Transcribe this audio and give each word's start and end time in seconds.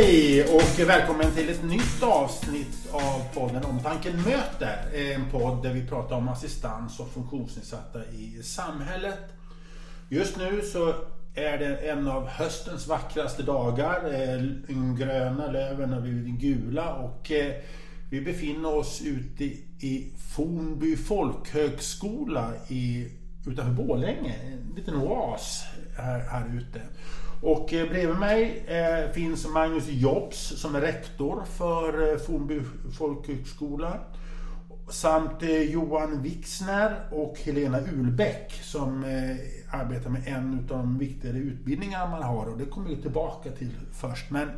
Hej 0.00 0.44
och 0.44 0.88
välkommen 0.88 1.32
till 1.34 1.48
ett 1.48 1.64
nytt 1.64 2.02
avsnitt 2.02 2.88
av 2.92 3.34
podden 3.34 3.64
Omtanken 3.64 4.16
möter. 4.16 4.94
En 4.94 5.30
podd 5.30 5.62
där 5.62 5.72
vi 5.72 5.86
pratar 5.86 6.16
om 6.16 6.28
assistans 6.28 7.00
och 7.00 7.08
funktionsnedsatta 7.08 8.04
i 8.04 8.42
samhället. 8.42 9.18
Just 10.08 10.36
nu 10.38 10.62
så 10.62 10.94
är 11.34 11.58
det 11.58 11.76
en 11.76 12.08
av 12.08 12.26
höstens 12.26 12.86
vackraste 12.86 13.42
dagar. 13.42 14.04
Eh, 14.04 14.42
De 14.68 14.96
gröna 14.98 15.50
löven 15.50 15.92
har 15.92 16.00
blivit 16.00 16.40
gula 16.40 16.94
och 16.94 17.32
eh, 17.32 17.54
vi 18.10 18.20
befinner 18.20 18.76
oss 18.76 19.02
ute 19.04 19.44
i 19.86 20.12
Fornby 20.34 20.96
folkhögskola 20.96 22.52
i, 22.68 23.08
utanför 23.46 23.72
Borlänge. 23.72 24.34
En 24.34 24.74
liten 24.76 24.94
oas 24.94 25.64
här, 25.96 26.18
här 26.18 26.56
ute. 26.56 26.80
Och 27.40 27.72
eh, 27.72 27.88
bredvid 27.88 28.18
mig 28.18 28.64
eh, 28.66 29.10
finns 29.10 29.48
Magnus 29.48 29.88
Jobs 29.88 30.38
som 30.38 30.74
är 30.74 30.80
rektor 30.80 31.44
för 31.44 32.12
eh, 32.12 32.18
Fornby 32.18 32.60
folkhögskola. 32.98 33.98
Samt 34.90 35.42
Johan 35.68 36.22
Wixner 36.22 36.96
och 37.10 37.38
Helena 37.38 37.80
Ulbäck 37.80 38.52
som 38.62 39.04
arbetar 39.70 40.10
med 40.10 40.22
en 40.26 40.58
av 40.58 40.64
de 40.66 40.98
viktigare 40.98 41.38
utbildningar 41.38 42.08
man 42.08 42.22
har 42.22 42.46
och 42.46 42.58
det 42.58 42.64
kommer 42.64 42.88
vi 42.88 43.02
tillbaka 43.02 43.50
till 43.50 43.70
först. 43.92 44.30
Men 44.30 44.48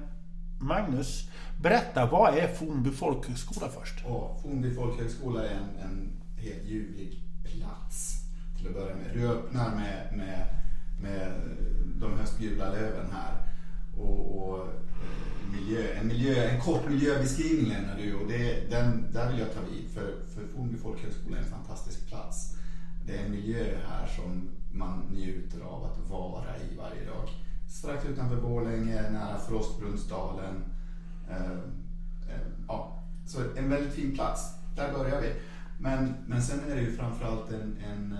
Magnus, 0.60 1.30
berätta, 1.62 2.06
vad 2.06 2.38
är 2.38 2.48
Fornby 2.48 2.90
folkhögskola 2.90 3.68
först? 3.68 4.04
Ja, 4.04 4.36
Fornby 4.42 4.74
folkhögskola 4.74 5.44
är 5.44 5.54
en, 5.54 5.90
en 5.90 6.10
helt 6.36 6.64
ljuvlig 6.68 7.22
plats 7.44 8.14
till 8.58 8.68
att 8.68 8.74
börja 8.74 8.94
med. 8.96 9.10
Du 9.14 9.28
öppnar 9.28 9.74
med, 9.74 10.16
med 10.16 10.46
med 11.02 11.32
de 12.00 12.18
höstgula 12.18 12.70
löven 12.70 13.06
här. 13.12 13.34
Och, 13.96 14.48
och 14.48 14.58
eh, 14.58 15.52
miljö, 15.52 15.94
en, 15.94 16.06
miljö, 16.06 16.44
en 16.44 16.60
kort 16.60 16.88
miljöbeskrivning 16.88 17.66
lämnar 17.66 17.96
du 17.96 18.14
och 18.14 18.28
det, 18.28 18.70
den, 18.70 19.12
där 19.12 19.30
vill 19.30 19.38
jag 19.38 19.54
ta 19.54 19.60
vid. 19.60 19.90
För, 19.90 20.14
för 20.34 20.46
Fornby 20.54 20.78
folkhögskola 20.78 21.36
är 21.36 21.42
en 21.42 21.50
fantastisk 21.50 22.08
plats. 22.08 22.56
Det 23.06 23.16
är 23.16 23.24
en 23.24 23.30
miljö 23.30 23.76
här 23.88 24.06
som 24.06 24.50
man 24.72 24.98
njuter 25.12 25.60
av 25.60 25.84
att 25.84 26.10
vara 26.10 26.56
i 26.56 26.76
varje 26.76 27.04
dag. 27.04 27.28
Strax 27.68 28.04
utanför 28.04 28.36
Borlänge, 28.36 29.10
nära 29.10 29.38
Frostbrunnsdalen. 29.38 30.64
Eh, 31.30 31.52
eh, 32.28 32.46
ja, 32.68 33.02
så 33.26 33.38
en 33.56 33.70
väldigt 33.70 33.92
fin 33.92 34.14
plats. 34.14 34.54
Där 34.76 34.92
börjar 34.92 35.20
vi. 35.20 35.32
Men, 35.78 36.14
men 36.26 36.42
sen 36.42 36.70
är 36.70 36.76
det 36.76 36.82
ju 36.82 36.96
framförallt 36.96 37.50
en, 37.50 37.76
en 37.84 38.16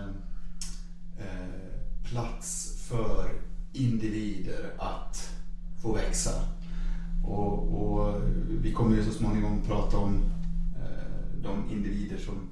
plats 2.11 2.70
för 2.91 3.31
individer 3.73 4.75
att 4.79 5.31
få 5.83 5.93
växa. 5.93 6.31
Och, 7.25 7.83
och 7.83 8.23
vi 8.63 8.73
kommer 8.73 8.97
ju 8.97 9.05
så 9.05 9.13
småningom 9.13 9.63
prata 9.67 9.97
om 9.97 10.23
eh, 10.77 11.43
de 11.43 11.71
individer 11.71 12.19
som 12.19 12.49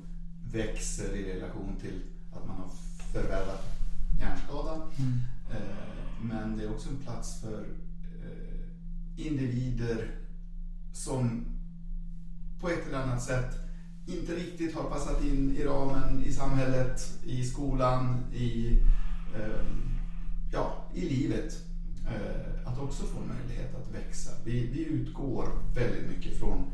växer 0.52 1.16
i 1.16 1.34
relation 1.34 1.76
till 1.80 2.00
att 2.32 2.46
man 2.46 2.56
har 2.56 2.70
förvärvat 3.12 3.64
hjärnskada. 4.20 4.74
Mm. 4.74 5.18
Eh, 5.50 6.22
men 6.22 6.56
det 6.56 6.64
är 6.64 6.70
också 6.70 6.88
en 6.88 6.96
plats 6.96 7.40
för 7.40 7.64
eh, 8.22 9.26
individer 9.26 10.10
som 10.92 11.44
på 12.60 12.68
ett 12.68 12.86
eller 12.88 12.98
annat 12.98 13.22
sätt 13.22 13.58
inte 14.06 14.34
riktigt 14.34 14.74
har 14.74 14.90
passat 14.90 15.24
in 15.24 15.56
i 15.56 15.64
ramen 15.64 16.24
i 16.24 16.32
samhället, 16.32 17.18
i 17.24 17.44
skolan, 17.44 18.24
i 18.34 18.80
Ehm, 19.34 19.97
ja, 20.52 20.86
i 20.94 21.00
livet 21.00 21.52
eh, 22.06 22.68
att 22.72 22.78
också 22.78 23.02
få 23.02 23.20
möjlighet 23.20 23.74
att 23.74 23.94
växa. 23.94 24.30
Vi, 24.44 24.66
vi 24.66 24.84
utgår 24.84 25.48
väldigt 25.74 26.08
mycket 26.08 26.38
från 26.38 26.64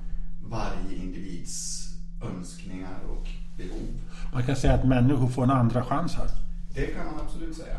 varje 0.43 0.97
individs 0.97 1.84
önskningar 2.22 2.99
och 3.09 3.28
behov. 3.56 4.00
Man 4.32 4.43
kan 4.43 4.56
säga 4.56 4.75
att 4.75 4.84
människor 4.84 5.28
får 5.28 5.43
en 5.43 5.50
andra 5.50 5.84
chans 5.84 6.15
här. 6.15 6.28
Det 6.75 6.87
kan 6.87 7.06
man 7.06 7.21
absolut 7.25 7.56
säga. 7.56 7.76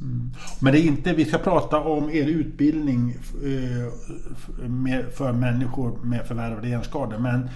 Mm. 0.00 0.30
Men 0.60 0.72
det 0.72 0.80
är 0.80 0.84
inte, 0.84 1.12
vi 1.12 1.24
ska 1.24 1.38
prata 1.38 1.80
om 1.80 2.10
er 2.10 2.26
utbildning 2.26 3.10
eh, 3.10 3.92
för 5.12 5.32
människor 5.32 5.98
med 6.04 6.26
förvärvade 6.26 6.68
hjärnskador. 6.68 7.18
Men 7.18 7.48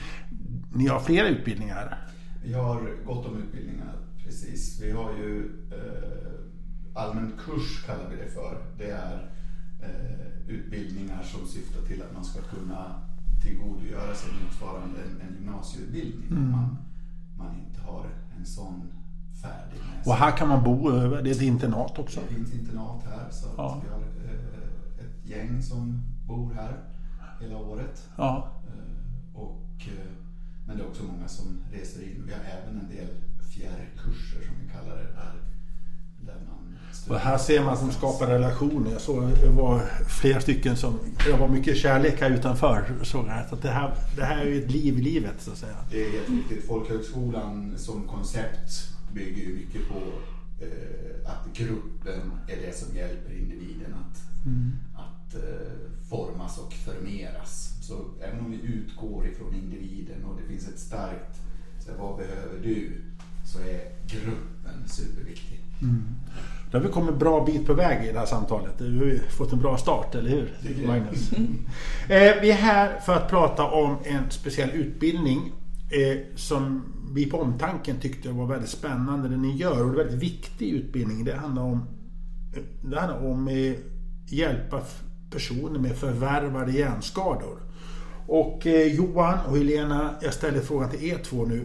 ni 0.74 0.86
har 0.86 1.00
flera 1.00 1.28
utbildningar? 1.28 1.98
Vi 2.44 2.52
har 2.52 2.90
gott 3.06 3.26
om 3.26 3.42
utbildningar, 3.42 3.92
precis. 4.24 4.80
Vi 4.82 4.90
har 4.90 5.10
ju 5.10 5.52
eh, 5.72 6.45
allmän 6.96 7.32
kurs 7.38 7.84
kallar 7.86 8.08
vi 8.10 8.16
det 8.16 8.30
för. 8.30 8.62
Det 8.78 8.90
är 8.90 9.30
eh, 9.82 10.48
utbildningar 10.48 11.22
som 11.22 11.46
syftar 11.46 11.82
till 11.82 12.02
att 12.02 12.14
man 12.14 12.24
ska 12.24 12.42
kunna 12.42 13.00
tillgodogöra 13.42 14.14
sig 14.14 14.30
motsvarande 14.44 14.98
en, 15.00 15.28
en 15.28 15.34
gymnasieutbildning 15.34 16.30
mm. 16.30 16.44
om 16.44 16.50
man, 16.50 16.76
man 17.38 17.54
inte 17.58 17.80
har 17.80 18.06
en 18.38 18.46
sån 18.46 18.92
färdig. 19.42 19.80
Och 20.06 20.14
här 20.14 20.36
kan 20.36 20.48
man 20.48 20.64
bo 20.64 20.90
över? 20.90 21.22
Det 21.22 21.30
är 21.30 21.34
ett 21.34 21.42
internat 21.42 21.98
också? 21.98 22.20
Det 22.28 22.34
finns 22.34 22.52
internat 22.52 23.04
här 23.04 23.30
så 23.30 23.46
ja. 23.56 23.82
vi 23.84 23.90
har 23.90 24.00
eh, 24.00 25.04
ett 25.04 25.30
gäng 25.30 25.62
som 25.62 26.02
bor 26.26 26.54
här 26.54 26.76
hela 27.40 27.56
året. 27.56 28.08
Ja. 28.16 28.48
Eh, 28.66 29.40
och, 29.40 29.66
eh, 29.78 30.12
men 30.66 30.76
det 30.76 30.82
är 30.82 30.88
också 30.88 31.02
många 31.04 31.28
som 31.28 31.58
reser 31.72 32.02
in. 32.02 32.22
Vi 32.26 32.32
har 32.32 32.40
även 32.40 32.80
en 32.80 32.88
del 32.88 33.08
fjärrkurser 33.50 34.42
som 34.46 34.54
vi 34.62 34.72
kallar 34.72 34.96
det. 34.96 35.12
Där, 35.12 35.34
där 36.20 36.40
man 36.48 36.65
och 37.08 37.18
här 37.18 37.38
ser 37.38 37.64
man 37.64 37.76
som 37.76 37.92
skapar 37.92 38.26
relationer. 38.26 38.92
Jag 38.92 39.00
såg 39.00 39.22
det 39.42 39.48
var 39.48 39.82
flera 40.20 40.40
stycken 40.40 40.76
som... 40.76 40.98
Det 41.24 41.32
var 41.32 41.48
mycket 41.48 41.76
kärlek 41.76 42.20
här 42.20 42.30
utanför. 42.30 42.84
Såg 43.02 43.26
jag. 43.26 43.48
Så 43.50 43.56
det, 43.56 43.68
här, 43.68 43.94
det 44.16 44.24
här 44.24 44.46
är 44.46 44.58
ett 44.58 44.70
liv 44.70 44.98
i 44.98 45.02
livet 45.02 45.34
så 45.38 45.50
att 45.50 45.58
säga. 45.58 45.76
Det 45.90 46.06
är 46.06 46.10
helt 46.10 46.28
riktigt. 46.28 46.66
Folkhögskolan 46.66 47.74
som 47.76 48.08
koncept 48.08 48.96
bygger 49.14 49.42
ju 49.42 49.54
mycket 49.54 49.88
på 49.88 49.98
eh, 50.60 51.30
att 51.30 51.56
gruppen 51.56 52.32
är 52.48 52.56
det 52.66 52.76
som 52.76 52.96
hjälper 52.96 53.32
individen 53.32 53.94
att, 53.94 54.46
mm. 54.46 54.72
att 54.94 55.34
eh, 55.34 56.10
formas 56.10 56.58
och 56.58 56.72
förmeras. 56.72 57.72
Så 57.82 58.04
även 58.22 58.40
om 58.40 58.50
vi 58.50 58.60
utgår 58.62 59.26
ifrån 59.26 59.54
individen 59.54 60.24
och 60.24 60.40
det 60.40 60.48
finns 60.48 60.68
ett 60.68 60.78
starkt, 60.78 61.40
så 61.84 61.90
här, 61.90 61.98
vad 61.98 62.16
behöver 62.16 62.58
du? 62.62 63.02
Så 63.44 63.58
är 63.58 63.80
gruppen 64.06 64.88
superviktig. 64.88 65.60
Mm. 65.82 66.15
Då 66.70 66.78
har 66.78 66.84
vi 66.84 66.92
kommit 66.92 67.10
en 67.10 67.18
bra 67.18 67.44
bit 67.44 67.66
på 67.66 67.74
väg 67.74 68.08
i 68.08 68.12
det 68.12 68.18
här 68.18 68.26
samtalet. 68.26 68.74
Vi 68.78 69.10
har 69.10 69.30
fått 69.30 69.52
en 69.52 69.58
bra 69.58 69.76
start, 69.76 70.14
eller 70.14 70.30
hur 70.30 70.86
Magnus? 70.86 71.32
Eh, 72.08 72.40
vi 72.40 72.50
är 72.50 72.56
här 72.56 73.00
för 73.00 73.14
att 73.14 73.30
prata 73.30 73.66
om 73.66 73.96
en 74.04 74.30
speciell 74.30 74.70
utbildning 74.70 75.52
eh, 75.90 76.18
som 76.36 76.82
vi 77.14 77.30
på 77.30 77.38
Omtanken 77.40 77.96
tyckte 78.00 78.28
var 78.28 78.46
väldigt 78.46 78.70
spännande. 78.70 79.28
Det 79.28 79.36
ni 79.36 79.56
gör 79.56 79.84
och 79.84 79.92
det 79.92 80.00
är 80.00 80.04
en 80.04 80.08
väldigt 80.08 80.22
viktig 80.22 80.70
utbildning. 80.70 81.24
Det 81.24 81.36
handlar 81.36 81.62
om, 81.62 81.84
det 82.82 83.00
handlar 83.00 83.30
om 83.30 83.46
att 83.46 84.32
hjälpa 84.32 84.80
personer 85.30 85.78
med 85.78 85.96
förvärvade 85.96 86.72
hjärnskador. 86.72 87.58
Och 88.26 88.66
eh, 88.66 88.94
Johan 88.94 89.38
och 89.48 89.56
Helena, 89.56 90.14
jag 90.22 90.34
ställer 90.34 90.60
frågan 90.60 90.90
till 90.90 91.10
er 91.10 91.18
två 91.18 91.44
nu. 91.44 91.64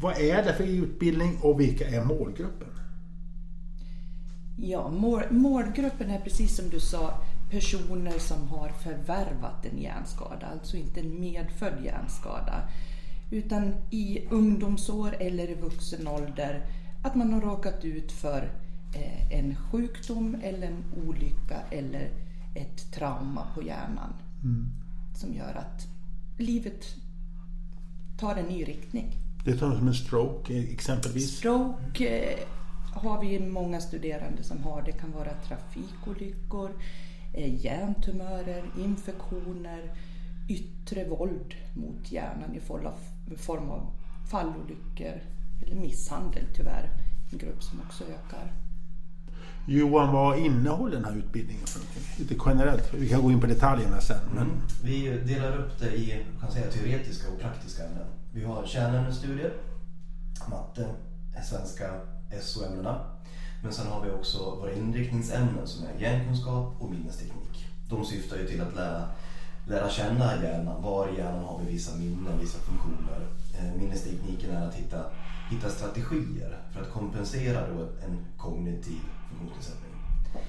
Vad 0.00 0.18
är 0.18 0.44
det 0.44 0.54
för 0.54 0.64
utbildning 0.64 1.38
och 1.40 1.60
vilka 1.60 1.88
är 1.88 2.04
målgruppen? 2.04 2.67
Ja, 4.60 4.88
mål, 4.88 5.22
målgruppen 5.30 6.10
är 6.10 6.20
precis 6.20 6.56
som 6.56 6.68
du 6.68 6.80
sa 6.80 7.14
personer 7.50 8.18
som 8.18 8.48
har 8.48 8.68
förvärvat 8.68 9.66
en 9.72 9.78
hjärnskada, 9.78 10.46
alltså 10.46 10.76
inte 10.76 11.00
en 11.00 11.20
medfödd 11.20 11.84
hjärnskada. 11.84 12.68
Utan 13.30 13.74
i 13.90 14.26
ungdomsår 14.30 15.16
eller 15.20 15.50
i 15.50 15.54
vuxen 15.54 16.08
ålder 16.08 16.66
att 17.02 17.14
man 17.14 17.32
har 17.32 17.40
råkat 17.40 17.84
ut 17.84 18.12
för 18.12 18.52
eh, 18.94 19.38
en 19.38 19.56
sjukdom 19.56 20.36
eller 20.42 20.66
en 20.66 20.84
olycka 21.06 21.60
eller 21.70 22.10
ett 22.54 22.92
trauma 22.92 23.46
på 23.54 23.62
hjärnan. 23.62 24.12
Mm. 24.42 24.66
Som 25.14 25.34
gör 25.34 25.54
att 25.54 25.86
livet 26.38 26.84
tar 28.18 28.36
en 28.36 28.46
ny 28.46 28.64
riktning. 28.64 29.12
Det 29.44 29.56
tar 29.56 29.76
som 29.76 29.88
en 29.88 29.94
stroke 29.94 30.54
exempelvis? 30.54 31.36
Stroke 31.36 32.08
eh, 32.08 32.38
har 32.98 33.20
vi 33.20 33.38
många 33.38 33.80
studerande 33.80 34.42
som 34.42 34.62
har. 34.62 34.82
Det 34.82 34.92
kan 34.92 35.12
vara 35.12 35.30
trafikolyckor, 35.48 36.70
eh, 37.34 37.64
hjärntumörer, 37.64 38.64
infektioner, 38.78 39.94
yttre 40.48 41.08
våld 41.08 41.54
mot 41.74 42.12
hjärnan 42.12 42.54
i 42.54 42.60
form 43.36 43.70
av 43.70 43.90
fallolyckor 44.30 45.22
eller 45.62 45.76
misshandel 45.76 46.44
tyvärr. 46.56 46.90
En 47.32 47.38
grupp 47.38 47.62
som 47.62 47.80
också 47.80 48.04
ökar. 48.04 48.52
Johan, 49.66 50.12
vad 50.12 50.38
innehåller 50.38 50.96
den 50.96 51.04
här 51.04 51.16
utbildningen 51.16 51.66
för 51.66 51.78
någonting? 51.78 52.02
Lite 52.18 52.36
generellt, 52.46 52.94
vi 52.94 53.08
kan 53.08 53.22
gå 53.22 53.30
in 53.30 53.40
på 53.40 53.46
detaljerna 53.46 54.00
sen. 54.00 54.20
Men... 54.34 54.42
Mm. 54.42 54.60
Vi 54.82 55.18
delar 55.34 55.56
upp 55.56 55.78
det 55.78 55.96
i 55.96 56.24
kan 56.40 56.52
säga, 56.52 56.70
teoretiska 56.70 57.32
och 57.32 57.40
praktiska 57.40 57.84
ämnen. 57.84 58.06
Vi 58.32 58.44
har 58.44 58.66
kärnämnesstudier, 58.66 59.52
matte, 60.50 60.88
svenska, 61.44 62.00
SO-ämnena. 62.42 63.00
Men 63.62 63.72
sen 63.72 63.86
har 63.86 64.04
vi 64.04 64.10
också 64.10 64.38
våra 64.38 64.72
inriktningsämnen 64.72 65.66
som 65.66 65.86
är 65.86 66.00
hjärnkunskap 66.00 66.74
och 66.78 66.90
minnesteknik. 66.90 67.66
De 67.88 68.04
syftar 68.04 68.36
ju 68.36 68.46
till 68.46 68.60
att 68.60 68.74
lära, 68.74 69.08
lära 69.66 69.90
känna 69.90 70.42
hjärnan. 70.42 70.82
Var 70.82 71.08
i 71.08 71.16
hjärnan 71.16 71.44
har 71.44 71.60
vi 71.64 71.72
vissa 71.72 71.96
minnen, 71.96 72.38
vissa 72.40 72.58
funktioner. 72.58 73.26
Eh, 73.58 73.80
minnestekniken 73.80 74.50
är 74.50 74.68
att 74.68 74.74
hitta, 74.74 75.04
hitta 75.50 75.70
strategier 75.70 76.58
för 76.72 76.82
att 76.82 76.92
kompensera 76.92 77.68
då 77.68 77.82
en 77.82 78.18
kognitiv 78.36 79.00
funktionsnedsättning. 79.28 79.92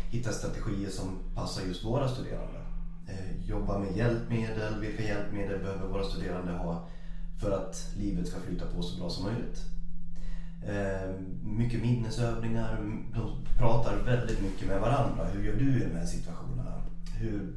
Hitta 0.09 0.31
strategier 0.31 0.89
som 0.89 1.19
passar 1.35 1.61
just 1.61 1.85
våra 1.85 2.09
studerande. 2.09 2.59
Eh, 3.07 3.49
jobba 3.49 3.79
med 3.79 3.97
hjälpmedel. 3.97 4.79
Vilka 4.79 5.03
hjälpmedel 5.03 5.59
behöver 5.59 5.87
våra 5.87 6.03
studerande 6.03 6.51
ha 6.51 6.87
för 7.39 7.51
att 7.51 7.91
livet 7.97 8.27
ska 8.27 8.39
flyta 8.39 8.65
på 8.65 8.81
så 8.81 8.99
bra 8.99 9.09
som 9.09 9.23
möjligt? 9.23 9.61
Eh, 10.67 11.09
mycket 11.43 11.81
minnesövningar. 11.81 12.77
De 13.13 13.45
pratar 13.57 13.95
väldigt 13.95 14.41
mycket 14.41 14.67
med 14.67 14.81
varandra. 14.81 15.25
Hur 15.25 15.43
gör 15.43 15.55
du 15.55 15.81
i 15.81 15.83
de 15.83 15.95
här 15.95 16.05
situationerna? 16.05 16.73
Hur 17.17 17.53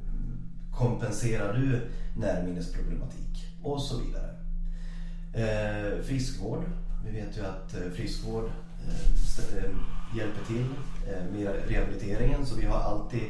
kompenserar 0.71 1.53
du 1.53 1.81
närminnesproblematik? 2.17 3.47
Och 3.63 3.83
så 3.83 3.97
vidare. 3.99 4.31
Eh, 5.33 6.03
friskvård. 6.03 6.65
Vi 7.05 7.11
vet 7.21 7.39
ju 7.39 7.41
att 7.45 7.75
eh, 7.75 7.91
friskvård 7.95 8.51
hjälper 10.17 10.45
till 10.47 10.67
med 11.33 11.55
rehabiliteringen. 11.69 12.47
Så 12.47 12.57
vi 12.57 12.67
har 12.67 12.79
alltid 12.81 13.23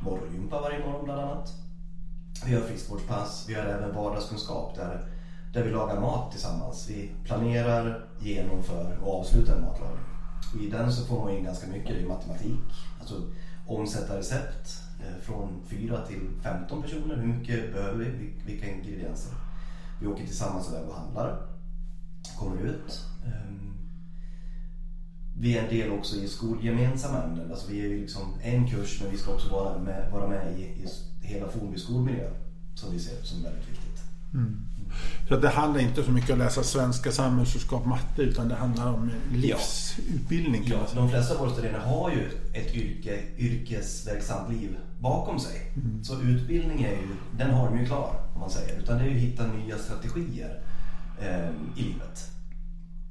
morgongympa 0.00 0.60
varje 0.60 0.86
morgon 0.86 1.04
bland 1.04 1.20
annat. 1.20 1.52
Vi 2.46 2.54
har 2.54 2.62
friskvårdspass. 2.62 3.44
Vi 3.48 3.54
har 3.54 3.62
även 3.62 3.94
vardagskunskap 3.94 4.76
där, 4.76 5.04
där 5.52 5.64
vi 5.64 5.70
lagar 5.70 6.00
mat 6.00 6.32
tillsammans. 6.32 6.86
Vi 6.90 7.10
planerar, 7.24 8.04
genomför 8.20 8.98
och 9.02 9.20
avslutar 9.20 9.56
en 9.56 9.62
matlagning. 9.62 10.04
Och 10.54 10.60
I 10.60 10.70
den 10.70 10.92
så 10.92 11.04
får 11.04 11.24
man 11.24 11.36
in 11.36 11.44
ganska 11.44 11.66
mycket. 11.66 11.96
i 11.96 12.06
matematik. 12.06 12.60
Alltså 13.00 13.14
omsätta 13.66 14.18
recept 14.18 14.82
eh, 15.00 15.22
från 15.22 15.62
4 15.66 16.06
till 16.06 16.28
15 16.42 16.82
personer. 16.82 17.16
Hur 17.16 17.26
mycket 17.26 17.72
behöver 17.72 18.04
vi? 18.04 18.32
Vilka 18.46 18.70
ingredienser? 18.70 19.32
Vi 20.00 20.06
åker 20.06 20.26
tillsammans 20.26 20.68
iväg 20.68 20.88
och 20.88 20.94
handlar. 20.94 21.42
Kommer 22.38 22.62
ut. 22.62 23.04
Ehm, 23.26 23.74
vi 25.38 25.58
är 25.58 25.62
en 25.62 25.70
del 25.70 25.90
också 25.90 26.16
i 26.16 26.28
skolgemensamma 26.28 27.22
ämnen. 27.22 27.50
Alltså 27.50 27.70
vi 27.70 27.80
är 27.80 27.88
ju 27.88 28.00
liksom 28.00 28.34
en 28.42 28.68
kurs 28.68 29.00
men 29.02 29.10
vi 29.10 29.18
ska 29.18 29.34
också 29.34 29.52
vara 29.52 29.78
med, 29.78 30.12
vara 30.12 30.28
med 30.28 30.58
i, 30.58 30.62
i 30.62 30.86
hela 31.20 31.48
Fornby 31.48 31.78
skolmiljö. 31.78 32.30
Som 32.74 32.92
vi 32.92 32.98
ser 32.98 33.22
som 33.22 33.42
väldigt 33.42 33.70
viktigt. 33.70 34.02
Mm. 34.34 34.66
Så 35.28 35.36
det 35.36 35.48
handlar 35.48 35.80
inte 35.80 36.02
så 36.02 36.10
mycket 36.10 36.30
om 36.30 36.40
att 36.40 36.46
läsa 36.46 36.62
svenska, 36.62 37.12
samhällskunskap, 37.12 37.86
matte 37.86 38.22
utan 38.22 38.48
det 38.48 38.54
handlar 38.54 38.92
om 38.92 39.10
livsutbildning. 39.32 40.64
Ja, 40.66 40.76
ja 40.76 41.00
de 41.00 41.10
flesta 41.10 41.34
av 41.34 41.40
våra 41.40 41.50
studerande 41.50 41.86
har 41.88 42.10
ju 42.10 42.30
ett 42.52 42.74
yrke, 42.74 43.20
yrkesverksamt 43.38 44.50
liv 44.50 44.76
bakom 45.00 45.40
sig. 45.40 45.72
Mm. 45.76 46.04
Så 46.04 46.20
utbildning 46.20 46.82
är 46.82 46.90
ju, 46.90 47.08
den 47.36 47.50
har 47.50 47.68
de 47.68 47.78
ju 47.78 47.86
klar 47.86 48.14
om 48.34 48.40
man 48.40 48.50
säger. 48.50 48.78
Utan 48.78 48.98
det 48.98 49.04
är 49.04 49.08
ju 49.08 49.16
att 49.16 49.22
hitta 49.22 49.46
nya 49.46 49.78
strategier 49.78 50.60
eh, 51.20 51.50
i 51.76 51.82
livet. 51.82 52.30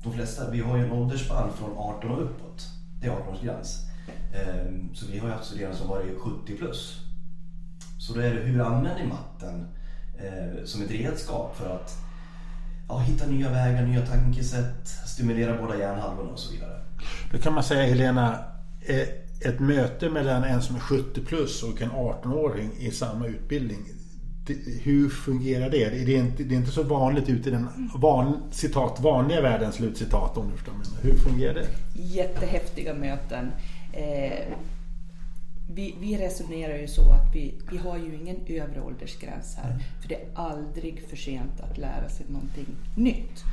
De 0.03 0.13
flesta, 0.13 0.49
vi 0.49 0.59
har 0.59 0.77
ju 0.77 0.85
en 0.85 0.91
åldersspann 0.91 1.49
från 1.53 1.77
18 1.77 2.11
och 2.11 2.23
uppåt. 2.23 2.67
Det 3.01 3.07
är 3.07 3.11
18-årsgräns. 3.11 3.89
Eh, 4.33 4.93
så 4.93 5.05
vi 5.11 5.19
har 5.19 5.27
ju 5.27 5.33
haft 5.33 5.45
studerande 5.45 5.77
som 5.77 5.87
varit 5.87 6.19
70 6.19 6.57
plus. 6.57 6.99
Så 7.99 8.13
då 8.13 8.19
är 8.19 8.33
det 8.33 8.41
hur 8.41 8.61
använder 8.61 9.03
ni 9.03 9.07
matten 9.07 9.67
eh, 10.23 10.65
som 10.65 10.81
ett 10.81 10.91
redskap 10.91 11.57
för 11.57 11.75
att 11.75 11.97
ja, 12.87 12.99
hitta 12.99 13.25
nya 13.25 13.49
vägar, 13.51 13.83
nya 13.83 14.05
tankesätt, 14.05 14.87
stimulera 15.05 15.61
båda 15.61 15.77
hjärnhalvorna 15.77 16.29
och 16.29 16.39
så 16.39 16.51
vidare. 16.53 16.79
Då 17.31 17.37
kan 17.37 17.53
man 17.53 17.63
säga 17.63 17.83
Helena, 17.83 18.37
eh, 18.81 19.07
ett 19.41 19.59
möte 19.59 20.09
mellan 20.09 20.43
en 20.43 20.61
som 20.61 20.75
är 20.75 20.79
70 20.79 21.21
plus 21.21 21.63
och 21.63 21.81
en 21.81 21.91
18-åring 21.91 22.71
i 22.79 22.91
samma 22.91 23.27
utbildning. 23.27 23.79
Hur 24.81 25.09
fungerar 25.09 25.69
det? 25.69 25.89
Det 25.89 26.15
är 26.15 26.19
inte, 26.19 26.43
det 26.43 26.55
är 26.55 26.57
inte 26.57 26.71
så 26.71 26.83
vanligt 26.83 27.29
ute 27.29 27.49
i 27.49 27.51
den 27.51 27.89
van, 27.95 28.43
citat, 28.51 28.99
vanliga 28.99 29.41
världen, 29.41 29.71
slutcitat 29.71 30.37
om 30.37 30.49
du 30.49 30.55
förstår 30.55 30.73
mig. 30.73 30.85
Hur 31.01 31.15
fungerar 31.17 31.53
det? 31.53 31.67
Jättehäftiga 32.01 32.93
möten. 32.93 33.51
Eh, 33.93 34.53
vi, 35.73 35.95
vi, 35.99 36.17
resonerar 36.17 36.77
ju 36.77 36.87
så 36.87 37.11
att 37.11 37.35
vi, 37.35 37.61
vi 37.71 37.77
har 37.77 37.97
ju 37.97 38.15
ingen 38.15 38.37
övre 38.47 38.81
åldersgräns 38.81 39.55
här. 39.55 39.69
Mm. 39.69 39.81
För 40.01 40.09
det 40.09 40.15
är 40.15 40.27
aldrig 40.33 41.01
för 41.09 41.15
sent 41.15 41.59
att 41.59 41.77
lära 41.77 42.09
sig 42.09 42.25
någonting 42.29 42.65
nytt. 42.95 43.43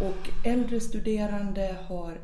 Och 0.00 0.46
äldre 0.46 0.80
studerande 0.80 1.76
har 1.86 2.20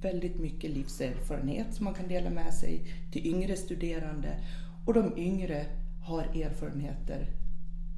väldigt 0.00 0.38
mycket 0.38 0.70
livserfarenhet 0.70 1.66
som 1.74 1.84
man 1.84 1.94
kan 1.94 2.08
dela 2.08 2.30
med 2.30 2.54
sig 2.54 2.80
till 3.12 3.26
yngre 3.26 3.56
studerande. 3.56 4.40
Och 4.86 4.94
de 4.94 5.18
yngre 5.18 5.66
har 6.02 6.22
erfarenheter 6.22 7.30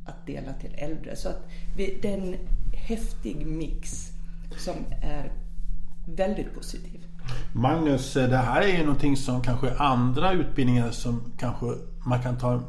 att 0.06 0.26
dela 0.26 0.52
till 0.52 0.75
äldre. 0.76 1.16
Så 1.16 1.28
att 1.28 1.48
vi, 1.76 1.98
det 2.02 2.12
är 2.12 2.19
en 2.19 2.37
häftig 2.72 3.46
mix 3.46 4.12
som 4.56 4.76
är 5.02 5.32
väldigt 6.06 6.54
positiv. 6.54 7.06
Magnus, 7.52 8.14
det 8.14 8.37
här 8.37 8.62
är 8.62 8.78
ju 8.78 8.78
någonting 8.78 9.17
som 9.17 9.43
kanske 9.43 9.75
andra 9.75 10.32
utbildningar 10.32 10.90
som 10.90 11.32
kanske 11.38 11.67
man 12.06 12.23
kan 12.23 12.38
ta 12.38 12.62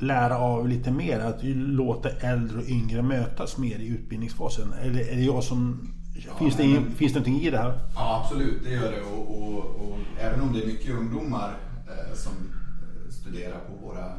lära 0.00 0.38
av 0.38 0.68
lite 0.68 0.90
mer. 0.90 1.20
Att 1.20 1.38
låta 1.54 2.08
äldre 2.10 2.58
och 2.58 2.68
yngre 2.68 3.02
mötas 3.02 3.58
mer 3.58 3.78
i 3.78 3.86
utbildningsfasen. 3.86 4.72
Eller 4.72 5.00
är 5.00 5.16
det 5.16 5.22
jag 5.22 5.44
som... 5.44 5.92
Ja, 6.26 6.38
finns, 6.38 6.56
det 6.56 6.64
ingen, 6.64 6.82
men, 6.82 6.94
finns 6.94 7.12
det 7.12 7.18
någonting 7.18 7.46
i 7.46 7.50
det 7.50 7.58
här? 7.58 7.80
Ja, 7.94 8.22
absolut. 8.24 8.64
Det 8.64 8.70
gör 8.70 8.92
det. 8.92 9.00
Och, 9.00 9.42
och, 9.42 9.58
och 9.58 9.98
även 10.20 10.40
om 10.40 10.52
det 10.52 10.62
är 10.62 10.66
mycket 10.66 10.94
ungdomar 10.94 11.56
eh, 11.86 12.14
som 12.14 12.32
eh, 12.32 13.10
studerar 13.10 13.58
på 13.58 13.86
våra 13.86 14.12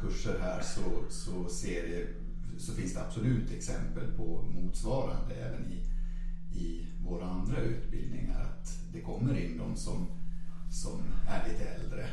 kurser 0.00 0.34
här 0.42 0.60
så, 0.62 0.80
så, 1.10 1.48
ser 1.48 1.82
det, 1.82 2.06
så 2.58 2.72
finns 2.72 2.94
det 2.94 3.00
absolut 3.00 3.52
exempel 3.52 4.06
på 4.16 4.44
motsvarande 4.54 5.34
även 5.34 5.72
i, 5.72 5.80
i 6.58 6.86
våra 7.10 7.30
andra 7.30 7.60
utbildningar. 7.60 8.40
Att 8.40 8.78
det 8.92 9.00
kommer 9.00 9.38
in 9.38 9.58
de 9.58 9.76
som, 9.76 10.06
som 10.70 11.02
är 11.28 11.48
lite 11.48 11.64
äldre 11.64 12.08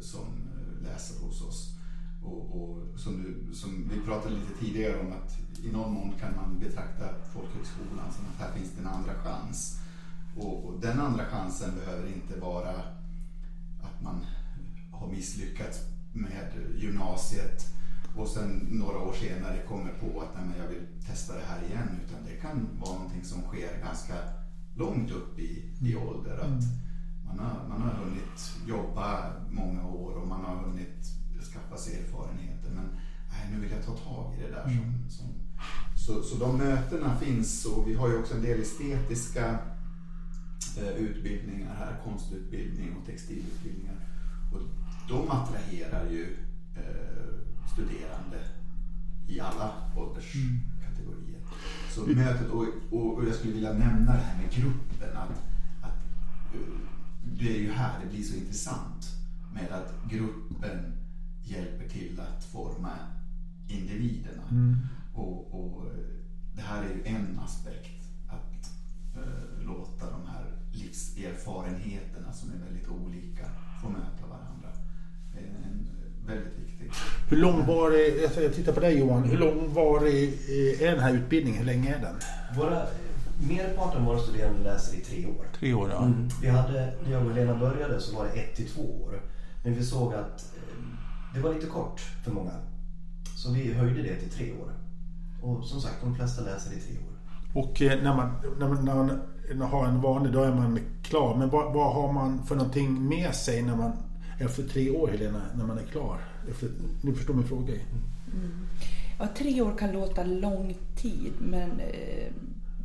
som 0.00 0.26
eh, 0.26 0.82
läser 0.82 1.26
hos 1.26 1.42
oss. 1.42 1.70
Och, 2.24 2.62
och 2.62 2.98
som, 2.98 3.22
du, 3.22 3.54
som 3.54 3.90
vi 3.92 4.00
pratade 4.00 4.34
lite 4.34 4.64
tidigare 4.64 5.00
om 5.00 5.12
att 5.12 5.38
i 5.64 5.72
någon 5.72 5.92
mån 5.92 6.12
kan 6.20 6.36
man 6.36 6.58
betrakta 6.58 7.04
folkhögskolan 7.32 8.12
som 8.12 8.24
att 8.26 8.38
här 8.38 8.52
finns 8.52 8.72
det 8.72 8.80
en 8.80 8.86
andra 8.86 9.14
chans. 9.14 9.80
Och, 10.36 10.64
och 10.64 10.80
den 10.80 11.00
andra 11.00 11.24
chansen 11.24 11.74
behöver 11.74 12.08
inte 12.08 12.40
vara 12.40 12.70
att 13.82 14.02
man 14.02 14.26
har 14.92 15.08
misslyckats 15.08 15.80
med 16.12 16.52
gymnasiet 16.76 17.74
och 18.16 18.28
sen 18.28 18.68
några 18.70 18.98
år 18.98 19.12
senare 19.12 19.62
kommer 19.68 19.92
på 19.92 20.20
att 20.20 20.34
nej, 20.36 20.44
men 20.46 20.58
jag 20.58 20.68
vill 20.68 20.86
testa 21.06 21.34
det 21.34 21.44
här 21.48 21.62
igen. 21.68 22.00
Utan 22.06 22.24
det 22.24 22.36
kan 22.36 22.68
vara 22.80 22.92
någonting 22.92 23.24
som 23.24 23.42
sker 23.42 23.80
ganska 23.84 24.14
långt 24.74 25.10
upp 25.10 25.38
i, 25.38 25.72
i 25.80 25.92
mm. 25.92 26.08
ålder. 26.08 26.38
Att 26.38 26.46
mm. 26.46 26.64
man, 27.26 27.38
har, 27.38 27.68
man 27.68 27.82
har 27.82 27.92
hunnit 27.92 28.52
jobba 28.66 29.32
många 29.50 29.86
år 29.88 30.12
och 30.12 30.28
man 30.28 30.44
har 30.44 30.56
hunnit 30.56 31.14
skaffa 31.52 31.76
sig 31.76 31.98
erfarenheter. 31.98 32.70
Men 32.74 32.88
nej, 33.30 33.48
nu 33.52 33.60
vill 33.60 33.70
jag 33.70 33.84
ta 33.84 33.92
tag 33.92 34.34
i 34.38 34.42
det 34.42 34.50
där. 34.50 34.62
Som, 34.62 34.72
mm. 34.72 35.10
som, 35.10 35.26
så, 36.06 36.22
så 36.22 36.36
de 36.36 36.56
mötena 36.56 37.16
finns 37.16 37.64
och 37.64 37.88
vi 37.88 37.94
har 37.94 38.08
ju 38.08 38.18
också 38.18 38.34
en 38.34 38.42
del 38.42 38.60
estetiska 38.60 39.58
eh, 40.78 40.88
utbildningar 40.88 41.74
här, 41.74 42.00
konstutbildning 42.04 42.96
och 42.96 43.06
textilutbildningar. 43.06 43.96
Och 44.52 44.60
de 45.08 45.30
attraherar 45.30 46.10
ju 46.10 46.36
eh, 46.76 47.43
studerande 47.72 48.38
i 49.28 49.40
alla 49.40 49.72
ålderskategorier. 49.96 51.38
Mm. 51.38 51.90
Så 51.90 52.06
mötet, 52.06 52.50
och, 52.50 52.66
och, 52.90 53.18
och, 53.18 53.24
jag 53.28 53.34
skulle 53.34 53.52
vilja 53.52 53.72
nämna 53.72 54.12
det 54.12 54.18
här 54.18 54.42
med 54.42 54.52
gruppen. 54.52 55.16
Att, 55.16 55.42
att, 55.82 56.04
eh, 56.54 56.60
det 57.24 57.56
är 57.56 57.60
ju 57.60 57.72
här 57.72 58.00
det 58.04 58.10
blir 58.10 58.22
så 58.22 58.34
intressant 58.34 59.16
med 59.54 59.72
att 59.72 60.10
gruppen 60.10 60.92
hjälper 61.42 61.88
till 61.88 62.20
att 62.20 62.44
forma 62.44 62.90
individerna. 63.68 64.42
Mm. 64.50 64.76
Och, 65.14 65.54
och, 65.54 65.86
det 66.56 66.62
här 66.62 66.82
är 66.82 66.88
ju 66.88 67.02
en 67.04 67.38
aspekt, 67.38 68.08
att 68.28 68.70
uh, 69.16 69.66
låta 69.66 70.10
de 70.10 70.26
här 70.26 70.52
livserfarenheterna 70.72 72.32
som 72.32 72.52
är 72.52 72.56
väldigt 72.56 72.88
olika 72.88 73.44
få 73.82 73.88
möta 73.88 74.26
varandra. 74.26 74.68
Är 75.34 75.46
en, 75.64 75.88
väldigt 76.26 76.58
viktig. 76.58 76.90
Hur 77.28 77.36
långvarig, 77.36 78.22
jag 78.36 78.54
tittar 78.54 78.72
på 78.72 78.80
dig 78.80 78.98
Johan, 78.98 79.24
hur 79.24 79.38
långvarig 79.38 80.34
är 80.80 80.90
den 80.90 81.00
här 81.00 81.14
utbildningen? 81.14 81.58
Hur 81.58 81.66
länge 81.66 81.94
är 81.94 82.00
den? 82.00 82.16
Våra, 82.56 82.86
merparten 83.48 84.00
av 84.00 84.06
våra 84.06 84.18
studerande 84.18 84.62
läser 84.62 84.96
i 84.96 85.00
tre 85.00 85.26
år. 85.26 85.46
Tre 85.58 85.74
år 85.74 85.90
ja. 85.90 86.04
Mm. 86.04 86.28
Vi 86.42 86.48
hade, 86.48 86.92
när 87.04 87.12
jag 87.12 87.26
och 87.26 87.34
Lena 87.34 87.54
började 87.54 88.00
så 88.00 88.16
var 88.16 88.24
det 88.24 88.40
ett 88.40 88.56
till 88.56 88.68
två 88.68 89.04
år. 89.04 89.20
Men 89.64 89.74
vi 89.74 89.84
såg 89.84 90.14
att 90.14 90.54
eh, 90.56 90.84
det 91.34 91.40
var 91.40 91.54
lite 91.54 91.66
kort 91.66 92.00
för 92.24 92.30
många. 92.30 92.52
Så 93.36 93.52
vi 93.52 93.72
höjde 93.72 94.02
det 94.02 94.16
till 94.16 94.30
tre 94.30 94.52
år. 94.52 94.72
Och 95.42 95.64
som 95.64 95.80
sagt, 95.80 95.94
de 96.00 96.14
flesta 96.14 96.42
läser 96.42 96.72
i 96.72 96.80
tre 96.80 96.96
år. 96.96 97.14
Och 97.62 97.82
eh, 97.82 98.02
när 98.02 98.16
man, 98.16 98.34
när 98.58 98.68
man, 98.68 98.84
när 98.84 99.54
man 99.54 99.68
har 99.68 99.86
en 99.86 100.00
vanlig, 100.00 100.32
då 100.32 100.42
är 100.42 100.54
man 100.54 100.78
klar. 101.02 101.36
Men 101.36 101.50
vad, 101.50 101.72
vad 101.72 101.94
har 101.94 102.12
man 102.12 102.46
för 102.46 102.54
någonting 102.54 103.08
med 103.08 103.34
sig 103.34 103.62
när 103.62 103.76
man 103.76 103.92
efter 104.38 104.62
tre 104.62 104.90
år 104.90 105.08
Helena, 105.08 105.42
när 105.56 105.66
man 105.66 105.78
är 105.78 105.82
klar? 105.82 106.18
Efter, 106.50 106.70
ni 107.02 107.12
förstår 107.12 107.34
min 107.34 107.48
fråga? 107.48 107.72
Mm. 107.72 108.66
Ja, 109.18 109.28
tre 109.36 109.60
år 109.60 109.78
kan 109.78 109.92
låta 109.92 110.24
lång 110.24 110.74
tid 110.96 111.32
men 111.38 111.80
eh, 111.80 112.32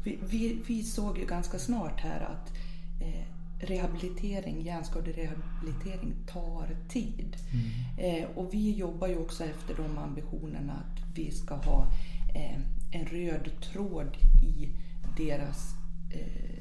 vi, 0.03 0.19
vi, 0.29 0.61
vi, 0.67 0.83
såg 0.83 1.17
ju 1.17 1.25
ganska 1.25 1.59
snart 1.59 1.99
här 1.99 2.21
att 2.21 2.53
eh, 3.01 3.25
rehabilitering, 3.59 4.61
hjärnskaderehabilitering 4.61 6.13
tar 6.27 6.67
tid. 6.89 7.37
Mm. 7.51 8.23
Eh, 8.23 8.29
och 8.35 8.53
vi 8.53 8.71
jobbar 8.71 9.07
ju 9.07 9.17
också 9.17 9.43
efter 9.43 9.75
de 9.75 9.97
ambitionerna 9.97 10.73
att 10.73 11.17
vi 11.17 11.31
ska 11.31 11.55
ha 11.55 11.91
eh, 12.35 12.59
en 12.91 13.05
röd 13.05 13.49
tråd 13.61 14.17
i 14.43 14.69
deras 15.17 15.75
eh, 16.11 16.58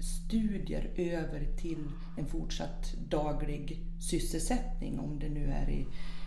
studier 0.00 0.90
över 0.96 1.46
till 1.56 1.84
en 2.16 2.26
fortsatt 2.26 2.94
daglig 3.08 3.80
sysselsättning 4.00 5.00
om 5.00 5.18
det 5.18 5.28
nu 5.28 5.46
är 5.46 5.70
i 5.70 5.86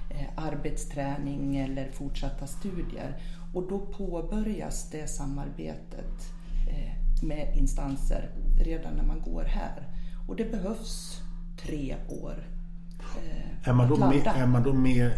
eh, 0.10 0.28
arbetsträning 0.36 1.58
eller 1.58 1.92
fortsatta 1.92 2.48
studier. 2.48 3.22
Och 3.54 3.70
då 3.70 3.80
påbörjas 3.80 4.90
det 4.92 5.08
samarbetet 5.08 6.34
eh, 6.70 7.24
med 7.24 7.58
instanser 7.58 8.30
redan 8.64 8.94
när 8.94 9.04
man 9.04 9.22
går 9.22 9.44
här. 9.44 9.88
Och 10.28 10.36
det 10.36 10.52
behövs 10.52 11.22
tre 11.58 11.96
år 12.10 12.48
är 13.64 13.74
man, 13.74 13.90
då 13.90 14.10
mer, 14.10 14.28
är 14.28 14.48
man 14.48 14.64
då 14.64 14.74
mer 14.74 15.14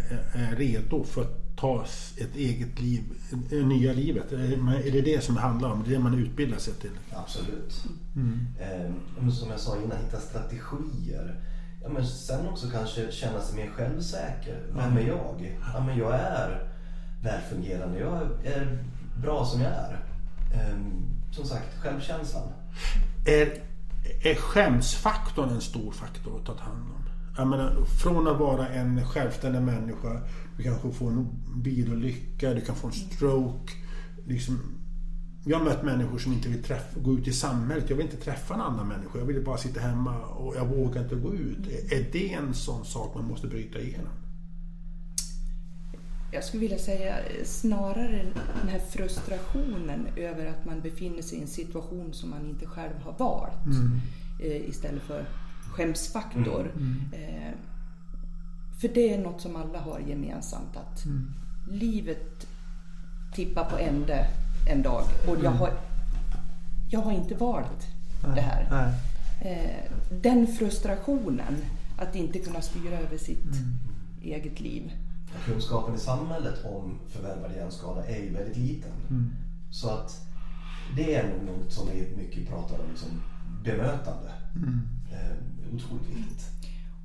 redo 0.55 1.03
för 1.03 1.25
ta 1.61 1.85
ett 2.17 2.35
eget 2.35 2.79
liv, 2.79 3.03
det 3.49 3.63
nya 3.63 3.93
livet? 3.93 4.31
Är 4.31 4.91
det 4.91 5.01
det 5.01 5.23
som 5.23 5.35
det 5.35 5.41
handlar 5.41 5.71
om? 5.71 5.83
Det 5.83 5.89
är 5.89 5.93
det 5.93 6.03
man 6.03 6.19
utbildar 6.19 6.57
sig 6.57 6.73
till? 6.73 6.91
Absolut. 7.13 7.83
Mm. 8.15 8.47
Eh, 8.59 9.29
som 9.29 9.49
jag 9.49 9.59
sa 9.59 9.77
innan, 9.77 9.97
hitta 9.97 10.19
strategier. 10.19 11.41
Ja, 11.83 11.89
men 11.89 12.05
sen 12.05 12.47
också 12.47 12.69
kanske 12.69 13.11
känna 13.11 13.41
sig 13.41 13.55
mer 13.55 13.71
självsäker. 13.71 14.65
Vem 14.73 14.97
är 14.97 15.01
jag? 15.01 15.57
Ja, 15.73 15.83
men 15.85 15.97
jag 15.97 16.15
är 16.15 16.71
välfungerande. 17.23 17.99
Jag 17.99 18.21
är 18.43 18.83
bra 19.21 19.45
som 19.45 19.61
jag 19.61 19.71
är. 19.71 20.05
Eh, 20.53 20.77
som 21.31 21.45
sagt, 21.45 21.79
självkänslan. 21.79 22.49
Är, 23.25 23.53
är 24.23 24.35
skämsfaktorn 24.35 25.49
en 25.49 25.61
stor 25.61 25.91
faktor 25.91 26.39
att 26.39 26.45
ta 26.45 26.63
hand 26.63 26.91
om? 26.95 27.00
Jag 27.37 27.47
menar, 27.47 27.85
från 27.85 28.27
att 28.27 28.39
vara 28.39 28.67
en 28.67 29.05
självständig 29.05 29.61
människa, 29.61 30.21
du 30.57 30.63
kanske 30.63 30.91
får 30.91 31.07
en 31.07 31.27
bilolycka, 31.55 32.53
du 32.53 32.61
kan 32.61 32.75
få 32.75 32.87
en 32.87 32.93
stroke. 32.93 33.73
Liksom, 34.25 34.59
jag 35.45 35.57
har 35.57 35.65
mött 35.65 35.83
människor 35.83 36.17
som 36.17 36.33
inte 36.33 36.49
vill 36.49 36.63
träffa, 36.63 36.99
gå 36.99 37.13
ut 37.13 37.27
i 37.27 37.33
samhället. 37.33 37.89
Jag 37.89 37.97
vill 37.97 38.05
inte 38.05 38.17
träffa 38.17 38.53
en 38.53 38.61
annan 38.61 38.87
människa. 38.87 39.19
Jag 39.19 39.25
vill 39.25 39.43
bara 39.43 39.57
sitta 39.57 39.79
hemma 39.79 40.19
och 40.19 40.55
jag 40.55 40.65
vågar 40.65 41.03
inte 41.03 41.15
gå 41.15 41.33
ut. 41.33 41.67
Är 41.91 42.07
det 42.11 42.33
en 42.33 42.53
sån 42.53 42.85
sak 42.85 43.15
man 43.15 43.25
måste 43.25 43.47
bryta 43.47 43.79
igenom? 43.79 44.13
Jag 46.33 46.43
skulle 46.43 46.61
vilja 46.61 46.77
säga 46.77 47.15
snarare 47.43 48.25
den 48.61 48.69
här 48.69 48.79
frustrationen 48.79 50.07
över 50.15 50.45
att 50.45 50.65
man 50.65 50.81
befinner 50.81 51.21
sig 51.21 51.37
i 51.37 51.41
en 51.41 51.47
situation 51.47 52.13
som 52.13 52.29
man 52.29 52.49
inte 52.49 52.65
själv 52.65 52.93
har 53.03 53.15
valt. 53.17 53.65
Mm. 53.65 53.99
Eh, 54.39 54.69
istället 54.69 55.03
för 55.03 55.25
skämsfaktor. 55.71 56.71
Mm, 56.75 57.01
mm. 57.13 57.23
Eh, 57.23 57.53
för 58.79 58.87
det 58.87 59.13
är 59.13 59.17
något 59.17 59.41
som 59.41 59.55
alla 59.55 59.79
har 59.79 59.99
gemensamt 59.99 60.77
att 60.77 61.05
mm. 61.05 61.33
livet 61.69 62.47
tippar 63.33 63.63
på 63.63 63.77
ände 63.77 64.27
en 64.69 64.81
dag 64.81 65.03
och 65.27 65.35
jag 65.35 65.45
mm. 65.45 65.57
har, 65.57 65.73
jag 66.89 66.99
har 66.99 67.11
inte 67.11 67.35
valt 67.35 67.87
nej, 68.23 68.35
det 68.35 68.41
här. 68.41 68.67
Nej. 68.71 68.93
Eh, 69.41 69.91
den 70.21 70.47
frustrationen 70.47 71.57
att 71.97 72.15
inte 72.15 72.39
kunna 72.39 72.61
styra 72.61 72.99
över 72.99 73.17
sitt 73.17 73.45
mm. 73.45 73.79
eget 74.21 74.59
liv. 74.59 74.91
Kunskapen 75.45 75.95
i 75.95 75.99
samhället 75.99 76.65
om 76.65 76.99
förvärvad 77.09 77.51
hjärnskada 77.55 78.05
är 78.05 78.23
ju 78.23 78.33
väldigt 78.33 78.57
liten. 78.57 78.91
Mm. 79.09 79.33
Så 79.71 79.89
att 79.89 80.27
det 80.95 81.15
är 81.15 81.33
något 81.45 81.73
som 81.73 81.87
vi 81.93 82.15
mycket 82.17 82.49
pratar 82.49 82.79
om, 82.79 82.89
liksom 82.89 83.09
bemötande. 83.63 84.31
Mm. 84.55 84.81
Eh, 85.11 85.35
otroligt 85.73 86.09
viktigt. 86.09 86.45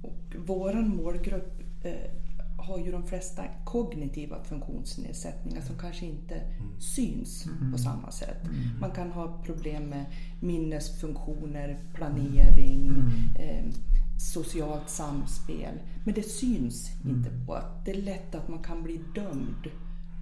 Och 0.02 0.36
våran 0.46 0.96
målgrupp 0.96 1.60
eh, 1.82 2.10
har 2.56 2.78
ju 2.78 2.92
de 2.92 3.06
flesta 3.06 3.42
kognitiva 3.64 4.44
funktionsnedsättningar 4.44 5.62
som 5.62 5.78
kanske 5.78 6.06
inte 6.06 6.34
mm. 6.34 6.80
syns 6.80 7.46
mm. 7.46 7.72
på 7.72 7.78
samma 7.78 8.10
sätt. 8.10 8.44
Mm. 8.44 8.80
Man 8.80 8.90
kan 8.90 9.10
ha 9.10 9.42
problem 9.44 9.82
med 9.82 10.04
minnesfunktioner, 10.40 11.78
planering, 11.94 12.88
mm. 12.88 13.36
eh, 13.38 13.72
socialt 14.18 14.90
samspel. 14.90 15.78
Men 16.04 16.14
det 16.14 16.22
syns 16.22 16.90
mm. 17.04 17.16
inte 17.16 17.30
på 17.46 17.54
att 17.54 17.84
det 17.84 17.90
är 17.90 18.02
lätt 18.02 18.34
att 18.34 18.48
man 18.48 18.62
kan 18.62 18.82
bli 18.82 19.00
dömd 19.14 19.70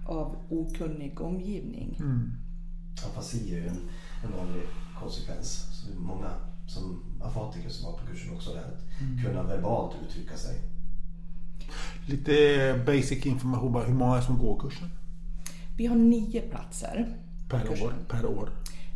av 0.05 0.35
okunnig 0.49 1.21
omgivning. 1.21 1.97
Mm. 1.99 2.31
Afasi 3.05 3.53
är 3.53 3.57
ju 3.57 3.67
en, 3.67 3.79
en 4.23 4.31
vanlig 4.37 4.63
konsekvens. 4.99 5.67
Så 5.71 6.01
många 6.01 6.31
som 6.67 7.03
afatiker 7.21 7.69
som 7.69 7.91
var 7.91 7.99
på 7.99 8.05
kursen 8.05 8.33
också, 8.33 8.53
det 8.53 8.59
att 8.59 9.01
mm. 9.01 9.23
kunna 9.23 9.43
verbalt 9.43 9.95
uttrycka 10.07 10.37
sig. 10.37 10.55
Lite 12.05 12.83
basic 12.85 13.25
information 13.25 13.71
bara, 13.71 13.83
hur 13.83 13.93
många 13.93 14.21
som 14.21 14.37
går 14.37 14.59
kursen? 14.59 14.89
Vi 15.77 15.85
har 15.85 15.95
nio 15.95 16.41
platser. 16.41 17.17
Per 17.49 17.83
år, 17.83 17.93
per 18.07 18.25
år? 18.25 18.49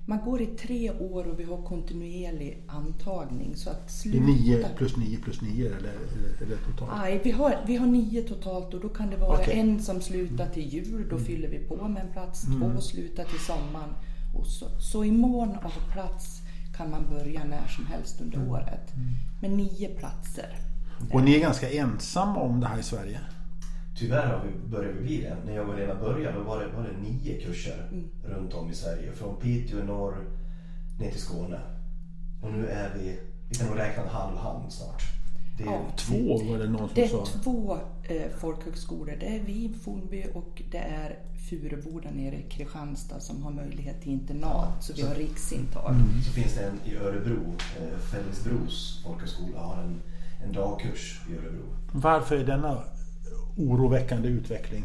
Man 0.06 0.20
går 0.26 0.42
i 0.42 0.46
tre 0.46 0.92
år 0.92 1.28
och 1.28 1.40
vi 1.40 1.44
har 1.44 1.62
kontinuerlig 1.62 2.64
antagning. 2.68 3.56
Så 3.56 3.70
att 3.70 3.92
sluta... 3.92 4.26
Nio 4.26 4.66
plus 4.78 4.98
nio 4.98 5.18
plus 5.18 5.42
nio 5.42 5.66
eller, 5.66 5.94
eller, 6.42 6.58
totalt? 6.58 6.92
Nej, 6.98 7.22
vi 7.24 7.32
har, 7.32 7.64
vi 7.68 7.76
har 7.76 7.88
nio 7.88 8.22
totalt 8.22 8.74
och 8.74 8.82
då 8.82 8.90
kan 8.90 9.10
det 9.10 9.18
vara 9.18 9.40
okay. 9.40 9.60
en 9.60 9.82
som 9.82 10.02
slutar 10.02 10.50
till 10.50 10.74
jul, 10.74 11.06
då 11.10 11.16
mm. 11.16 11.26
fyller 11.26 11.50
vi 11.50 11.60
på 11.60 11.88
med 11.88 12.06
en 12.06 12.12
plats. 12.12 12.44
Mm. 12.44 12.60
Två 12.60 12.82
slutar 12.82 13.24
till 13.24 13.40
sommaren. 13.40 13.90
Och 14.36 14.48
så, 14.48 14.66
så 14.80 15.06
i 15.06 15.12
mån 15.12 15.50
av 15.50 15.92
plats 15.94 16.39
kan 16.80 16.92
man 16.92 17.10
börja 17.10 17.44
när 17.44 17.68
som 17.68 17.86
helst 17.86 18.22
under 18.22 18.38
mm. 18.38 18.50
året. 18.50 18.94
Med 19.42 19.52
nio 19.52 19.90
platser. 19.90 20.58
Och 21.12 21.24
ni 21.24 21.36
är 21.36 21.40
ganska 21.40 21.72
ensamma 21.72 22.40
om 22.40 22.60
det 22.60 22.68
här 22.68 22.80
i 22.80 22.84
Sverige? 22.84 23.20
Tyvärr 23.98 24.28
har 24.28 24.46
vi 24.46 24.70
börjat 24.70 24.96
vi 24.96 25.02
bli 25.02 25.22
det. 25.22 25.38
När 25.46 25.56
jag 25.56 25.66
var 25.66 25.76
redan 25.76 26.00
började 26.00 26.38
då 26.38 26.44
var 26.44 26.60
det, 26.60 26.68
var 26.68 26.84
det 26.84 27.10
nio 27.10 27.42
kurser 27.42 27.88
mm. 27.92 28.10
runt 28.24 28.54
om 28.54 28.70
i 28.70 28.74
Sverige. 28.74 29.12
Från 29.12 29.36
Piteå 29.36 29.80
i 29.80 29.84
norr 29.84 30.16
ner 31.00 31.12
till 31.12 31.22
Skåne. 31.22 31.60
Och 32.42 32.52
nu 32.52 32.68
är 32.68 32.94
vi, 32.96 33.20
vi 33.50 33.56
kan 33.56 33.68
nog 33.68 33.78
räkna 33.78 34.04
en 34.04 34.10
halv 34.10 34.38
hand 34.38 34.74
snart. 34.74 35.04
Det 35.58 35.64
är, 35.64 35.68
ja, 35.68 35.82
två 35.96 36.44
var 36.44 36.58
det 36.58 36.70
någon 36.70 36.90
som 36.90 36.96
det 36.96 37.08
sa. 37.08 37.18
Det 37.18 37.40
är 37.40 37.44
två 37.44 37.78
folkhögskolor. 38.38 39.16
Det 39.20 39.36
är 39.36 39.40
vi, 39.46 39.74
Fornby 39.84 40.26
och 40.34 40.62
det 40.72 40.78
är 40.78 41.20
Fureboda 41.50 42.10
nere 42.12 42.36
i 42.36 42.46
Kristianstad 42.50 43.20
som 43.20 43.44
har 43.44 43.52
möjlighet 43.52 44.02
till 44.02 44.12
internat. 44.12 44.84
Så 44.84 44.94
vi 44.94 45.02
har 45.02 45.16
riksintag. 45.16 45.96
Mm. 45.96 46.22
Så 46.22 46.32
finns 46.32 46.56
det 46.56 46.64
en 46.64 46.80
i 46.86 46.96
Örebro, 46.96 47.56
eh, 47.80 48.00
Fällingsbros 48.00 49.02
folkhögskola 49.06 49.60
har 49.60 49.84
en, 49.84 50.02
en 50.46 50.54
dagkurs 50.54 51.22
i 51.30 51.34
Örebro. 51.34 51.66
Varför 51.92 52.38
är 52.38 52.46
denna 52.46 52.84
oroväckande 53.58 54.28
utveckling? 54.28 54.84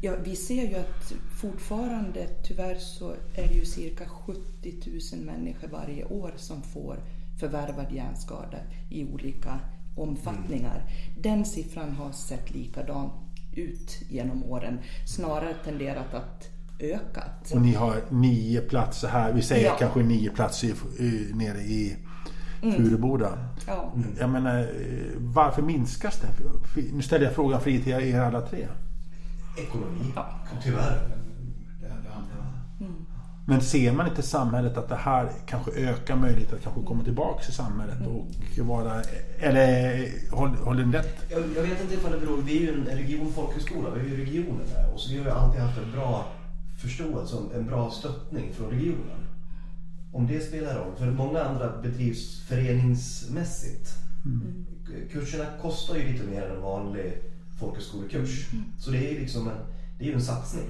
Ja, 0.00 0.12
vi 0.24 0.36
ser 0.36 0.68
ju 0.68 0.74
att 0.74 1.12
fortfarande, 1.40 2.28
tyvärr 2.42 2.78
så 2.78 3.10
är 3.34 3.48
det 3.48 3.54
ju 3.54 3.64
cirka 3.64 4.04
70 4.08 4.40
000 5.16 5.24
människor 5.24 5.68
varje 5.68 6.04
år 6.04 6.32
som 6.36 6.62
får 6.62 6.96
förvärvad 7.40 7.92
hjärnskada 7.92 8.58
i 8.90 9.04
olika 9.04 9.60
omfattningar. 10.00 10.74
Mm. 10.74 11.22
Den 11.22 11.44
siffran 11.44 11.92
har 11.92 12.12
sett 12.12 12.54
likadan 12.54 13.10
ut 13.52 14.02
genom 14.08 14.44
åren, 14.44 14.78
snarare 15.06 15.54
tenderat 15.64 16.14
att 16.14 16.48
öka. 16.78 17.24
Och 17.54 17.60
ni 17.60 17.74
har 17.74 17.96
nio 18.08 18.60
platser 18.60 19.08
här, 19.08 19.32
vi 19.32 19.42
säger 19.42 19.66
ja. 19.66 19.76
kanske 19.78 20.02
nio 20.02 20.30
platser 20.30 20.74
nere 21.34 21.58
i 21.58 21.96
mm. 22.62 22.74
Furuboda. 22.74 23.38
Ja. 23.66 23.92
Jag 24.18 24.30
menar, 24.30 24.60
eh, 24.60 24.66
varför 25.16 25.62
minskas 25.62 26.20
det? 26.20 26.28
Nu 26.92 27.02
ställer 27.02 27.24
jag 27.24 27.34
frågan 27.34 27.60
fri 27.60 27.82
till 27.82 27.92
er 27.92 28.20
alla 28.20 28.40
tre. 28.40 28.66
Ekonomi, 29.56 30.12
ja. 30.16 30.26
tyvärr. 30.64 31.17
Men 33.48 33.60
ser 33.60 33.92
man 33.92 34.08
inte 34.08 34.22
samhället 34.22 34.76
att 34.76 34.88
det 34.88 34.96
här 34.96 35.32
kanske 35.46 35.70
ökar 35.70 36.16
möjligheten 36.16 36.58
att 36.58 36.64
kanske 36.64 36.82
komma 36.82 37.04
tillbaka 37.04 37.44
till 37.44 37.54
samhället 37.54 37.96
och 38.06 38.66
vara... 38.66 39.02
Eller 39.38 40.64
håller 40.64 40.84
ni 40.84 40.98
rätt? 40.98 41.24
Jag, 41.30 41.40
jag, 41.56 41.62
vet 41.62 41.80
inte 41.80 41.94
ifall 41.94 42.12
det 42.12 42.18
beror... 42.18 42.42
Vi 42.42 42.56
är 42.56 42.60
ju 42.60 42.68
en 42.68 42.84
regionfolkhögskola, 42.84 43.90
vi 43.90 44.00
är 44.00 44.04
ju 44.04 44.24
regionen 44.24 44.66
där. 44.74 44.94
Och 44.94 45.00
så 45.00 45.10
vi 45.12 45.18
har 45.18 45.24
ju 45.24 45.30
alltid 45.30 45.60
haft 45.60 45.78
en 45.78 45.92
bra 45.92 46.26
förståelse, 46.78 47.36
en 47.54 47.66
bra 47.66 47.90
stöttning 47.90 48.52
från 48.52 48.70
regionen. 48.70 49.26
Om 50.12 50.26
det 50.26 50.40
spelar 50.40 50.74
roll. 50.74 50.96
För 50.98 51.10
många 51.10 51.40
andra 51.40 51.76
bedrivs 51.82 52.40
föreningsmässigt. 52.40 53.94
Mm. 54.24 54.66
Kurserna 55.12 55.44
kostar 55.62 55.96
ju 55.96 56.12
lite 56.12 56.26
mer 56.26 56.42
än 56.42 56.56
en 56.56 56.62
vanlig 56.62 57.12
folkhögskolekurs. 57.60 58.52
Mm. 58.52 58.64
Så 58.78 58.90
det 58.90 59.10
är 59.10 59.20
liksom 59.20 59.48
en 59.48 59.58
det 59.98 60.04
är 60.04 60.08
ju 60.08 60.14
en 60.14 60.22
satsning. 60.22 60.64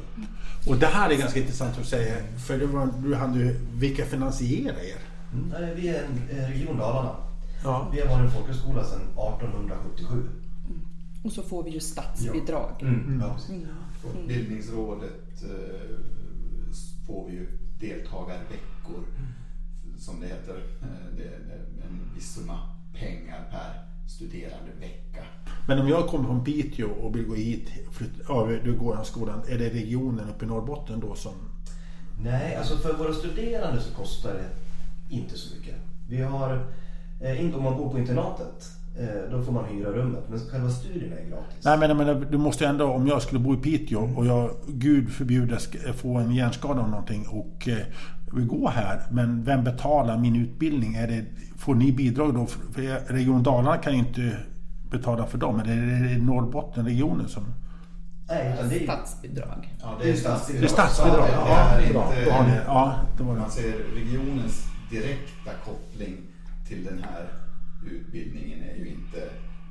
Och 0.69 0.77
det 0.77 0.87
här 0.87 1.11
är 1.11 1.17
ganska 1.17 1.41
intressant 1.41 1.79
att 1.79 1.87
säga. 1.87 2.15
För 2.47 2.59
det 2.59 2.67
var, 2.67 2.89
du 3.03 3.15
hade 3.15 3.39
ju, 3.39 3.61
vilka 3.73 4.05
finansierar 4.07 4.77
er? 4.79 4.99
Mm, 5.33 5.77
vi 5.77 5.89
är 5.89 6.05
en 6.05 6.49
Region 6.49 6.77
Dalarna. 6.79 7.17
Ja. 7.65 7.91
Vi 7.93 8.01
har 8.01 8.09
varit 8.09 8.27
en 8.27 8.31
folkhögskola 8.33 8.85
sedan 8.85 9.01
1877. 9.01 10.15
Mm. 10.15 10.29
Och 11.25 11.33
så 11.33 11.43
får 11.43 11.63
vi 11.63 11.71
ju 11.71 11.81
statsbidrag. 11.81 12.71
Ja. 12.81 12.87
Mm. 12.87 13.21
Ja, 13.21 13.37
mm. 13.49 13.67
Folkbildningsrådet 14.03 15.43
eh, 15.43 15.99
får 17.07 17.27
vi 17.29 17.33
ju 17.33 17.59
deltagarveckor 17.81 19.05
som 19.99 20.21
det 20.21 20.27
heter. 20.27 20.57
Eh, 20.83 21.17
Det 21.17 21.23
är 21.25 21.61
en 21.89 22.01
viss 22.15 22.35
summa 22.35 22.59
pengar 22.95 23.49
per 23.51 23.88
studerande 24.09 24.71
vecka. 24.81 25.23
Men 25.67 25.79
om 25.79 25.89
jag 25.89 26.07
kommer 26.07 26.25
från 26.25 26.45
Piteå 26.45 26.89
och 26.89 27.17
vill 27.17 27.25
gå 27.25 27.35
hit, 27.35 27.69
flytt, 27.93 28.13
ja, 28.29 28.49
du 28.65 28.79
går 28.79 28.97
den 28.97 29.05
skolan, 29.05 29.43
är 29.49 29.59
det 29.59 29.69
regionen 29.69 30.31
uppe 30.31 30.45
i 30.45 30.49
Norrbotten 30.49 31.01
då 31.01 31.15
som... 31.15 31.33
Nej, 32.23 32.57
alltså 32.57 32.77
för 32.77 32.93
våra 32.93 33.13
studerande 33.13 33.81
så 33.81 33.95
kostar 33.95 34.35
det 34.35 34.49
inte 35.17 35.39
så 35.39 35.57
mycket. 35.57 35.75
Vi 36.09 36.23
har, 36.23 36.67
eh, 37.21 37.45
inte 37.45 37.57
om 37.57 37.65
man 37.65 37.77
bor 37.77 37.91
på 37.91 37.99
internatet, 37.99 38.73
eh, 38.99 39.31
då 39.31 39.43
får 39.43 39.53
man 39.53 39.65
hyra 39.65 39.89
rummet. 39.89 40.25
Men 40.29 40.39
själva 40.39 40.71
studierna 40.71 41.17
är 41.17 41.31
gratis. 41.31 41.65
Nej 41.65 41.79
men 41.79 41.97
menar, 41.97 42.27
du 42.31 42.39
måste 42.39 42.67
ändå, 42.67 42.87
om 42.87 43.07
jag 43.07 43.23
skulle 43.23 43.41
bo 43.41 43.55
i 43.55 43.57
Piteå 43.57 44.11
och 44.17 44.27
jag, 44.27 44.51
gud 44.69 45.11
förbjude, 45.11 45.59
få 45.97 46.17
en 46.17 46.35
hjärnskada 46.35 46.81
av 46.81 46.91
någonting 46.91 47.27
och 47.29 47.69
eh, 47.69 47.87
gå 48.33 48.69
här. 48.69 49.03
Men 49.11 49.45
vem 49.45 49.65
betalar 49.65 50.19
min 50.19 50.37
utbildning? 50.37 50.95
Är 50.95 51.07
det, 51.07 51.25
får 51.59 51.75
ni 51.75 51.93
bidrag 51.93 52.35
då? 52.35 52.47
För 52.47 53.13
Region 53.13 53.43
Dalarna 53.43 53.77
kan 53.79 53.93
ju 53.93 53.99
inte 53.99 54.37
betala 54.91 55.27
för 55.27 55.39
dem. 55.39 55.57
Men 55.57 55.67
är 55.69 56.09
det 56.09 56.19
Norrbottenregionen 56.25 57.29
som... 57.29 57.45
Nej, 58.29 58.53
utan 58.55 58.69
det 58.69 58.77
är 58.81 58.85
Statsbidrag. 58.85 59.75
Ja, 59.81 59.99
Det 60.03 60.11
är 60.11 60.17
statsbidrag. 60.17 60.61
Det 60.63 60.67
är 60.67 60.69
statsbidrag? 60.69 61.27
Det 61.29 61.33
Ja, 61.33 61.59
är 61.71 61.93
bra. 61.93 62.05
inte- 62.15 62.25
Då 62.25 62.31
har 62.31 62.45
ni, 62.47 62.57
ja, 62.67 63.01
det 63.17 63.23
var 63.23 63.31
Om 63.31 63.37
det. 63.37 63.41
man 63.43 63.51
ser 63.51 63.73
regionens 63.95 64.65
direkta 64.91 65.51
koppling 65.65 66.17
till 66.69 66.85
den 66.85 66.99
här 66.99 67.29
utbildningen 67.87 68.63
är 68.63 68.75
ju 68.75 68.89
inte, 68.89 69.21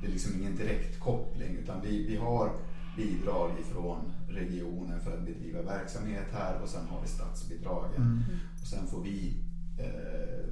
det 0.00 0.06
är 0.06 0.10
liksom 0.10 0.40
ingen 0.40 0.56
direkt 0.56 1.00
koppling 1.00 1.56
utan 1.62 1.80
vi, 1.82 2.06
vi 2.06 2.16
har 2.16 2.50
bidrag 2.96 3.50
ifrån 3.60 3.98
regionen 4.28 5.00
för 5.00 5.12
att 5.12 5.24
bedriva 5.26 5.62
verksamhet 5.62 6.26
här 6.32 6.60
och 6.62 6.68
sen 6.68 6.86
har 6.90 7.00
vi 7.02 7.08
statsbidragen. 7.08 8.24
Och 8.60 8.66
sen 8.66 8.86
får 8.86 9.02
vi 9.02 9.36
eh, 9.78 10.44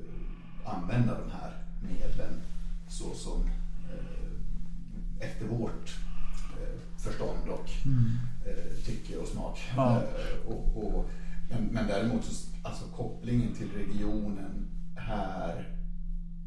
använda 0.67 1.19
de 1.19 1.31
här 1.31 1.53
medlen 1.81 2.43
så 2.89 3.15
som 3.15 3.43
eh, 3.91 5.29
efter 5.29 5.47
vårt 5.47 5.99
eh, 6.61 6.81
förstånd 6.99 7.49
och 7.49 7.71
eh, 8.47 8.85
tycke 8.85 9.17
och 9.17 9.29
smak. 9.29 9.59
Ja. 9.77 9.97
Eh, 9.97 10.49
och, 10.49 10.85
och, 10.85 11.11
men, 11.51 11.65
men 11.65 11.87
däremot 11.87 12.25
så, 12.25 12.47
alltså 12.63 12.85
kopplingen 12.85 13.55
till 13.55 13.71
regionen 13.73 14.69
här 14.97 15.77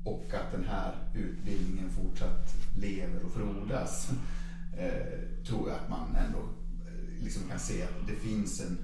och 0.03 0.33
att 0.33 0.51
den 0.51 0.63
här 0.63 0.95
utbildningen 1.13 1.89
fortsatt 1.89 2.55
lever 2.77 3.25
och 3.25 3.31
frodas 3.31 4.11
eh, 4.77 5.43
tror 5.45 5.69
jag 5.69 5.77
att 5.77 5.89
man 5.89 6.15
ändå 6.15 6.39
eh, 6.39 7.23
liksom 7.23 7.43
kan 7.49 7.59
se 7.59 7.83
att 7.83 8.07
det 8.07 8.15
finns 8.15 8.61
en, 8.61 8.77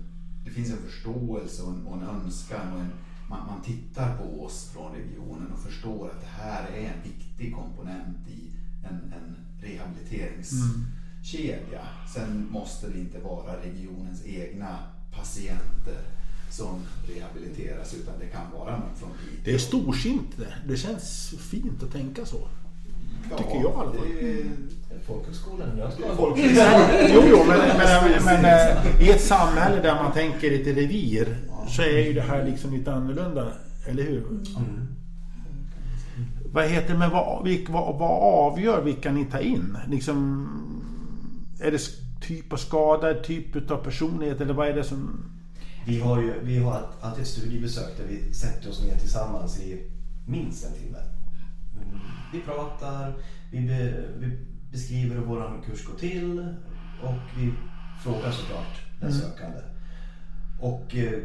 det 0.45 0.51
finns 0.51 0.71
en 0.71 0.77
förståelse 0.77 1.63
och 1.63 1.73
en, 1.73 1.87
och 1.87 1.97
en 1.97 2.09
önskan 2.09 2.73
och 2.73 2.79
en, 2.79 2.91
man, 3.29 3.48
man 3.48 3.62
tittar 3.62 4.17
på 4.17 4.44
oss 4.44 4.70
från 4.74 4.91
regionen 4.91 5.51
och 5.53 5.60
förstår 5.60 6.10
att 6.10 6.22
det 6.22 6.27
här 6.44 6.67
är 6.72 6.94
en 6.94 7.01
viktig 7.03 7.55
komponent 7.55 8.27
i 8.27 8.50
en, 8.84 9.13
en 9.13 9.36
rehabiliteringskedja. 9.62 11.88
Sen 12.13 12.48
måste 12.51 12.89
det 12.89 13.00
inte 13.00 13.20
vara 13.20 13.62
regionens 13.62 14.25
egna 14.25 14.79
patienter 15.12 16.01
som 16.50 16.82
rehabiliteras 17.08 17.94
utan 17.94 18.20
det 18.20 18.25
kan 18.25 18.51
vara 18.51 18.79
någon 18.79 18.96
från 18.96 19.12
Piteå. 19.12 19.41
Det 19.46 19.53
är 19.53 19.58
storsint 19.58 20.38
det. 20.38 20.53
Det 20.67 20.77
känns 20.77 21.34
fint 21.39 21.83
att 21.83 21.92
tänka 21.92 22.25
så 22.25 22.48
tycker 23.38 23.55
jag 23.55 23.61
i 23.61 23.66
alla 23.66 23.74
fall. 23.74 23.96
det 24.20 24.31
är- 24.31 24.46
Folkhögskolan 25.07 25.70
nötskal. 25.70 26.16
Folk- 26.18 26.38
Jo, 27.14 27.24
jo, 27.29 27.38
men, 27.48 27.57
men, 27.77 28.24
men, 28.25 28.46
eh, 28.46 29.01
i 29.07 29.11
ett 29.11 29.22
samhälle 29.22 29.81
där 29.81 29.96
man 30.03 30.11
tänker 30.14 30.51
lite 30.51 30.74
revir 30.74 31.38
så 31.68 31.81
är 31.81 32.00
ju 32.07 32.14
det 32.14 32.22
här 32.22 32.46
liksom 32.46 32.74
lite 32.74 32.94
annorlunda, 32.94 33.48
eller 33.88 34.03
hur? 34.03 34.18
Mm. 34.27 34.88
Vad 36.51 36.66
heter 36.66 36.98
men 36.98 37.09
vad, 37.09 37.48
vad, 37.70 38.00
vad 38.00 38.11
avgör 38.51 38.81
vilka 38.81 39.11
ni 39.11 39.25
tar 39.25 39.40
in? 39.40 39.77
Liksom, 39.88 40.48
är 41.61 41.72
det 41.72 41.79
typ 42.27 42.53
av 42.53 42.57
skada, 42.57 43.14
typ 43.14 43.72
av 43.72 43.77
personlighet 43.77 44.42
eller 44.42 44.53
vad 44.53 44.68
är 44.68 44.74
det 44.74 44.83
som... 44.83 45.25
Vi 45.85 46.00
har 46.00 46.22
ju 46.22 46.33
vi 46.44 46.57
har 46.57 46.81
alltid 47.01 47.22
ett 47.22 47.27
studiebesök 47.29 47.98
där 47.98 48.05
vi 48.09 48.33
sätter 48.33 48.70
oss 48.70 48.83
ner 48.83 48.98
tillsammans 48.98 49.59
i 49.59 49.81
minst 50.27 50.66
en 50.66 50.74
timme. 50.74 50.98
Mm, 51.75 52.00
Vi 52.35 52.41
pratar, 52.41 53.13
vi, 53.51 53.59
be, 53.59 54.03
vi 54.17 54.37
beskriver 54.71 55.15
hur 55.15 55.25
vår 55.25 55.63
kurs 55.65 55.85
går 55.85 55.95
till 55.95 56.39
och 57.03 57.15
vi 57.37 57.53
frågar 58.03 58.31
såklart 58.31 58.81
den 59.00 59.13
sökande. 59.13 59.59
Och 60.59 60.95
eh, 60.95 61.21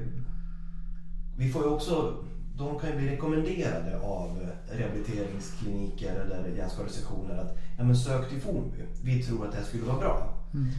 vi 1.37 1.53
får 1.53 1.63
ju 1.63 1.69
också, 1.69 2.25
de 2.57 2.79
kan 2.79 2.91
ju 2.91 2.97
bli 2.97 3.09
rekommenderade 3.09 4.01
av 4.01 4.47
rehabiliteringskliniker 4.71 6.15
eller 6.15 6.49
hjärnskadesektioner 6.57 7.39
att 7.39 7.57
ja, 7.79 7.85
men 7.85 7.97
sök 7.97 8.29
till 8.29 8.41
Fornby. 8.41 8.79
Vi 9.03 9.23
tror 9.23 9.45
att 9.45 9.53
det 9.53 9.59
här 9.59 9.65
skulle 9.65 9.85
vara 9.85 9.99
bra. 9.99 10.35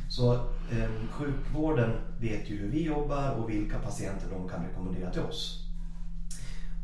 Så 0.09 0.33
eh, 0.71 0.89
sjukvården 1.11 1.91
vet 2.19 2.49
ju 2.49 2.57
hur 2.57 2.71
vi 2.71 2.83
jobbar 2.83 3.31
och 3.31 3.49
vilka 3.49 3.79
patienter 3.79 4.27
de 4.31 4.49
kan 4.49 4.65
rekommendera 4.65 5.11
till 5.11 5.21
oss. 5.21 5.67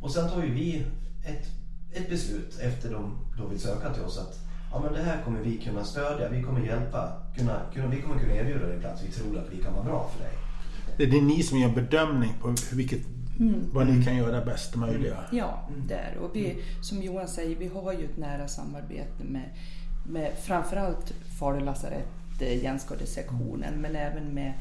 Och 0.02 0.12
sen 0.12 0.30
tar 0.30 0.44
ju 0.44 0.54
vi 0.54 0.86
ett, 1.26 1.48
ett 1.98 2.10
beslut 2.10 2.60
efter 2.60 2.92
de 2.92 3.18
då 3.38 3.48
vill 3.48 3.60
söka 3.60 3.94
till 3.94 4.04
oss 4.04 4.18
att 4.18 4.40
ja, 4.72 4.80
men 4.80 4.94
det 4.94 5.04
här 5.04 5.24
kommer 5.24 5.42
vi 5.42 5.58
kunna 5.58 5.84
stödja, 5.84 6.30
vi 6.30 6.44
kommer 6.44 6.66
hjälpa, 6.66 7.22
kunna, 7.36 7.62
kunna, 7.74 7.88
vi 7.88 8.02
kommer 8.02 8.20
kunna 8.20 8.34
erbjuda 8.36 8.68
dig 8.68 8.80
plats, 8.80 9.04
vi 9.08 9.12
tror 9.12 9.38
att 9.38 9.52
vi 9.52 9.64
kan 9.64 9.74
vara 9.74 9.84
bra 9.84 10.12
för 10.14 10.24
dig. 10.24 10.34
Det 10.98 11.18
är 11.18 11.22
ni 11.22 11.44
som 11.44 11.60
gör 11.60 11.70
bedömning 11.70 12.34
på 12.42 12.56
vilket, 12.74 13.02
vad 13.74 13.88
ni 13.88 14.04
kan 14.04 14.18
göra 14.18 14.46
bäst 14.46 14.76
möjliga. 14.76 15.24
Ja, 15.32 15.70
där. 15.88 16.18
Och 16.22 16.36
vi, 16.36 16.64
som 16.82 17.02
Johan 17.02 17.28
säger, 17.28 17.56
vi 17.56 17.68
har 17.68 17.94
ju 17.94 18.06
ett 18.06 18.18
nära 18.18 18.48
samarbete 18.48 19.24
med, 19.24 19.50
med 20.06 20.32
framförallt 20.44 21.14
Falu 21.40 21.60
lasarett, 21.60 22.08
eh, 22.42 22.64
hjärnskadesektionen, 22.64 23.82
men 23.82 23.96
även 23.96 24.34
med, 24.34 24.54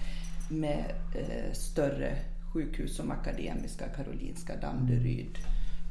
med 0.50 0.84
eh, 1.14 1.52
större 1.52 2.16
sjukhus 2.52 2.96
som 2.96 3.10
Akademiska, 3.10 3.84
Karolinska, 3.88 4.56
Danderyd 4.56 5.38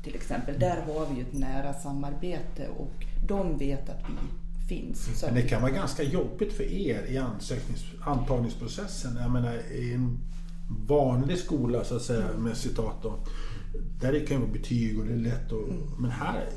till 0.06 0.16
exempel. 0.16 0.60
Där 0.60 0.82
har 0.82 1.06
vi 1.12 1.16
ju 1.16 1.22
ett 1.22 1.34
nära 1.34 1.74
samarbete 1.74 2.68
och 2.78 3.06
de 3.28 3.58
vet 3.58 3.90
att 3.90 4.00
vi 4.10 4.68
finns. 4.68 5.20
Så 5.20 5.26
Men 5.26 5.36
det 5.36 5.42
kan 5.42 5.62
vara 5.62 5.72
ganska 5.72 6.04
jobbigt 6.04 6.54
för 6.54 6.64
er 6.64 7.06
i 7.10 7.18
ansöknings, 7.18 7.84
antagningsprocessen. 8.02 9.18
Jag 9.22 9.32
menar 9.32 9.54
i 9.72 9.94
en 9.94 10.20
vanlig 10.88 11.38
skola 11.38 11.84
så 11.84 11.96
att 11.96 12.02
säga 12.02 12.28
med 12.38 12.58
citat 12.58 12.96
då. 13.04 13.14
Där 14.02 14.12
det 14.12 14.20
kan 14.20 14.42
vara 14.42 14.52
betyg 14.52 15.00
och 15.00 15.06
det 15.06 15.14
är 15.14 15.18
lätt 15.18 15.52
och, 15.52 15.68
Men 16.00 16.12
här, 16.12 16.50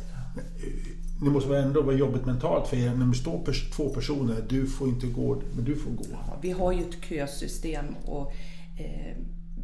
det 1.21 1.31
måste 1.31 1.59
ändå 1.59 1.83
vara 1.83 1.97
jobbigt 1.97 2.27
mentalt 2.27 2.69
för 2.69 2.77
er 2.77 2.95
när 2.95 3.07
det 3.07 3.15
står 3.15 3.39
pers- 3.45 3.71
två 3.77 3.89
personer. 3.89 4.45
Du 4.49 4.67
får 4.67 4.89
inte 4.89 5.07
gå, 5.07 5.43
men 5.57 5.65
du 5.65 5.77
får 5.77 5.91
gå. 5.91 6.05
Ja, 6.13 6.39
Vi 6.43 6.51
har 6.51 6.73
ju 6.73 6.81
ett 6.81 7.05
kösystem 7.09 7.85
och 8.05 8.33
eh, 8.79 9.17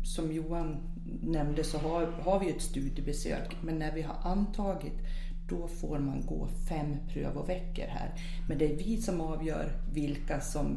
som 0.04 0.32
Johan 0.32 0.76
nämnde 1.22 1.64
så 1.64 1.78
har, 1.78 2.06
har 2.06 2.40
vi 2.40 2.46
ju 2.46 2.52
ett 2.52 2.62
studiebesök. 2.62 3.56
Men 3.62 3.78
när 3.78 3.92
vi 3.94 4.02
har 4.02 4.16
antagit 4.22 4.98
då 5.48 5.68
får 5.68 5.98
man 5.98 6.26
gå 6.26 6.48
fem 6.68 6.96
prövoveckor 7.12 7.86
här. 7.88 8.14
Men 8.48 8.58
det 8.58 8.72
är 8.72 8.76
vi 8.76 9.02
som 9.02 9.20
avgör 9.20 9.72
vilka 9.92 10.40
som, 10.40 10.76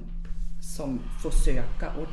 som 0.62 1.00
får 1.24 1.32
söka. 1.32 1.92
Och 2.02 2.08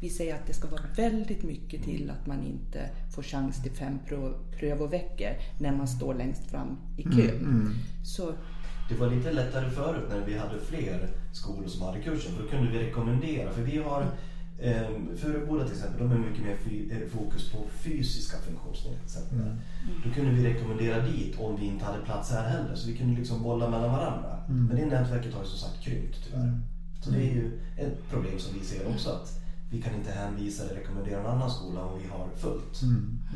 vi 0.00 0.08
säger 0.08 0.34
att 0.34 0.46
det 0.46 0.52
ska 0.52 0.68
vara 0.68 0.82
väldigt 0.96 1.42
mycket 1.42 1.82
till 1.82 2.10
att 2.10 2.26
man 2.26 2.44
inte 2.44 2.90
får 3.14 3.22
chans 3.22 3.62
till 3.62 3.72
fem 3.72 3.98
prö- 4.08 4.34
prövoveckor 4.58 5.30
när 5.60 5.72
man 5.72 5.88
står 5.88 6.14
längst 6.14 6.50
fram 6.50 6.76
i 6.96 7.02
kön. 7.02 7.74
Så 8.04 8.32
Det 8.88 8.94
var 8.94 9.10
lite 9.10 9.32
lättare 9.32 9.70
förut 9.70 10.04
när 10.10 10.26
vi 10.26 10.38
hade 10.38 10.60
fler 10.60 11.08
skolor 11.32 11.68
som 11.68 11.82
hade 11.86 12.00
kursen. 12.02 12.32
Då 12.42 12.48
kunde 12.48 12.70
vi 12.72 12.78
rekommendera. 12.78 13.50
För 13.52 13.62
vi 13.62 13.78
har 13.78 14.06
Furuboda 15.16 15.64
till 15.64 15.72
exempel, 15.74 16.08
de 16.08 16.12
är 16.12 16.18
mycket 16.18 16.44
mer 16.44 16.56
fy, 16.64 16.90
eh, 16.90 17.08
fokus 17.08 17.52
på 17.52 17.64
fysiska 17.80 18.36
funktionsnedsättningar. 18.38 19.56
Då 20.04 20.10
kunde 20.10 20.30
vi 20.30 20.44
rekommendera 20.54 21.06
dit 21.06 21.40
om 21.40 21.56
vi 21.60 21.66
inte 21.66 21.84
hade 21.84 22.04
plats 22.04 22.30
här 22.30 22.48
heller. 22.48 22.74
Så 22.74 22.88
vi 22.88 22.96
kunde 22.96 23.18
liksom 23.18 23.42
bolla 23.42 23.70
mellan 23.70 23.92
varandra. 23.92 24.38
Men 24.48 24.76
det 24.76 24.86
nätverket 24.86 25.34
har 25.34 25.42
ju 25.42 25.48
som 25.48 25.58
sagt 25.58 25.82
krympt 25.82 26.18
tyvärr. 26.26 26.60
Så 27.02 27.10
det 27.10 27.18
är 27.18 27.34
ju 27.34 27.60
ett 27.76 28.08
problem 28.10 28.38
som 28.38 28.58
vi 28.58 28.64
ser 28.64 28.88
också. 28.88 29.10
att 29.10 29.40
Vi 29.70 29.82
kan 29.82 29.94
inte 29.94 30.10
hänvisa 30.10 30.62
eller 30.64 30.74
rekommendera 30.74 31.20
en 31.20 31.26
annan 31.26 31.50
skola 31.50 31.84
om 31.84 31.98
vi 32.02 32.08
har 32.08 32.28
fullt. 32.36 32.80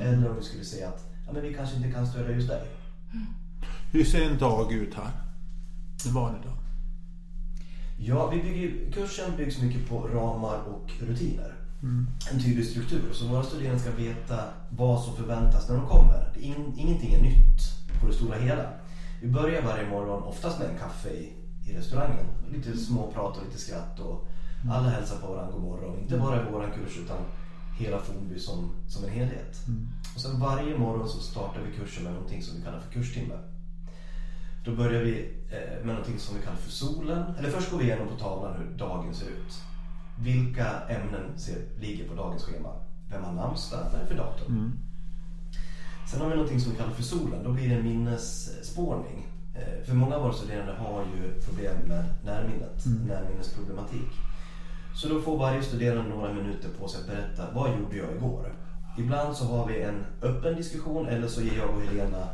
Eller 0.01 0.31
om 0.31 0.37
vi 0.37 0.43
skulle 0.43 0.65
säga 0.65 0.89
att 0.89 1.07
ja, 1.27 1.33
men 1.33 1.43
vi 1.43 1.55
kanske 1.55 1.77
inte 1.77 1.91
kan 1.91 2.07
stödja 2.07 2.35
just 2.35 2.49
dig. 2.49 2.63
Hur 3.93 4.05
ser 4.05 4.31
en 4.31 4.39
dag 4.39 4.73
ut 4.73 4.95
här? 4.95 5.11
En 6.07 6.15
vanlig 6.15 6.43
dag? 6.43 6.53
Ja, 8.05 8.31
vi 8.31 8.43
bygger, 8.43 8.93
kursen 8.93 9.37
byggs 9.37 9.63
mycket 9.63 9.89
på 9.89 9.99
ramar 10.09 10.61
och 10.69 10.93
rutiner. 11.01 11.55
En 12.33 12.43
tydlig 12.43 12.67
struktur. 12.67 13.13
Så 13.13 13.27
våra 13.27 13.43
studerande 13.43 13.81
ska 13.81 13.91
veta 13.91 14.45
vad 14.71 15.03
som 15.03 15.17
förväntas 15.17 15.69
när 15.69 15.77
de 15.77 15.87
kommer. 15.87 16.31
Det 16.35 16.41
är 16.41 16.45
in, 16.45 16.75
ingenting 16.77 17.15
är 17.15 17.23
nytt 17.23 17.61
på 18.01 18.07
det 18.07 18.13
stora 18.13 18.39
hela. 18.39 18.73
Vi 19.23 19.29
börjar 19.29 19.63
varje 19.63 19.89
morgon 19.89 20.23
oftast 20.23 20.59
med 20.59 20.69
en 20.69 20.79
kaffe 20.79 21.09
i, 21.11 21.33
i 21.67 21.73
restaurangen. 21.73 22.27
Lite 22.53 22.77
småprat 22.79 23.37
och 23.37 23.45
lite 23.45 23.59
skratt 23.59 24.01
och, 24.01 24.29
Alla 24.71 24.89
hälsar 24.89 25.17
på 25.17 25.27
varandra 25.27 25.53
god 25.53 25.63
morgon. 25.63 25.99
Inte 26.03 26.19
bara 26.19 26.43
i 26.43 26.53
våran 26.53 26.71
kurs 26.73 26.99
utan 27.05 27.19
hela 27.79 27.99
Fornby 27.99 28.39
som, 28.39 28.71
som 28.89 29.05
en 29.05 29.11
helhet. 29.11 29.57
Och 30.15 30.21
sen 30.21 30.41
varje 30.41 30.79
morgon 30.79 31.09
så 31.09 31.19
startar 31.19 31.61
vi 31.63 31.77
kursen 31.77 32.05
med 32.05 32.13
någonting 32.13 32.43
som 32.43 32.57
vi 32.57 32.63
kallar 32.63 32.81
för 32.81 32.93
kurstimme. 32.93 33.35
Då 34.65 34.71
börjar 34.71 35.03
vi 35.03 35.31
eh, 35.51 35.85
med 35.85 35.95
någonting 35.95 36.19
som 36.19 36.37
vi 36.37 36.43
kallar 36.43 36.57
för 36.57 36.71
solen. 36.71 37.35
Eller 37.39 37.51
först 37.51 37.71
går 37.71 37.79
vi 37.79 37.85
igenom 37.85 38.09
på 38.09 38.15
tavlan 38.17 38.55
hur 38.59 38.79
dagen 38.79 39.15
ser 39.15 39.27
ut. 39.27 39.63
Vilka 40.19 40.67
ämnen 40.89 41.39
ser, 41.39 41.57
ligger 41.81 42.09
på 42.09 42.15
dagens 42.15 42.43
schema? 42.45 42.69
Vem 43.11 43.25
har 43.25 43.33
namnsdag? 43.33 43.79
Vad 43.93 43.95
är 44.01 44.05
det 44.05 44.07
för 44.07 44.17
datum? 44.17 44.73
Sen 46.11 46.21
har 46.21 46.29
vi 46.29 46.35
någonting 46.35 46.61
som 46.61 46.73
vi 46.73 46.79
kallar 46.79 46.91
för 46.93 47.03
solen. 47.03 47.45
Då 47.45 47.53
blir 47.53 47.69
det 47.69 47.75
en 47.75 47.85
minnesspårning. 47.85 49.27
Eh, 49.55 49.85
För 49.87 49.95
många 49.95 50.17
av 50.17 50.23
våra 50.23 50.33
studerande 50.33 50.73
har 50.73 51.05
ju 51.17 51.41
problem 51.41 51.77
med 51.89 52.05
närminnet, 52.25 52.85
närminnesproblematik. 53.09 54.11
Så 54.95 55.09
då 55.09 55.21
får 55.21 55.39
varje 55.39 55.63
studerande 55.63 56.11
några 56.11 56.33
minuter 56.33 56.69
på 56.81 56.89
sig 56.89 57.01
att 57.01 57.07
berätta 57.07 57.51
vad 57.55 57.71
gjorde 57.79 57.97
jag 57.97 58.13
igår? 58.17 58.55
Ibland 58.99 59.37
så 59.37 59.45
har 59.45 59.67
vi 59.67 59.83
en 59.83 60.05
öppen 60.23 60.57
diskussion 60.57 61.07
eller 61.09 61.29
så 61.29 61.43
ger 61.43 61.57
jag 61.59 61.71
och 61.71 61.83
Helena 61.83 62.27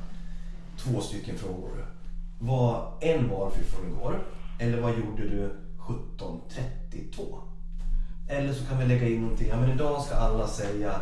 två 0.76 1.00
stycken 1.00 1.38
frågor. 1.38 1.86
Vad 2.38 2.86
en 3.00 3.28
valfri 3.28 3.64
från 3.64 3.86
igår? 3.92 4.20
Eller 4.58 4.80
vad 4.80 4.90
gjorde 4.98 5.22
du 5.22 5.50
17.32? 5.78 7.38
Eller 8.28 8.52
så 8.52 8.64
kan 8.66 8.78
vi 8.78 8.86
lägga 8.86 9.08
in 9.08 9.20
någonting. 9.22 9.48
Ja, 9.48 9.56
men 9.60 9.70
idag 9.70 10.02
ska 10.02 10.14
alla 10.14 10.46
säga 10.46 10.92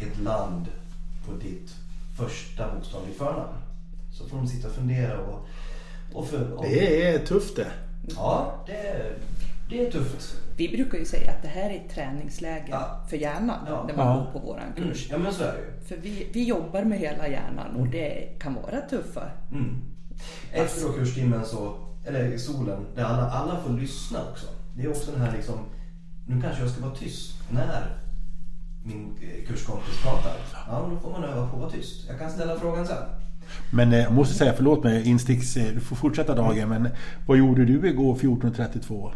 ett 0.00 0.18
land 0.18 0.66
på 1.26 1.32
ditt 1.32 1.74
första 2.18 2.74
bokstav 2.74 3.00
i 3.10 3.12
förnamn. 3.12 3.56
Så 4.12 4.28
får 4.28 4.36
de 4.36 4.46
sitta 4.46 4.68
och 4.68 4.74
fundera 4.74 5.18
och... 5.20 5.46
och, 6.12 6.26
för, 6.26 6.52
och 6.52 6.62
Det 6.64 7.06
är 7.06 7.18
tufft 7.26 7.56
det. 7.56 7.70
Ja, 8.16 8.54
det 8.66 8.76
är, 8.76 9.12
det 9.70 9.86
är 9.86 9.90
tufft. 9.90 10.36
Vi 10.56 10.68
brukar 10.68 10.98
ju 10.98 11.04
säga 11.04 11.30
att 11.30 11.42
det 11.42 11.48
här 11.48 11.70
är 11.70 11.74
ett 11.74 11.90
träningsläge 11.94 12.66
Ja. 12.70 13.00
för 13.08 13.16
hjärnan 13.16 13.58
Ja. 13.66 13.84
när 13.88 13.96
man 13.96 14.06
Ja. 14.06 14.14
går 14.32 14.40
på 14.40 14.46
våran 14.46 14.72
kurs. 14.76 15.06
Ja, 15.10 15.18
men 15.18 15.32
så 15.32 15.42
är 15.44 15.52
det 15.52 15.58
ju. 15.58 15.86
För 15.88 15.96
vi, 15.96 16.28
vi 16.32 16.44
jobbar 16.44 16.82
med 16.84 16.98
hela 16.98 17.28
hjärnan 17.28 17.76
och 17.76 17.86
det 17.86 18.28
kan 18.40 18.54
vara 18.54 18.80
tuffa. 18.80 19.30
Mm. 19.52 19.82
Efter 20.52 20.86
då 20.86 20.92
kurstimmen 20.92 21.44
så, 21.44 21.74
eller 22.04 22.24
i 22.32 22.38
solen, 22.38 22.86
där 22.94 23.04
alla, 23.04 23.30
alla 23.30 23.60
får 23.60 23.72
lyssna 23.72 24.18
också. 24.32 24.46
Det 24.76 24.82
är 24.82 24.90
också 24.90 25.10
den 25.10 25.20
här 25.20 25.32
liksom, 25.36 25.54
nu 26.26 26.40
kanske 26.42 26.62
jag 26.62 26.70
ska 26.70 26.82
vara 26.84 26.94
tyst 26.94 27.34
när 27.50 27.86
min 28.84 29.16
eh, 29.22 29.48
kurskompis 29.48 30.02
pratar. 30.02 30.36
Ja, 30.68 30.88
då 30.90 30.98
får 31.00 31.10
man 31.10 31.24
öva 31.24 31.46
på 31.48 31.56
att 31.56 31.62
vara 31.62 31.70
tyst. 31.70 32.04
Jag 32.08 32.18
kan 32.18 32.30
ställa 32.30 32.58
frågan 32.58 32.86
sen. 32.86 32.96
Men 33.70 33.92
eh, 33.92 33.98
jag 33.98 34.12
måste 34.12 34.34
säga, 34.34 34.52
förlåt 34.56 34.84
mig, 34.84 35.08
insticks, 35.08 35.56
eh, 35.56 35.74
du 35.74 35.80
får 35.80 35.96
fortsätta 35.96 36.34
dagen, 36.34 36.68
men 36.68 36.88
vad 37.26 37.38
gjorde 37.38 37.64
du 37.64 37.88
igår 37.88 38.14
14.32? 38.14 39.12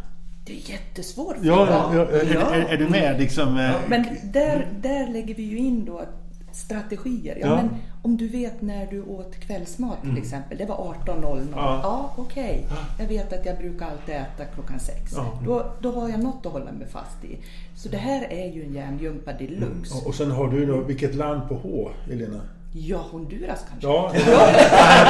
Det 0.46 0.52
är 0.52 0.70
jättesvårt. 0.70 1.36
Ja, 1.42 1.66
ja, 1.70 1.94
ja, 1.94 2.06
är, 2.06 2.34
Ja. 2.34 2.54
Är, 2.54 2.60
är 2.60 2.78
du 2.78 2.88
med 2.88 3.18
liksom? 3.20 3.48
eh, 3.58 3.72
Men 3.88 4.04
där, 4.32 4.68
där 4.82 5.12
lägger 5.12 5.34
vi 5.34 5.42
ju 5.42 5.58
in 5.58 5.84
då 5.84 6.04
strategier. 6.52 7.36
Ja, 7.40 7.46
Ja. 7.46 7.56
Men 7.56 7.68
om 8.02 8.16
du 8.16 8.28
vet 8.28 8.62
när 8.62 8.86
du 8.86 9.02
åt 9.02 9.40
kvällsmat 9.40 10.02
till 10.02 10.18
exempel. 10.18 10.58
Det 10.58 10.64
var 10.66 10.76
18.00. 10.76 11.36
Mm. 11.36 11.48
Ja. 11.56 11.80
Ja, 11.82 12.12
okej. 12.16 12.66
Jag 12.98 13.06
vet 13.06 13.32
att 13.32 13.46
jag 13.46 13.58
brukar 13.58 13.86
alltid 13.86 14.14
äta 14.14 14.44
klockan 14.54 14.80
sex. 14.80 15.12
Ja. 15.16 15.40
Då, 15.44 15.72
då 15.80 15.92
har 16.00 16.08
jag 16.08 16.20
något 16.20 16.46
att 16.46 16.52
hålla 16.52 16.72
mig 16.72 16.86
fast 16.92 17.24
i. 17.24 17.38
Så 17.76 17.88
det 17.88 17.96
här 17.96 18.26
är 18.30 18.52
ju 18.52 18.64
en 18.64 18.74
hjärngympa 18.74 19.32
deluxe. 19.32 19.94
Och 20.06 20.14
sen 20.14 20.30
har 20.30 20.48
du 20.48 20.66
då, 20.66 20.76
vilket 20.80 21.14
land 21.14 21.48
på 21.48 21.54
H, 21.54 21.90
Elena? 22.12 22.40
Ja, 22.72 22.98
Honduras 23.10 23.64
kanske. 23.68 23.88
Ja, 23.88 24.12
det 24.14 24.20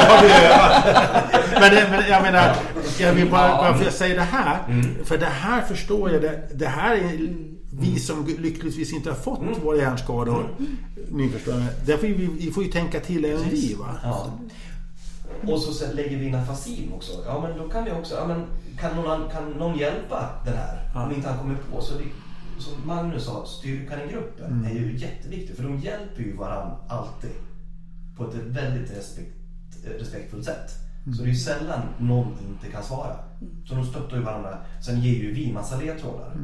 har 0.09 0.22
vi 0.22 0.29
ju. 0.29 1.90
Men, 1.90 2.09
jag 2.11 2.22
menar, 2.22 2.57
jag 3.00 3.12
vill 3.12 3.31
bara, 3.31 3.57
varför 3.57 3.85
jag 3.85 3.92
säger 3.92 4.16
det 4.16 4.22
här, 4.22 4.59
för 5.05 5.18
det 5.18 5.26
här 5.26 5.62
förstår 5.62 6.11
jag, 6.11 6.22
det, 6.22 6.42
det 6.55 6.66
här 6.66 6.94
är 6.96 7.29
vi 7.81 7.99
som 7.99 8.27
lyckligtvis 8.27 8.93
inte 8.93 9.11
har 9.11 9.16
fått 9.16 9.64
våra 9.64 9.77
hjärnskador, 9.77 10.49
förstår, 11.33 11.87
därför 11.87 12.07
vi, 12.07 12.27
vi 12.27 12.51
får 12.51 12.64
ju 12.64 12.71
tänka 12.71 13.01
till 13.01 13.25
även 13.25 13.51
vi 13.51 13.75
va. 13.75 13.99
Ja. 14.03 14.31
Och 15.47 15.61
så 15.61 15.95
lägger 15.95 16.19
vi 16.19 16.27
in 16.27 16.35
afasin 16.35 16.93
också. 16.93 17.12
Ja 17.27 17.40
men 17.40 17.59
då 17.59 17.69
kan 17.69 17.85
vi 17.85 17.90
också, 17.90 18.14
ja 18.14 18.27
men 18.27 18.47
kan 18.79 18.97
någon, 18.97 19.31
kan 19.31 19.51
någon 19.51 19.79
hjälpa 19.79 20.31
den 20.45 20.57
här? 20.57 20.90
Ja. 20.95 21.05
Om 21.05 21.12
inte 21.12 21.29
han 21.29 21.38
kommer 21.38 21.57
på. 21.73 21.81
Så 21.83 21.95
det, 21.95 22.05
som 22.62 22.73
Magnus 22.87 23.25
sa, 23.25 23.47
styrkan 23.47 24.01
i 24.01 24.12
gruppen 24.12 24.64
är 24.64 24.75
ju 24.75 24.99
jätteviktig. 24.99 25.57
För 25.57 25.62
de 25.62 25.79
hjälper 25.79 26.23
ju 26.23 26.37
varandra 26.37 26.77
alltid. 26.88 27.31
På 28.16 28.25
ett 28.25 28.35
väldigt 28.35 28.90
respekt, 28.90 29.37
respektfullt 29.99 30.45
sätt. 30.45 30.71
Så 31.16 31.23
det 31.23 31.29
är 31.29 31.33
ju 31.33 31.37
sällan 31.37 31.81
någon 31.99 32.37
inte 32.49 32.66
kan 32.73 32.83
svara. 32.83 33.16
Så 33.69 33.75
de 33.75 33.87
stöttar 33.87 34.16
ju 34.16 34.23
varandra. 34.23 34.59
Sen 34.81 35.01
ger 35.01 35.14
ju 35.14 35.33
vi 35.33 35.53
massa 35.53 35.77
ledtrådar. 35.77 36.27
Eh, 36.27 36.40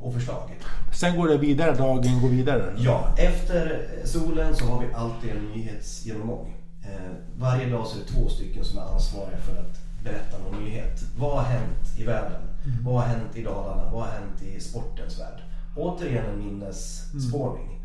och 0.00 0.14
förslag. 0.14 0.50
Sen 0.92 1.16
går 1.16 1.28
det 1.28 1.38
vidare, 1.38 1.74
dagen 1.74 2.20
går 2.22 2.28
vidare. 2.28 2.74
Ja, 2.76 3.14
efter 3.16 3.86
solen 4.04 4.56
så 4.56 4.64
har 4.64 4.80
vi 4.80 4.94
alltid 4.94 5.30
en 5.30 5.48
nyhetsgenomgång. 5.54 6.54
Eh, 6.82 7.12
varje 7.36 7.70
dag 7.70 7.86
så 7.86 7.96
är 7.96 8.00
det 8.00 8.12
två 8.12 8.28
stycken 8.28 8.64
som 8.64 8.78
är 8.78 8.82
ansvariga 8.82 9.36
för 9.38 9.60
att 9.60 9.80
berätta 10.04 10.38
någon 10.38 10.64
nyhet. 10.64 11.04
Vad 11.18 11.36
har 11.36 11.42
hänt 11.42 11.98
i 11.98 12.04
världen? 12.04 12.42
Vad 12.84 12.94
har 12.94 13.02
hänt 13.02 13.36
i 13.36 13.42
Dalarna? 13.42 13.90
Vad 13.92 14.02
har 14.02 14.12
hänt 14.12 14.42
i 14.42 14.60
sportens 14.60 15.20
värld? 15.20 15.42
Återigen 15.76 16.24
en 16.24 16.38
minnesspårning. 16.38 17.80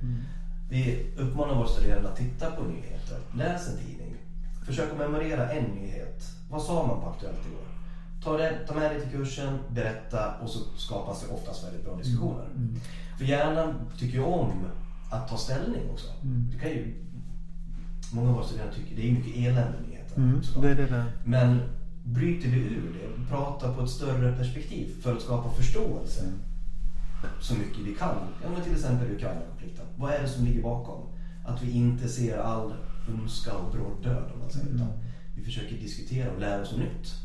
Vi 0.70 1.06
uppmanar 1.18 1.56
våra 1.56 1.68
studerande 1.68 2.10
att 2.10 2.16
titta 2.16 2.52
på 2.52 2.64
nyheter, 2.64 3.18
läs 3.36 3.68
en 3.68 3.78
tidning, 3.78 4.16
försök 4.66 4.92
att 4.92 4.98
memorera 4.98 5.50
en 5.52 5.64
nyhet. 5.64 6.24
Vad 6.50 6.62
sa 6.62 6.88
man 6.88 7.02
på 7.02 7.10
Aktuellt 7.10 7.46
igår? 7.48 7.66
Ta, 8.24 8.38
det, 8.38 8.68
ta 8.68 8.74
med 8.74 8.96
det 8.96 9.02
till 9.02 9.12
kursen, 9.12 9.60
berätta 9.70 10.34
och 10.42 10.50
så 10.50 10.60
skapas 10.78 11.22
det 11.22 11.34
oftast 11.34 11.68
väldigt 11.68 11.86
bra 11.86 11.98
diskussioner. 11.98 12.48
För 13.18 13.26
hjärnan 13.26 13.74
tycker 13.98 14.18
ju 14.18 14.24
om 14.24 14.52
att 15.10 15.28
ta 15.28 15.38
ställning 15.38 15.90
också. 15.92 16.08
Det 16.22 16.60
kan 16.60 16.70
ju, 16.70 16.94
många 18.14 18.30
av 18.30 18.36
våra 18.36 18.46
studerande 18.46 18.76
tycker 18.76 18.96
det 18.96 19.10
är 19.10 19.12
mycket 19.12 19.36
elände 19.36 19.78
i 19.78 19.90
nyheter. 19.90 20.18
Mm, 20.18 20.42
det 20.62 20.74
det 20.74 20.88
där. 20.88 21.06
Men 21.24 21.62
bryter 22.04 22.50
vi 22.50 22.58
ur 22.58 22.94
det, 22.94 23.28
pratar 23.30 23.74
på 23.74 23.82
ett 23.82 23.90
större 23.90 24.38
perspektiv 24.38 25.02
för 25.02 25.16
att 25.16 25.22
skapa 25.22 25.52
förståelse 25.52 26.24
så 27.42 27.54
mycket 27.54 27.80
vi 27.80 27.96
kan. 27.96 28.16
Ja, 28.44 28.50
men 28.50 28.64
till 28.64 28.74
exempel 28.74 29.12
Ukraina-konflikten. 29.12 29.86
Vad 29.96 30.14
är 30.14 30.22
det 30.22 30.28
som 30.28 30.46
ligger 30.46 30.62
bakom? 30.62 31.02
Att 31.46 31.64
vi 31.64 31.72
inte 31.72 32.10
ser 32.10 32.38
all 32.38 32.74
ondska 33.08 33.54
och 33.54 33.72
bråd 33.72 34.04
död 34.04 34.32
om 34.34 34.40
man 34.40 34.50
säger. 34.50 34.76
Utan 34.76 34.88
vi 35.36 35.44
försöker 35.44 35.76
diskutera 35.76 36.32
och 36.32 36.40
lära 36.40 36.62
oss 36.62 36.78
nytt. 36.78 37.16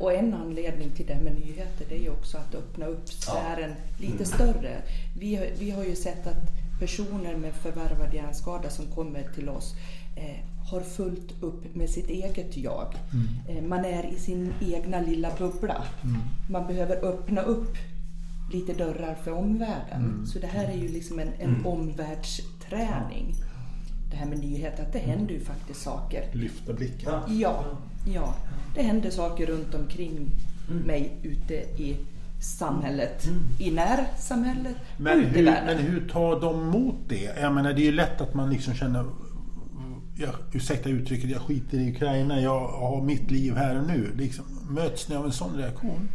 Och 0.00 0.12
en 0.12 0.34
anledning 0.34 0.90
till 0.90 1.06
det 1.06 1.20
med 1.20 1.34
nyheter 1.34 1.86
det 1.88 1.94
är 1.94 2.02
ju 2.02 2.10
också 2.10 2.38
att 2.38 2.54
öppna 2.54 2.86
upp 2.86 3.08
sfären 3.08 3.72
lite 3.98 4.24
större. 4.24 4.76
Vi, 5.18 5.36
har- 5.36 5.48
vi 5.58 5.70
har 5.70 5.84
ju 5.84 5.96
sett 5.96 6.26
att 6.26 6.50
personer 6.80 7.36
med 7.36 7.52
förvärvad 7.54 8.14
hjärnskada 8.14 8.70
som 8.70 8.86
kommer 8.86 9.22
till 9.34 9.48
oss 9.48 9.74
eh, 10.16 10.36
har 10.70 10.80
fullt 10.80 11.42
upp 11.42 11.74
med 11.74 11.90
sitt 11.90 12.08
eget 12.08 12.56
jag. 12.56 12.94
Eh, 13.48 13.62
man 13.62 13.84
är 13.84 14.12
i 14.14 14.18
sin 14.18 14.52
egna 14.60 15.00
lilla 15.00 15.30
bubbla. 15.38 15.84
Man 16.50 16.66
behöver 16.66 17.04
öppna 17.04 17.42
upp 17.42 17.76
lite 18.52 18.72
dörrar 18.74 19.14
för 19.14 19.30
omvärlden. 19.32 20.26
Så 20.26 20.38
det 20.38 20.46
här 20.46 20.64
är 20.64 20.76
ju 20.76 20.88
liksom 20.88 21.18
en, 21.18 21.28
en 21.38 21.66
omvärldsträning. 21.66 23.34
Det 24.10 24.16
här 24.16 24.26
med 24.26 24.38
nyheter, 24.38 24.82
att 24.82 24.92
det 24.92 24.98
händer 24.98 25.34
ju 25.34 25.40
faktiskt 25.40 25.82
saker. 25.82 26.24
Lyfta 26.32 26.72
blicken. 26.72 27.12
Ja. 27.28 27.64
Ja. 28.04 28.34
Det 28.74 28.82
händer 28.82 29.10
saker 29.10 29.46
runt 29.46 29.74
omkring 29.74 30.30
mig 30.86 31.12
ute 31.22 31.54
i 31.54 31.96
samhället. 32.40 33.28
I 33.58 33.70
närsamhället 33.70 34.76
och 34.94 35.00
Men 35.00 35.18
ute 35.18 35.28
i 35.28 35.38
hur, 35.38 35.44
världen. 35.44 35.76
men 35.76 35.86
hur 35.86 36.08
tar 36.08 36.40
de 36.40 36.60
emot 36.60 36.96
det? 37.08 37.40
Jag 37.40 37.54
menar, 37.54 37.72
det 37.72 37.82
är 37.82 37.84
ju 37.84 37.92
lätt 37.92 38.20
att 38.20 38.34
man 38.34 38.50
liksom 38.50 38.74
känner 38.74 39.04
jag, 40.18 40.34
ursäkta 40.52 40.88
uttrycket, 40.88 41.30
jag 41.30 41.40
skiter 41.40 41.78
i 41.78 41.90
Ukraina, 41.90 42.40
jag 42.40 42.68
har 42.68 43.02
mitt 43.02 43.30
liv 43.30 43.54
här 43.56 43.80
och 43.80 43.86
nu. 43.86 44.12
Liksom, 44.16 44.44
möts 44.70 45.08
ni 45.08 45.16
av 45.16 45.24
en 45.24 45.32
sån 45.32 45.56
reaktion? 45.56 46.08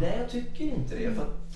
Nej, 0.00 0.18
jag 0.20 0.30
tycker 0.30 0.64
inte 0.64 0.94
det. 0.96 1.14
För 1.14 1.22
att 1.22 1.52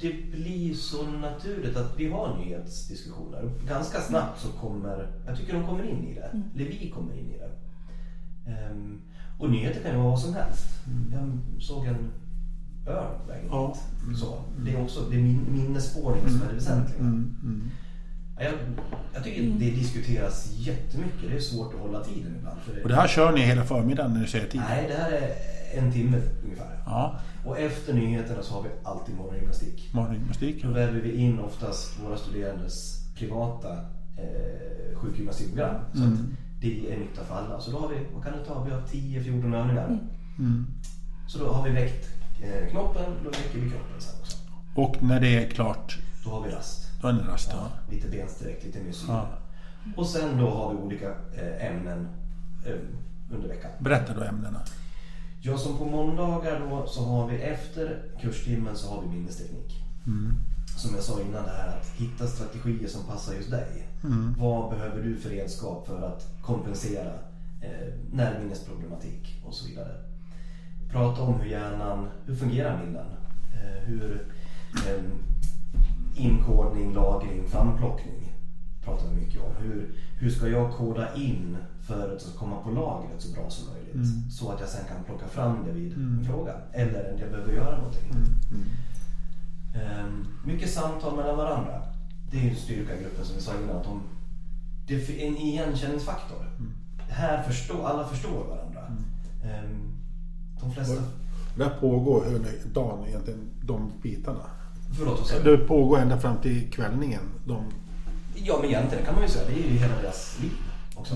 det 0.00 0.12
blir 0.30 0.74
så 0.74 1.02
naturligt 1.02 1.76
att 1.76 1.94
vi 1.98 2.08
har 2.10 2.38
nyhetsdiskussioner. 2.38 3.50
Ganska 3.68 4.00
snabbt 4.00 4.40
så 4.40 4.48
kommer, 4.48 5.08
jag 5.26 5.38
tycker 5.38 5.52
de 5.52 5.66
kommer 5.66 5.90
in 5.90 6.08
i 6.08 6.14
det. 6.14 6.42
Eller 6.54 6.70
vi 6.70 6.90
kommer 6.94 7.12
in 7.18 7.30
i 7.34 7.38
det. 7.38 7.50
Ehm, 8.46 9.00
och 9.38 9.50
nyheter 9.50 9.80
kan 9.80 9.90
ju 9.90 9.96
vara 9.96 10.08
vad 10.10 10.20
som 10.20 10.34
helst. 10.34 10.66
Jag 11.12 11.38
såg 11.62 11.86
en 11.86 12.10
örn 12.86 13.18
på 13.22 13.28
vägen 13.28 13.46
Ja. 13.50 13.74
hit. 14.08 14.18
Så, 14.18 14.38
det 14.64 14.72
är 14.74 14.82
också 14.82 15.00
det 15.10 15.16
är 15.16 15.20
min, 15.22 15.46
minnesspårning 15.52 16.28
som 16.28 16.42
är 16.42 16.48
det 16.48 16.54
väsentliga. 16.54 16.98
Mm, 17.00 17.70
Ja, 18.38 18.44
Jag, 18.44 18.52
jag 19.14 19.24
tycker 19.24 19.42
det 19.42 19.70
diskuteras 19.70 20.52
jättemycket. 20.56 21.30
Det 21.30 21.36
är 21.36 21.40
svårt 21.40 21.74
att 21.74 21.80
hålla 21.80 22.04
tiden 22.04 22.34
ibland. 22.38 22.58
För 22.60 22.74
det, 22.74 22.82
Och 22.82 22.88
det 22.88 22.94
här 22.94 23.08
kör 23.08 23.32
ni 23.32 23.40
hela 23.40 23.64
förmiddagen 23.64 24.14
när 24.14 24.20
du 24.20 24.26
säger 24.26 24.46
tid? 24.46 24.60
Nej, 24.68 24.84
det 24.88 24.94
här 24.94 25.12
är 25.12 25.30
en 25.78 25.92
timme 25.92 26.20
ungefär. 26.44 26.78
Ja, 26.86 27.18
Och 27.44 27.58
efter 27.58 27.92
nyheterna 27.94 28.42
så 28.42 28.54
har 28.54 28.62
vi 28.62 28.68
alltid 28.82 29.14
morgongymnastik. 29.16 29.88
morgongymnastik. 29.92 30.62
Då 30.62 30.70
väver 30.70 31.00
vi 31.00 31.12
in 31.16 31.38
oftast 31.38 32.00
våra 32.04 32.16
studerandes 32.16 33.00
privata 33.18 33.72
eh, 34.16 34.96
sjukgymnastikprogram. 34.98 35.74
Så 35.94 36.02
att 36.04 36.18
det 36.64 36.92
är 36.94 36.98
nytta 36.98 37.24
för 37.24 37.34
alla. 37.34 37.60
Så 37.60 37.70
då 37.70 37.78
har 37.78 37.88
vi, 37.88 37.96
vad 38.14 38.24
kan 38.24 38.32
det 38.32 38.44
ta? 38.44 38.62
Vi 38.64 38.70
har 38.70 38.80
10-14 38.80 39.56
övningar. 39.56 39.98
Mm. 40.38 40.66
Så 41.28 41.38
då 41.38 41.52
har 41.52 41.64
vi 41.64 41.70
väckt 41.70 42.08
eh, 42.42 42.70
knoppen, 42.70 43.04
då 43.24 43.30
leker 43.30 43.58
vi 43.58 43.70
kroppen 43.70 44.00
sen 44.00 44.14
också. 44.20 44.36
Och 44.74 45.02
när 45.02 45.20
det 45.20 45.44
är 45.44 45.50
klart, 45.50 45.98
Då 46.24 46.30
har 46.30 46.40
vi 46.44 46.50
rast. 46.50 46.90
då 47.02 47.08
är 47.08 47.12
det 47.12 47.26
rast. 47.28 47.48
Ja, 47.52 47.56
Ja. 47.88 47.92
lite 47.94 48.08
bensträck, 48.08 48.64
lite 48.64 48.80
mysyra. 48.82 49.12
Ja. 49.12 49.28
Och 49.96 50.06
sen 50.06 50.38
då 50.38 50.50
har 50.50 50.70
vi 50.74 50.76
olika 50.76 51.08
eh, 51.08 51.66
ämnen 51.66 52.08
eh, 52.66 52.72
under 53.30 53.48
veckan. 53.48 53.70
Berätta 53.78 54.14
då 54.14 54.22
ämnena. 54.22 54.60
Ja, 55.42 55.58
som 55.58 55.78
på 55.78 55.84
måndagar 55.84 56.60
då 56.60 56.86
så 56.86 57.04
har 57.04 57.28
vi 57.28 57.36
efter 57.36 58.02
kurstimmen 58.20 58.76
så 58.76 58.94
har 58.94 59.02
vi 59.02 59.08
minnesteknik. 59.08 59.82
Som 60.76 60.94
jag 60.94 61.04
sa 61.04 61.20
innan 61.20 61.44
det 61.44 61.50
här 61.50 61.68
att 61.68 61.86
hitta 61.96 62.26
strategier 62.26 62.88
som 62.88 63.04
passar 63.04 63.34
just 63.34 63.50
dig. 63.50 63.88
Vad 64.38 64.70
behöver 64.70 65.02
du 65.02 65.16
för 65.16 65.30
redskap 65.30 65.86
för 65.86 66.02
att 66.02 66.28
kompensera 66.42 67.12
eh, 67.60 67.92
närminnesproblematik 68.12 69.42
och 69.44 69.54
så 69.54 69.68
vidare. 69.68 69.92
Prata 70.90 71.22
om 71.22 71.40
hur 71.40 71.50
hjärnan, 71.50 72.08
hur 72.26 72.36
fungerar 72.36 72.84
minnen? 72.84 73.06
Eh, 73.54 73.82
hur 73.84 74.26
eh, 74.76 75.02
inkodning, 76.14 76.94
lagring, 76.94 77.46
framplockning 77.48 78.32
pratar 78.84 79.08
vi 79.08 79.16
mycket 79.20 79.40
om. 79.42 79.52
Hur, 79.58 79.94
hur 80.18 80.30
ska 80.30 80.48
jag 80.48 80.72
koda 80.72 81.14
in 81.14 81.56
för 81.80 82.16
att 82.16 82.36
komma 82.38 82.56
på 82.62 82.70
lagret 82.70 83.22
så 83.22 83.32
bra 83.34 83.50
som 83.50 83.68
möjligt? 83.72 83.96
Så 84.32 84.50
att 84.50 84.60
jag 84.60 84.68
sen 84.68 84.84
kan 84.88 85.04
plocka 85.04 85.26
fram 85.28 85.64
det 85.66 85.72
vid 85.72 85.92
en 85.92 86.24
fråga. 86.26 86.54
Eller 86.72 87.14
att 87.14 87.20
jag 87.20 87.30
behöver 87.30 87.52
göra 87.52 87.76
någonting. 87.76 88.10
Ehm, 88.12 88.64
mycket 90.44 90.70
samtal 90.70 91.16
mellan 91.16 91.36
varandra. 91.36 91.82
Det 92.30 92.36
är 92.36 92.42
ju 92.42 92.50
en 92.50 92.56
styrka 92.56 92.96
i 92.96 93.02
gruppen 93.02 93.24
som 93.24 93.36
vi 93.36 93.42
sa 93.42 93.52
innan. 93.54 93.76
Att 93.76 93.84
de, 93.84 94.02
det 94.86 94.94
är 94.94 95.26
en 95.26 95.36
igenkänningsfaktor. 95.36 96.50
Här 97.08 97.42
förstår, 97.42 97.86
alla 97.86 98.08
förstår 98.08 98.44
varandra. 98.44 98.80
Ehm, 99.44 99.92
de 100.60 100.72
flesta... 100.72 101.02
Det 101.56 101.68
pågår 101.80 102.24
hela 102.24 102.38
dagen 102.72 103.08
egentligen, 103.08 103.50
de 103.62 103.92
bitarna. 104.02 104.46
Förlåt, 104.98 105.32
vad? 105.32 105.44
Det 105.44 105.58
pågår 105.58 105.98
ända 105.98 106.20
fram 106.20 106.36
till 106.36 106.70
kvällningen. 106.70 107.22
De, 107.46 107.64
Ja, 108.34 108.58
men 108.60 108.70
egentligen 108.70 109.04
kan 109.04 109.14
man 109.14 109.22
ju 109.22 109.28
säga. 109.28 109.48
Det 109.48 109.52
är 109.52 109.72
ju 109.72 109.78
hela 109.78 110.02
deras 110.02 110.38
liv 110.42 110.52
också. 110.94 111.14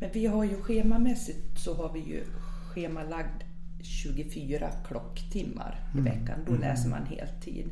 Men 0.00 0.10
vi 0.12 0.26
har 0.26 0.44
ju 0.44 0.62
schemamässigt 0.62 1.58
så 1.58 1.74
har 1.74 1.92
vi 1.92 2.00
ju 2.00 2.24
schemalagd 2.68 3.42
24 3.82 4.70
klocktimmar 4.88 5.80
i 5.96 6.00
veckan. 6.00 6.38
Då 6.46 6.52
läser 6.52 6.88
man 6.88 7.06
heltid. 7.06 7.70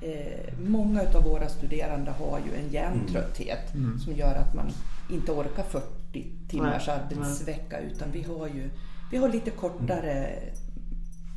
Eh, 0.00 0.54
många 0.68 1.00
av 1.00 1.22
våra 1.24 1.48
studerande 1.48 2.10
har 2.10 2.38
ju 2.38 2.64
en 2.64 2.68
hjärntrötthet 2.68 3.72
som 4.04 4.12
gör 4.12 4.34
att 4.34 4.54
man 4.54 4.72
inte 5.10 5.32
orkar 5.32 5.62
40 5.62 6.26
timmars 6.48 6.86
Nej, 6.86 6.96
arbetsvecka 6.96 7.80
utan 7.80 8.10
vi 8.12 8.22
har 8.22 8.48
ju 8.48 8.70
vi 9.10 9.16
har 9.16 9.28
lite 9.28 9.50
kortare 9.50 10.38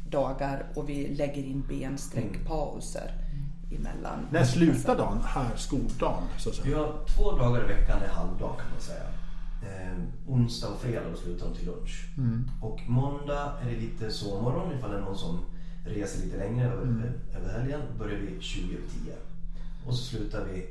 dagar 0.09 0.65
och 0.75 0.89
vi 0.89 1.07
lägger 1.07 1.43
in 1.43 1.63
bensträckpauser 1.69 3.11
emellan. 3.71 4.27
när 4.31 4.43
slutar 4.43 4.97
dagen? 4.97 5.21
Här, 5.25 5.55
skoldagen, 5.55 6.23
så 6.37 6.49
att 6.49 6.65
Vi 6.65 6.73
har 6.73 6.93
två 7.15 7.31
dagar 7.31 7.63
i 7.63 7.73
veckan 7.73 8.01
är 8.01 8.07
halvdag 8.07 8.55
kan 8.59 8.71
man 8.71 8.81
säga. 8.81 9.03
Eh, 9.61 9.97
onsdag 10.27 10.67
och 10.69 10.81
fredag 10.81 11.15
slutar 11.15 11.47
de 11.47 11.55
till 11.55 11.65
lunch. 11.65 12.05
Och 12.61 12.79
måndag 12.87 13.53
är 13.61 13.65
det 13.69 13.79
lite 13.79 14.11
sovmorgon 14.11 14.77
ifall 14.77 14.91
det 14.91 14.97
är 14.97 15.01
någon 15.01 15.17
som 15.17 15.39
reser 15.85 16.25
lite 16.25 16.37
längre 16.37 16.65
över, 16.65 17.13
över 17.35 17.59
helgen. 17.59 17.81
börjar 17.99 18.19
vi 18.19 18.41
20 18.41 18.75
över 18.75 18.87
10. 19.05 19.13
Och 19.85 19.95
så 19.95 20.03
slutar 20.03 20.45
vi, 20.45 20.65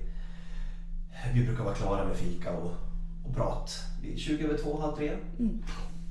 vi 1.34 1.46
brukar 1.46 1.64
vara 1.64 1.74
klara 1.74 2.04
med 2.08 2.16
fika 2.16 2.52
och, 2.56 2.72
och 3.24 3.34
prat. 3.34 3.84
vid 4.02 4.18
20 4.18 4.44
över 4.44 4.58
2, 4.58 4.80
halv 4.80 4.96
3. 4.96 5.16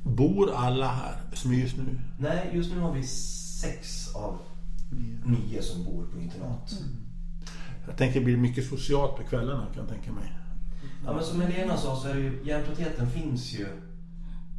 Bor 0.04 0.52
alla 0.56 0.88
här 0.88 1.22
som 1.34 1.52
är 1.52 1.56
just 1.56 1.78
nu? 1.78 2.00
Nej, 2.20 2.52
just 2.54 2.74
nu 2.74 2.80
har 2.80 2.94
vi 2.94 3.04
sex 3.04 4.16
av 4.16 4.40
nio 5.26 5.62
som 5.62 5.84
bor 5.84 6.06
på 6.06 6.20
internat. 6.20 6.80
Jag 7.88 7.98
tänker 7.98 8.20
det 8.20 8.26
blir 8.26 8.38
mycket 8.38 8.68
socialt 8.68 9.16
på 9.16 9.24
kvällarna 9.24 9.66
kan 9.66 9.84
jag 9.84 9.90
tänka 9.90 10.12
mig. 10.12 10.38
Ja, 11.06 11.14
men 11.14 11.24
som 11.24 11.42
Helena 11.42 11.78
sa 11.78 11.96
så 11.96 12.08
är 12.08 12.14
det 12.14 12.20
ju, 12.20 12.40
hjärntröttheten 12.44 13.10
finns 13.10 13.54
ju 13.54 13.68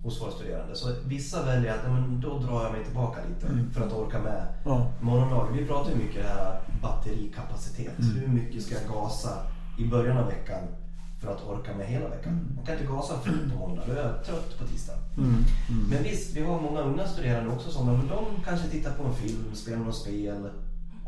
hos 0.03 0.23
våra 0.23 0.31
studerande. 0.31 0.75
Så 0.77 0.89
vissa 1.07 1.45
väljer 1.45 1.75
att 1.75 1.85
men 1.93 2.21
då 2.21 2.39
drar 2.39 2.63
jag 2.65 2.73
mig 2.73 2.85
tillbaka 2.85 3.21
lite 3.29 3.47
för 3.75 3.87
att 3.87 3.93
orka 3.93 4.19
med 4.19 4.47
Ja. 4.65 4.87
morgondagen. 5.01 5.57
Vi 5.57 5.67
pratar 5.67 5.91
ju 5.91 5.97
mycket 5.97 6.23
det 6.23 6.29
här 6.29 6.61
batterikapacitet. 6.83 7.93
Hur 7.99 8.29
mycket 8.29 8.63
ska 8.63 8.75
jag 8.75 8.89
gasa 8.95 9.31
i 9.79 9.85
början 9.89 10.19
av 10.19 10.27
veckan 10.27 10.61
för 11.21 11.33
att 11.33 11.47
orka 11.49 11.75
med 11.77 11.87
hela 11.87 12.09
veckan? 12.09 12.53
Man 12.57 12.65
kan 12.67 12.75
inte 12.75 12.87
gasa 12.93 13.19
fullt 13.21 13.53
på 13.53 13.59
måndag, 13.59 13.83
då 13.87 13.93
är 13.93 13.97
jag 14.07 14.25
trött 14.25 14.59
på 14.59 14.67
tisdag. 14.67 14.95
Men 15.91 16.03
visst, 16.03 16.37
vi 16.37 16.43
har 16.43 16.61
många 16.61 16.81
unga 16.81 17.07
studerande 17.07 17.51
också 17.55 17.71
som 17.71 17.87
men 17.87 18.09
de 18.09 18.25
kanske 18.45 18.69
tittar 18.69 18.93
på 18.93 19.05
en 19.05 19.15
film, 19.15 19.45
spelar 19.55 19.79
något 19.79 19.97
spel 19.97 20.49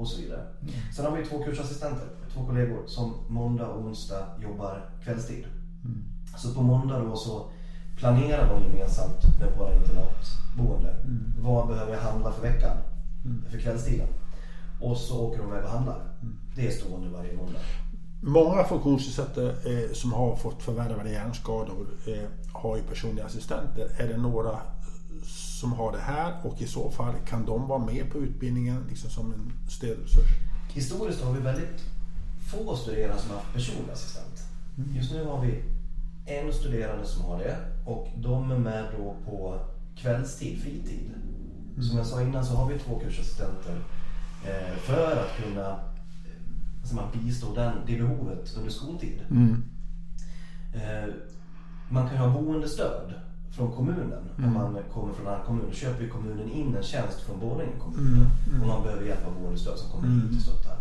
och 0.00 0.08
så 0.08 0.20
vidare. 0.20 0.46
Sen 0.96 1.04
har 1.04 1.16
vi 1.16 1.24
två 1.24 1.42
kursassistenter, 1.44 2.08
två 2.34 2.46
kollegor 2.46 2.86
som 2.86 3.14
måndag 3.28 3.68
och 3.68 3.84
onsdag 3.84 4.26
jobbar 4.42 4.90
kvällstid. 5.04 5.44
Så 6.36 6.54
på 6.54 6.62
måndag 6.62 6.98
då 6.98 7.16
så 7.16 7.50
planerar 7.96 8.54
de 8.54 8.62
gemensamt 8.62 9.38
med 9.40 9.58
våra 9.58 9.74
internatboende. 9.74 10.94
Vad 11.38 11.68
behöver 11.68 11.92
jag 11.92 12.00
handla 12.00 12.32
för 12.32 12.42
veckan? 12.42 12.76
För 13.50 13.58
kvällstiden. 13.58 14.08
Och 14.80 14.96
så 14.96 15.26
åker 15.26 15.38
de 15.38 15.48
iväg 15.48 15.64
och 15.64 15.70
handlar. 15.70 16.02
Det 16.56 16.66
är 16.66 16.70
stående 16.70 17.08
varje 17.08 17.36
måndag. 17.36 17.60
Många 18.22 18.64
funktionsnedsatta 18.64 19.42
eh, 19.42 19.92
som 19.92 20.12
har 20.12 20.36
fått 20.36 20.62
förvärvade 20.62 21.10
hjärnskador 21.10 21.86
eh, 22.06 22.28
har 22.52 22.76
ju 22.76 22.82
personliga 22.82 23.26
assistenter. 23.26 23.90
Är 23.98 24.08
det 24.08 24.16
några 24.16 24.60
som 25.60 25.72
har 25.72 25.92
det 25.92 25.98
här 25.98 26.34
och 26.42 26.62
i 26.62 26.66
så 26.66 26.90
fall 26.90 27.14
kan 27.28 27.46
de 27.46 27.68
vara 27.68 27.78
med 27.78 28.10
på 28.12 28.18
utbildningen 28.18 28.84
liksom 28.88 29.10
som 29.10 29.32
en 29.32 29.52
stödresurs? 29.68 30.28
Historiskt 30.72 31.24
har 31.24 31.32
vi 31.32 31.40
väldigt 31.40 31.84
få 32.50 32.76
studerande 32.76 33.22
som 33.22 33.30
har 33.30 33.36
haft 33.36 33.52
personlig 33.52 33.92
assistent. 33.92 34.44
Just 34.94 35.12
nu 35.12 35.24
har 35.24 35.40
vi 35.40 35.62
en 36.26 36.52
studerande 36.52 37.06
som 37.06 37.24
har 37.24 37.38
det 37.38 37.56
och 37.86 38.08
de 38.16 38.50
är 38.50 38.58
med 38.58 38.84
då 38.98 39.16
på 39.24 39.60
kvällstid, 39.96 40.62
fritid. 40.62 41.10
Som 41.80 41.98
jag 41.98 42.06
sa 42.06 42.22
innan 42.22 42.46
så 42.46 42.54
har 42.54 42.68
vi 42.68 42.78
två 42.78 42.98
kursassistenter 42.98 43.80
eh, 44.44 44.76
för 44.76 45.16
att 45.16 45.44
kunna 45.44 45.70
eh, 45.70 45.76
alltså 46.80 46.94
man 46.94 47.04
bistå 47.14 47.54
den, 47.54 47.72
det 47.86 47.96
behovet 47.96 48.56
under 48.56 48.70
skoltid. 48.70 49.22
Eh, 50.74 51.14
man 51.88 52.08
kan 52.08 52.18
ha 52.18 52.40
boendestöd 52.40 53.14
från 53.50 53.72
kommunen. 53.72 54.22
Om 54.36 54.52
man 54.54 54.76
kommer 54.94 55.14
från 55.14 55.26
en 55.26 55.32
annan 55.32 55.46
kommun. 55.46 55.64
Då 55.68 55.74
köper 55.76 56.02
ju 56.02 56.08
kommunen 56.08 56.50
in 56.50 56.76
en 56.76 56.82
tjänst 56.82 57.20
från 57.20 57.40
Borlänge 57.40 57.72
kommun. 57.84 58.26
Om 58.62 58.68
man 58.68 58.82
behöver 58.82 59.06
hjälp 59.06 59.26
av 59.26 59.42
boendestöd 59.42 59.78
som 59.78 59.90
kommer 59.90 60.08
hit 60.08 60.36
och 60.36 60.42
stöttar. 60.42 60.76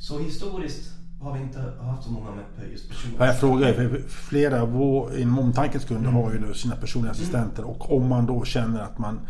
Så 0.00 0.18
historiskt 0.18 0.92
har 1.20 1.32
vi 1.32 1.40
inte 1.40 1.72
haft 1.80 2.04
så 2.04 2.10
många 2.10 2.30
med 2.30 2.70
just 2.72 2.88
personer. 2.88 3.14
Ja, 3.18 3.26
jag 3.26 3.40
frågar, 3.40 3.72
för 3.72 4.02
flera 4.08 4.62
inom 5.18 5.38
Omtankens 5.38 5.84
kunder 5.84 6.10
har 6.10 6.32
ju 6.32 6.38
då 6.38 6.54
sina 6.54 6.76
personliga 6.76 7.12
assistenter 7.12 7.64
och 7.64 7.96
om 7.96 8.08
man 8.08 8.26
då 8.26 8.44
känner 8.44 8.80
att 8.80 8.98
man 8.98 9.20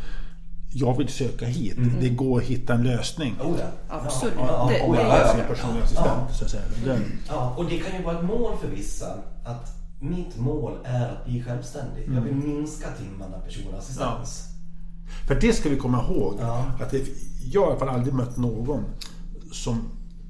jag 0.72 0.96
vill 0.98 1.08
söka 1.08 1.46
hit. 1.46 1.76
Det 2.00 2.08
går 2.08 2.38
att 2.38 2.44
hitta 2.44 2.74
en 2.74 2.82
lösning. 2.82 3.34
Oh, 3.42 3.56
ja. 3.58 3.66
Absolut. 3.88 4.34
Ja, 4.38 4.46
ja, 4.46 4.68
Det- 4.68 4.90
oh, 4.90 4.96
ja, 4.96 5.34
ja, 5.36 6.28
ja. 6.40 6.48
säga. 6.48 6.62
Den, 6.84 7.02
Ja, 7.28 7.54
och 7.56 7.64
det 7.64 7.78
kan 7.78 7.98
ju 7.98 8.04
vara 8.04 8.18
ett 8.18 8.24
mål 8.24 8.56
för 8.60 8.68
vissa 8.68 9.06
att 9.44 9.74
mitt 10.00 10.38
mål 10.38 10.78
är 10.84 11.08
att 11.12 11.24
bli 11.26 11.42
självständig. 11.42 12.08
Jag 12.14 12.20
vill 12.20 12.34
minska 12.34 12.86
timmarna 12.90 13.38
personlig 13.38 13.78
assistans. 13.78 14.44
För 15.26 15.34
det 15.40 15.52
ska 15.52 15.68
vi 15.68 15.76
komma 15.76 16.04
ihåg. 16.04 16.34
Ja. 16.40 16.64
Att 16.80 16.90
det, 16.90 17.08
jag 17.52 17.60
har 17.60 17.68
i 17.68 17.70
alla 17.70 17.78
fall 17.78 17.88
aldrig 17.88 18.14
mött 18.14 18.36
någon 18.36 18.84
som, 19.52 19.80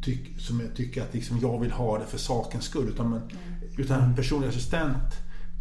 tyck, 0.03 0.41
som 0.41 0.61
jag 0.61 0.77
tycker 0.77 1.03
att 1.03 1.15
liksom 1.15 1.39
jag 1.39 1.61
vill 1.61 1.71
ha 1.71 1.99
det 1.99 2.07
för 2.07 2.19
sakens 2.19 2.65
skull. 2.65 2.89
Utan, 2.89 3.11
men, 3.11 3.21
utan 3.77 4.01
en 4.03 4.17
personlig 4.17 4.49
assistent, 4.49 4.97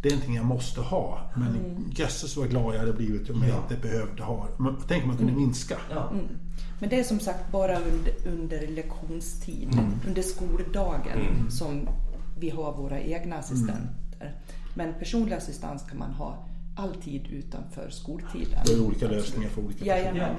det 0.02 0.08
är 0.08 0.12
någonting 0.12 0.34
jag 0.36 0.44
måste 0.46 0.80
ha. 0.80 1.30
Men 1.36 1.56
jösses 1.96 2.36
vad 2.36 2.50
glad 2.50 2.74
jag 2.74 2.80
hade 2.80 2.92
blivit 2.92 3.30
om 3.30 3.42
jag 3.42 3.50
Ja. 3.50 3.62
inte 3.70 3.88
behövde 3.88 4.22
ha 4.22 4.46
det. 4.46 4.62
Men 4.62 4.76
Tänk 4.88 5.02
om 5.02 5.08
man 5.08 5.18
kunde 5.18 5.32
minska. 5.32 5.76
Ja. 5.90 6.12
Men 6.80 6.88
det 6.90 7.00
är 7.00 7.04
som 7.04 7.20
sagt 7.20 7.52
bara 7.52 7.76
under, 7.78 8.12
under 8.26 8.68
lektionstid, 8.68 9.68
under 10.06 10.22
skoldagen 10.22 11.50
som 11.50 11.88
vi 12.38 12.50
har 12.50 12.76
våra 12.76 13.00
egna 13.00 13.36
assistenter. 13.36 14.36
Men 14.74 14.94
personlig 14.94 15.32
assistans 15.32 15.82
kan 15.88 15.98
man 15.98 16.10
ha 16.10 16.48
alltid 16.74 17.26
utanför 17.26 17.90
skoltiden. 17.90 18.60
Det 18.66 18.72
är 18.72 18.80
olika 18.80 19.08
lösningar 19.08 19.48
för 19.48 19.62
olika 19.62 19.78
personer. 19.78 19.96
Jajamän. 19.96 20.36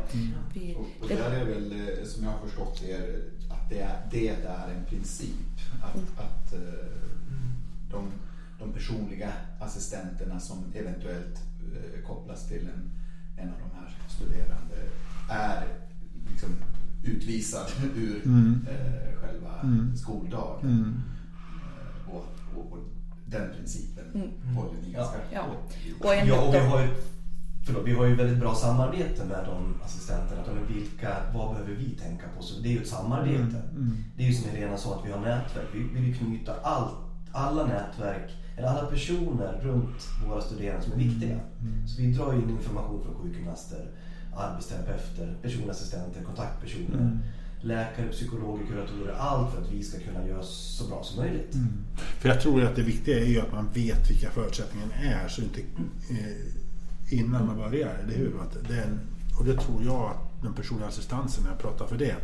Vi, 0.54 0.76
Och, 0.76 0.88
och 1.02 1.08
det, 1.08 1.16
där 1.16 1.32
är 1.32 1.46
väl, 1.46 1.72
eh, 1.72 2.06
som 2.06 2.24
jag 2.24 2.32
har 2.32 2.40
förstått 2.48 2.84
er, 2.84 3.24
att 3.50 3.70
det 3.70 3.80
är, 3.80 3.98
det 4.12 4.30
är 4.30 4.70
en 4.78 4.86
princip. 4.86 5.60
Att, 5.84 6.20
att 6.26 6.54
eh, 6.54 6.60
de, 7.92 8.12
de 8.60 8.74
personliga 8.74 9.32
assistenterna 9.60 10.40
som 10.40 10.58
eventuellt 10.74 11.40
eh, 11.76 12.08
kopplas 12.08 12.48
till 12.48 12.62
en, 12.62 12.92
en 13.38 13.50
av 13.50 13.60
de 13.60 13.76
här 13.80 13.98
studerande 14.08 14.76
är 15.30 15.68
liksom 16.30 16.50
utvisad 17.04 17.68
ur 17.96 18.22
eh, 18.28 19.16
själva 19.22 19.62
skoldagen. 19.96 21.04
Och, 22.14 22.26
och, 22.58 22.72
och 22.72 22.78
den 23.26 23.52
principen 23.56 24.32
håller 24.56 24.82
ni 24.88 24.92
ganska 24.94 25.18
Ja. 25.32 25.42
hårt 25.42 25.74
i. 25.88 25.94
Och 26.00 26.06
Ja, 26.28 26.42
och 26.48 26.54
vi 26.54 26.58
har 26.60 26.82
ju 26.82 26.88
förlåt, 27.66 27.84
vi 27.88 27.94
har 27.94 28.06
ju 28.06 28.16
väldigt 28.16 28.38
bra 28.40 28.56
samarbete 28.56 29.26
med 29.26 29.46
de 29.46 29.76
assistenterna. 29.84 30.42
Att, 30.42 30.48
men 30.48 30.68
vilka, 30.76 31.18
vad 31.34 31.52
behöver 31.52 31.74
vi 31.74 31.90
tänka 31.90 32.26
på? 32.38 32.44
Så 32.44 32.62
det 32.62 32.68
är 32.70 32.72
ju 32.74 32.82
ett 32.82 32.88
samarbete. 32.88 33.62
Det 34.18 34.24
är 34.24 34.28
ju 34.28 34.34
som 34.34 34.50
Helena 34.52 34.78
sa, 34.78 34.96
att 35.00 35.06
vi 35.08 35.12
har 35.12 35.20
nätverk. 35.20 35.68
Vi 35.74 35.80
vill 35.84 36.04
ju 36.08 36.14
knyta 36.14 36.54
allt, 36.64 36.94
alla 37.32 37.66
nätverk, 37.66 38.32
eller 38.58 38.68
alla 38.68 38.86
personer 38.88 39.60
runt 39.64 40.08
våra 40.28 40.42
studerande 40.42 40.84
som 40.84 40.94
är 40.94 40.98
viktiga. 40.98 41.40
Så 41.88 42.02
vi 42.02 42.12
drar 42.12 42.34
in 42.34 42.50
information 42.50 43.04
från 43.04 43.16
sjukgymnaster, 43.16 43.92
arbetsterapeuter, 44.36 45.38
personassistenter, 45.42 46.24
kontaktpersoner, 46.24 47.20
läkare, 47.62 48.08
psykologer, 48.08 48.66
kuratorer. 48.66 49.14
Allt 49.14 49.54
för 49.54 49.62
att 49.62 49.72
vi 49.72 49.84
ska 49.84 50.00
kunna 50.00 50.28
göra 50.28 50.44
så 50.44 50.88
bra 50.88 51.04
som 51.04 51.18
möjligt. 51.18 51.54
Mm. 51.54 51.86
För 51.96 52.30
jag 52.30 52.42
tror 52.42 52.64
att 52.64 52.76
det 52.76 52.82
viktiga 52.82 53.20
är 53.20 53.26
ju 53.26 53.42
att 53.42 53.52
man 53.52 53.70
vet 53.74 54.10
vilka 54.10 54.30
förutsättningarna 54.30 54.94
är 54.96 55.28
så 55.28 55.42
inte 55.42 55.62
eh, 56.10 57.20
innan 57.20 57.48
man 57.48 57.58
börjar, 57.58 57.94
eller 58.04 58.18
hur? 58.18 58.42
Att 58.42 58.54
den, 58.70 59.00
och 59.40 59.46
det 59.46 59.58
tror 59.58 59.84
jag 59.84 60.12
att 60.12 60.29
den 60.42 60.54
personliga 60.54 60.88
assistansen, 60.88 61.44
när 61.44 61.52
jag 61.52 61.60
pratar 61.60 61.88
för 61.88 61.98
det, 61.98 62.16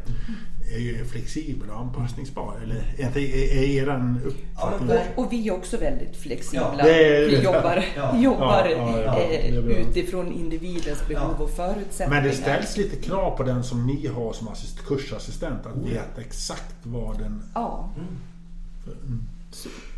är 0.75 0.79
ju 0.79 1.05
flexibel 1.05 1.69
och 1.69 1.79
anpassningsbar. 1.79 2.59
Eller 2.63 2.83
är, 2.97 3.17
är, 3.17 3.63
eran 3.63 4.19
uppfattning? 4.25 4.89
Ja, 4.89 5.01
Och, 5.15 5.25
och 5.25 5.33
vi 5.33 5.47
är 5.47 5.53
också 5.53 5.77
väldigt 5.77 6.15
flexibla. 6.17 6.75
Ja, 6.77 6.87
är- 6.87 7.25
vi 7.29 7.43
jobbar, 7.43 7.85
Ja. 7.95 8.17
jobbar 8.21 8.69
eh, 8.69 9.55
utifrån 9.57 10.31
individens 10.31 11.07
behov 11.07 11.41
och 11.41 11.49
förutsättningar. 11.49 12.21
Men 12.21 12.23
det 12.23 12.35
ställs 12.35 12.77
lite 12.77 12.95
krav 12.95 13.37
på 13.37 13.43
den 13.43 13.63
som 13.63 13.87
ni 13.87 14.07
har 14.07 14.33
som 14.33 14.47
assist, 14.47 14.85
kursassistent 14.85 15.65
att 15.65 15.77
veta 15.77 16.21
exakt 16.21 16.75
vad 16.83 17.19
den... 17.19 17.43
Ja. 17.53 17.89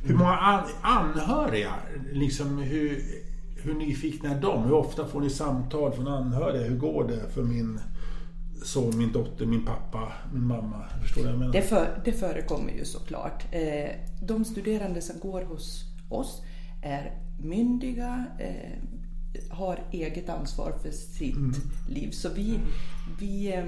Hur 0.04 0.16
många 0.16 0.38
an, 0.38 0.64
anhöriga, 0.82 1.74
liksom 2.12 2.58
hur, 2.58 3.04
hur 3.56 3.74
nyfikna 3.74 4.30
är 4.30 4.42
de? 4.42 4.64
Hur 4.64 4.74
ofta 4.74 5.08
får 5.08 5.22
ni 5.22 5.30
samtal 5.30 5.92
från 5.92 6.08
anhöriga? 6.08 6.64
Hur 6.64 6.78
går 6.78 7.04
det 7.04 7.34
för 7.34 7.44
min 7.44 7.80
son, 8.64 8.98
min 8.98 9.12
dotter, 9.12 9.46
min 9.46 9.66
pappa, 9.66 10.12
min 10.34 10.44
mamma? 10.48 10.84
Förstår 11.02 11.22
du 11.22 11.26
vad 11.26 11.34
jag 11.34 11.40
menar? 11.40 11.54
Det, 11.54 11.62
för, 11.62 12.02
det 12.06 12.12
förekommer 12.12 12.72
ju 12.72 12.86
såklart. 12.86 13.46
Eh, 13.52 13.90
de 14.22 14.46
studerande 14.46 15.02
som 15.02 15.20
går 15.20 15.42
hos 15.42 15.84
oss 16.10 16.42
är 16.82 17.12
myndiga, 17.40 18.26
eh, 18.40 18.80
har 19.50 19.80
eget 19.92 20.30
ansvar 20.30 20.74
för 20.82 20.92
sitt 20.92 21.36
Mm. 21.36 21.54
liv. 21.90 22.12
Så 22.12 22.30
vi, 22.30 22.60
vi, 23.20 23.54
eh, 23.54 23.66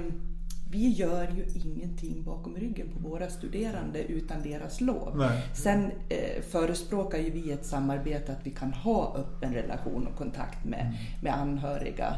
vi 0.70 0.88
gör 0.88 1.28
ju 1.36 1.44
ingenting 1.64 2.22
bakom 2.24 2.56
ryggen 2.56 2.88
på 2.88 3.08
våra 3.08 3.28
studerande 3.30 4.02
utan 4.02 4.42
deras 4.42 4.80
lov. 4.80 5.16
Nej. 5.18 5.42
Sen 5.54 5.84
eh, 6.08 6.42
förespråkar 6.50 7.18
ju 7.18 7.30
vi 7.30 7.52
ett 7.52 7.66
samarbete 7.66 8.32
att 8.32 8.46
vi 8.46 8.50
kan 8.50 8.72
ha 8.72 9.16
öppen 9.16 9.54
relation 9.54 10.06
och 10.06 10.16
kontakt 10.18 10.64
med, 10.64 10.96
med 11.22 11.34
anhöriga. 11.34 12.14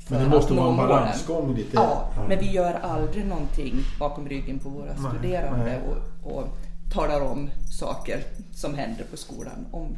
För. 0.00 0.14
Men 0.14 0.24
det 0.24 0.30
måste 0.36 0.54
vara 0.54 0.70
en 0.70 0.76
balansgång 0.76 1.54
lite. 1.54 1.70
Ja, 1.74 2.10
men 2.28 2.38
vi 2.38 2.50
gör 2.50 2.74
aldrig 2.74 3.26
någonting 3.26 3.74
bakom 3.98 4.28
ryggen 4.28 4.58
på 4.58 4.68
våra 4.68 4.86
Nej, 4.86 5.10
studerande 5.10 5.64
nej. 5.64 5.80
Och, 6.22 6.36
och 6.36 6.48
talar 6.92 7.20
om 7.20 7.50
saker 7.70 8.24
som 8.52 8.74
händer 8.74 9.04
på 9.04 9.16
skolan 9.16 9.66
om, 9.70 9.96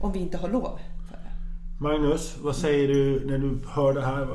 om 0.00 0.12
vi 0.12 0.18
inte 0.18 0.36
har 0.36 0.48
lov 0.48 0.78
för 1.08 1.16
det. 1.16 1.30
Magnus, 1.78 2.36
vad 2.42 2.56
säger 2.56 2.88
du 2.88 3.26
när 3.26 3.38
du 3.38 3.58
hör 3.68 3.94
det 3.94 4.02
här? 4.02 4.28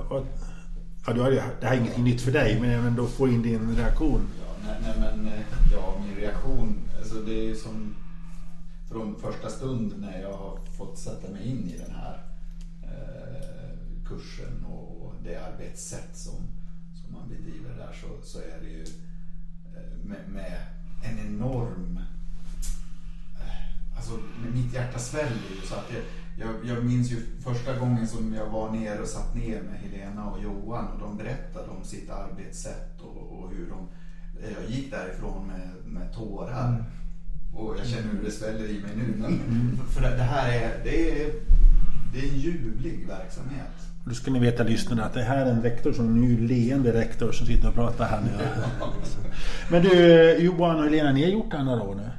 Ja, 1.07 1.13
du 1.13 1.21
har, 1.21 1.31
det 1.31 1.67
här 1.67 1.75
är 1.75 1.79
ingenting 1.79 2.03
nytt 2.03 2.21
för 2.21 2.31
dig, 2.31 2.59
men 2.61 2.69
jag 2.69 2.77
vill 2.77 2.87
ändå 2.87 3.05
få 3.05 3.27
in 3.27 3.41
din 3.41 3.75
reaktion. 3.75 4.21
Ja, 4.39 4.67
nej, 4.67 4.93
nej, 4.99 5.09
men 5.15 5.27
eh, 5.27 5.39
ja, 5.73 5.95
min 6.07 6.15
reaktion, 6.15 6.75
alltså 6.97 7.15
det 7.15 7.49
är 7.49 7.55
som 7.55 7.95
från 8.89 9.15
första 9.15 9.49
stund 9.49 9.93
när 9.97 10.21
jag 10.21 10.33
har 10.33 10.59
fått 10.77 10.97
sätta 10.97 11.31
mig 11.31 11.47
in 11.47 11.71
i 11.75 11.77
den 11.77 11.95
här 11.95 12.23
eh, 12.83 14.07
kursen 14.07 14.65
och 14.65 14.86
det 15.27 15.45
arbetssätt 15.45 16.09
som, 16.13 16.35
som 16.93 17.13
man 17.13 17.29
bedriver 17.29 17.75
där 17.77 17.93
så, 18.01 18.07
så 18.27 18.39
är 18.39 18.59
det 18.61 18.69
ju 18.69 18.83
eh, 19.75 20.05
med, 20.05 20.29
med 20.29 20.61
en 21.03 21.19
enorm 21.19 21.99
eh, 23.39 23.97
Alltså 23.97 24.19
mitt 24.53 24.73
hjärta 24.73 24.99
sväller 24.99 25.49
ju 25.55 25.67
så 25.67 25.75
att 25.75 25.91
jag, 25.93 26.03
jag, 26.47 26.65
jag 26.65 26.85
minns 26.85 27.11
ju 27.11 27.25
första 27.39 27.79
gången 27.79 28.07
som 28.07 28.33
jag 28.33 28.49
var 28.49 28.71
nere 28.71 29.01
och 29.01 29.07
satt 29.07 29.35
ner 29.35 29.61
med 29.61 29.79
Helena 29.79 30.29
och 30.29 30.43
Johan 30.43 30.87
och 30.87 30.99
de 30.99 31.17
berättade 31.17 31.69
om 31.69 31.83
sitt 31.83 32.09
arbetssätt 32.09 33.01
och, 33.01 33.17
och 33.17 33.51
hur 33.51 33.69
de 33.69 33.87
jag 34.41 34.69
gick 34.69 34.91
därifrån 34.91 35.47
med, 35.47 35.69
med 35.85 36.13
tårar. 36.13 36.85
Och 37.53 37.75
jag 37.79 37.87
känner 37.87 38.13
hur 38.13 38.23
det 38.23 38.31
sväller 38.31 38.69
i 38.69 38.81
mig 38.81 38.91
nu. 38.95 39.13
Men 39.17 39.77
för 39.87 40.01
det, 40.01 40.15
det 40.15 40.23
här 40.23 40.51
är, 40.51 40.83
det 40.83 41.21
är, 41.21 41.33
det 42.13 42.19
är 42.19 42.29
en 42.29 42.39
ljuvlig 42.39 43.07
verksamhet. 43.07 43.87
Då 44.09 44.13
ska 44.15 44.31
ni 44.31 44.39
veta 44.39 44.63
lyssnarna 44.63 45.05
att 45.05 45.13
det 45.13 45.21
här 45.21 45.45
är 45.45 45.51
en 45.51 45.61
rektor 45.61 45.93
som 45.93 46.05
en 46.05 46.21
ny 46.21 46.47
leende 46.47 46.93
rektor 46.93 47.31
som 47.31 47.47
sitter 47.47 47.67
och 47.67 47.73
pratar 47.73 48.05
här 48.05 48.21
nu. 48.21 48.29
Men 49.71 49.81
du 49.83 50.37
Johan 50.39 50.77
och 50.79 50.83
Helena, 50.83 51.11
ni 51.11 51.23
har 51.23 51.29
gjort 51.29 51.51
det 51.51 51.57
här 51.57 51.63
några 51.63 51.83
år 51.83 51.95
nu? 51.95 52.09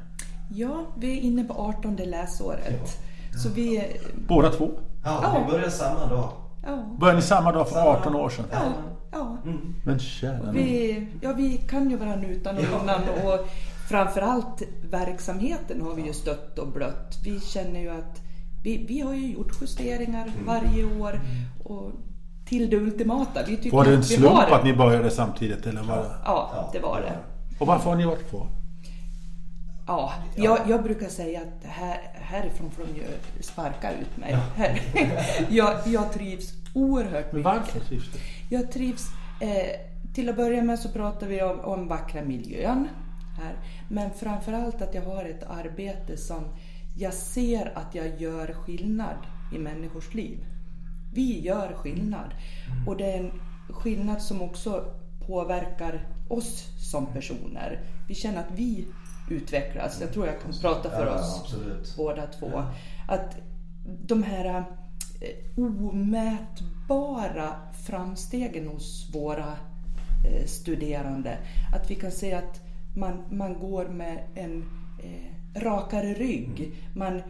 Ja, 0.55 0.87
vi 0.99 1.19
är 1.19 1.23
inne 1.23 1.45
på 1.45 1.55
18 1.55 1.97
läsåret. 1.97 2.99
Så 3.43 3.49
vi... 3.49 3.85
Båda 4.29 4.51
två? 4.51 4.71
Ja, 5.05 5.21
Ja. 5.23 5.45
vi 5.47 5.53
börjar 5.53 5.69
samma 5.71 6.07
dag. 6.07 6.33
Ja, 6.67 6.97
Började 7.01 7.19
ni 7.19 7.23
samma 7.25 7.53
dag 7.53 7.69
för 7.69 7.77
18 7.81 8.15
år 8.17 8.29
sedan? 8.31 8.45
ja, 8.53 8.73
ja. 9.13 9.39
Men 9.85 9.99
kära. 9.99 10.51
Vi, 10.53 11.07
ja, 11.21 11.33
vi 11.33 11.57
kan 11.57 11.91
ju 11.91 11.97
varandra 11.97 12.29
utan 12.29 12.57
och 12.57 12.63
Ja. 12.63 12.81
innan 12.83 13.01
och 13.03 13.49
framförallt 13.89 14.63
verksamheten 14.91 15.81
har 15.83 15.95
vi 15.95 16.03
ju 16.03 16.13
stött 16.13 16.59
och 16.59 16.69
blött. 16.69 17.19
Vi 17.25 17.41
känner 17.41 17.81
ju 17.81 17.91
att 17.91 18.21
vi, 18.63 18.85
vi 18.89 19.01
har 19.01 19.15
ju 19.15 19.33
gjort 19.33 19.53
justeringar 19.61 20.31
varje 20.47 20.85
år 20.85 21.21
och 21.65 21.93
till 22.47 22.71
det 22.71 22.77
ultimata. 22.77 23.41
Vi 23.47 23.71
Var 23.71 23.85
det 23.85 23.95
en 23.95 24.05
slump 24.05 24.33
har- 24.35 24.57
att 24.59 24.65
ni 24.65 24.73
började 24.75 25.11
samtidigt 25.11 25.67
eller 25.67 25.83
var 25.83 25.97
det? 25.97 26.11
Ja, 26.25 26.71
det 26.73 26.79
var 26.81 27.01
det. 27.01 27.19
Och 27.59 27.67
varför 27.67 27.91
har 27.91 27.97
ni 27.97 28.05
varit 28.05 28.31
kvar? 28.31 28.47
Ja, 29.87 30.13
jag, 30.37 30.59
jag 30.69 30.83
brukar 30.83 31.09
säga 31.09 31.41
att 31.41 31.65
här, 31.71 31.99
härifrån 32.15 32.71
får 32.71 32.83
de 32.85 32.89
ju 33.01 33.05
sparka 33.41 33.91
ut 33.93 34.17
mig. 34.17 34.37
Här. 34.57 34.81
jag, 35.51 35.75
jag 35.87 36.13
trivs 36.13 36.53
oerhört 36.75 37.33
Men 37.33 37.41
mycket. 37.41 37.45
varför 37.45 37.81
trivs 37.81 38.13
du? 38.13 38.19
Jag 38.57 38.73
trivs. 38.73 39.07
Eh, 39.41 39.67
till 40.15 40.29
att 40.29 40.37
börja 40.37 40.63
med 40.63 40.79
så 40.79 40.89
pratar 40.89 41.27
vi 41.27 41.43
om, 41.43 41.61
om 41.61 41.89
vackra 41.89 42.23
miljön 42.23 42.89
här. 43.43 43.53
Men 43.89 44.11
framförallt 44.11 44.83
att 44.83 44.95
jag 44.95 45.03
har 45.03 45.25
ett 45.25 45.43
arbete 45.51 46.17
som 46.17 46.45
jag 46.99 47.15
ser 47.15 47.79
att 47.79 47.95
jag 47.95 48.21
gör 48.21 48.53
skillnad 48.53 49.17
i 49.55 49.59
människors 49.59 50.15
liv. 50.15 50.39
Vi 51.15 51.41
gör 51.41 51.73
skillnad. 51.73 52.31
Och 52.87 52.97
det 52.97 53.13
är 53.13 53.19
en 53.19 53.31
skillnad 53.69 54.23
som 54.23 54.43
också 54.43 54.85
påverkar 55.27 56.09
oss 56.29 56.67
som 56.91 57.07
personer. 57.07 57.81
Vi 58.09 58.15
känner 58.15 58.39
att 58.41 58.51
vi 58.57 58.87
utvecklas. 59.31 60.01
Jag 60.01 60.13
tror 60.13 60.27
jag 60.27 60.41
kan 60.43 60.53
prata 60.61 60.91
för 60.91 61.07
Ja, 61.07 61.15
oss 61.15 61.41
absolut. 61.43 61.95
båda 61.97 62.27
två. 62.27 62.63
Att 63.09 63.37
de 64.07 64.23
här 64.23 64.65
eh, 65.21 65.65
omätbara 65.65 67.57
framstegen 67.87 68.67
hos 68.69 69.11
våra 69.15 69.57
eh, 70.27 70.47
studerande, 70.47 71.39
att 71.75 71.91
vi 71.91 71.95
kan 71.95 72.11
se 72.11 72.35
att 72.35 72.61
man, 72.97 73.23
man 73.31 73.59
går 73.59 73.89
med 73.89 74.19
en 74.35 74.65
eh, 75.03 75.38
rakare 75.55 76.15
rygg. 76.15 76.73
Man 76.95 77.23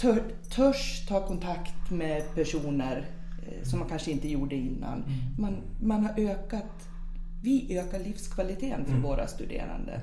tör, 0.00 0.22
törs 0.50 1.06
ta 1.08 1.26
kontakt 1.26 1.90
med 1.90 2.34
personer 2.34 3.06
eh, 3.46 3.64
som 3.64 3.78
man 3.78 3.88
kanske 3.88 4.10
inte 4.10 4.28
gjorde 4.28 4.54
innan. 4.54 5.04
Man, 5.38 5.56
man 5.80 6.04
har 6.04 6.20
ökat, 6.20 6.88
vi 7.42 7.78
ökar 7.78 7.98
livskvaliteten 7.98 8.84
för 8.84 8.94
våra 8.94 9.26
studerande. 9.26 10.00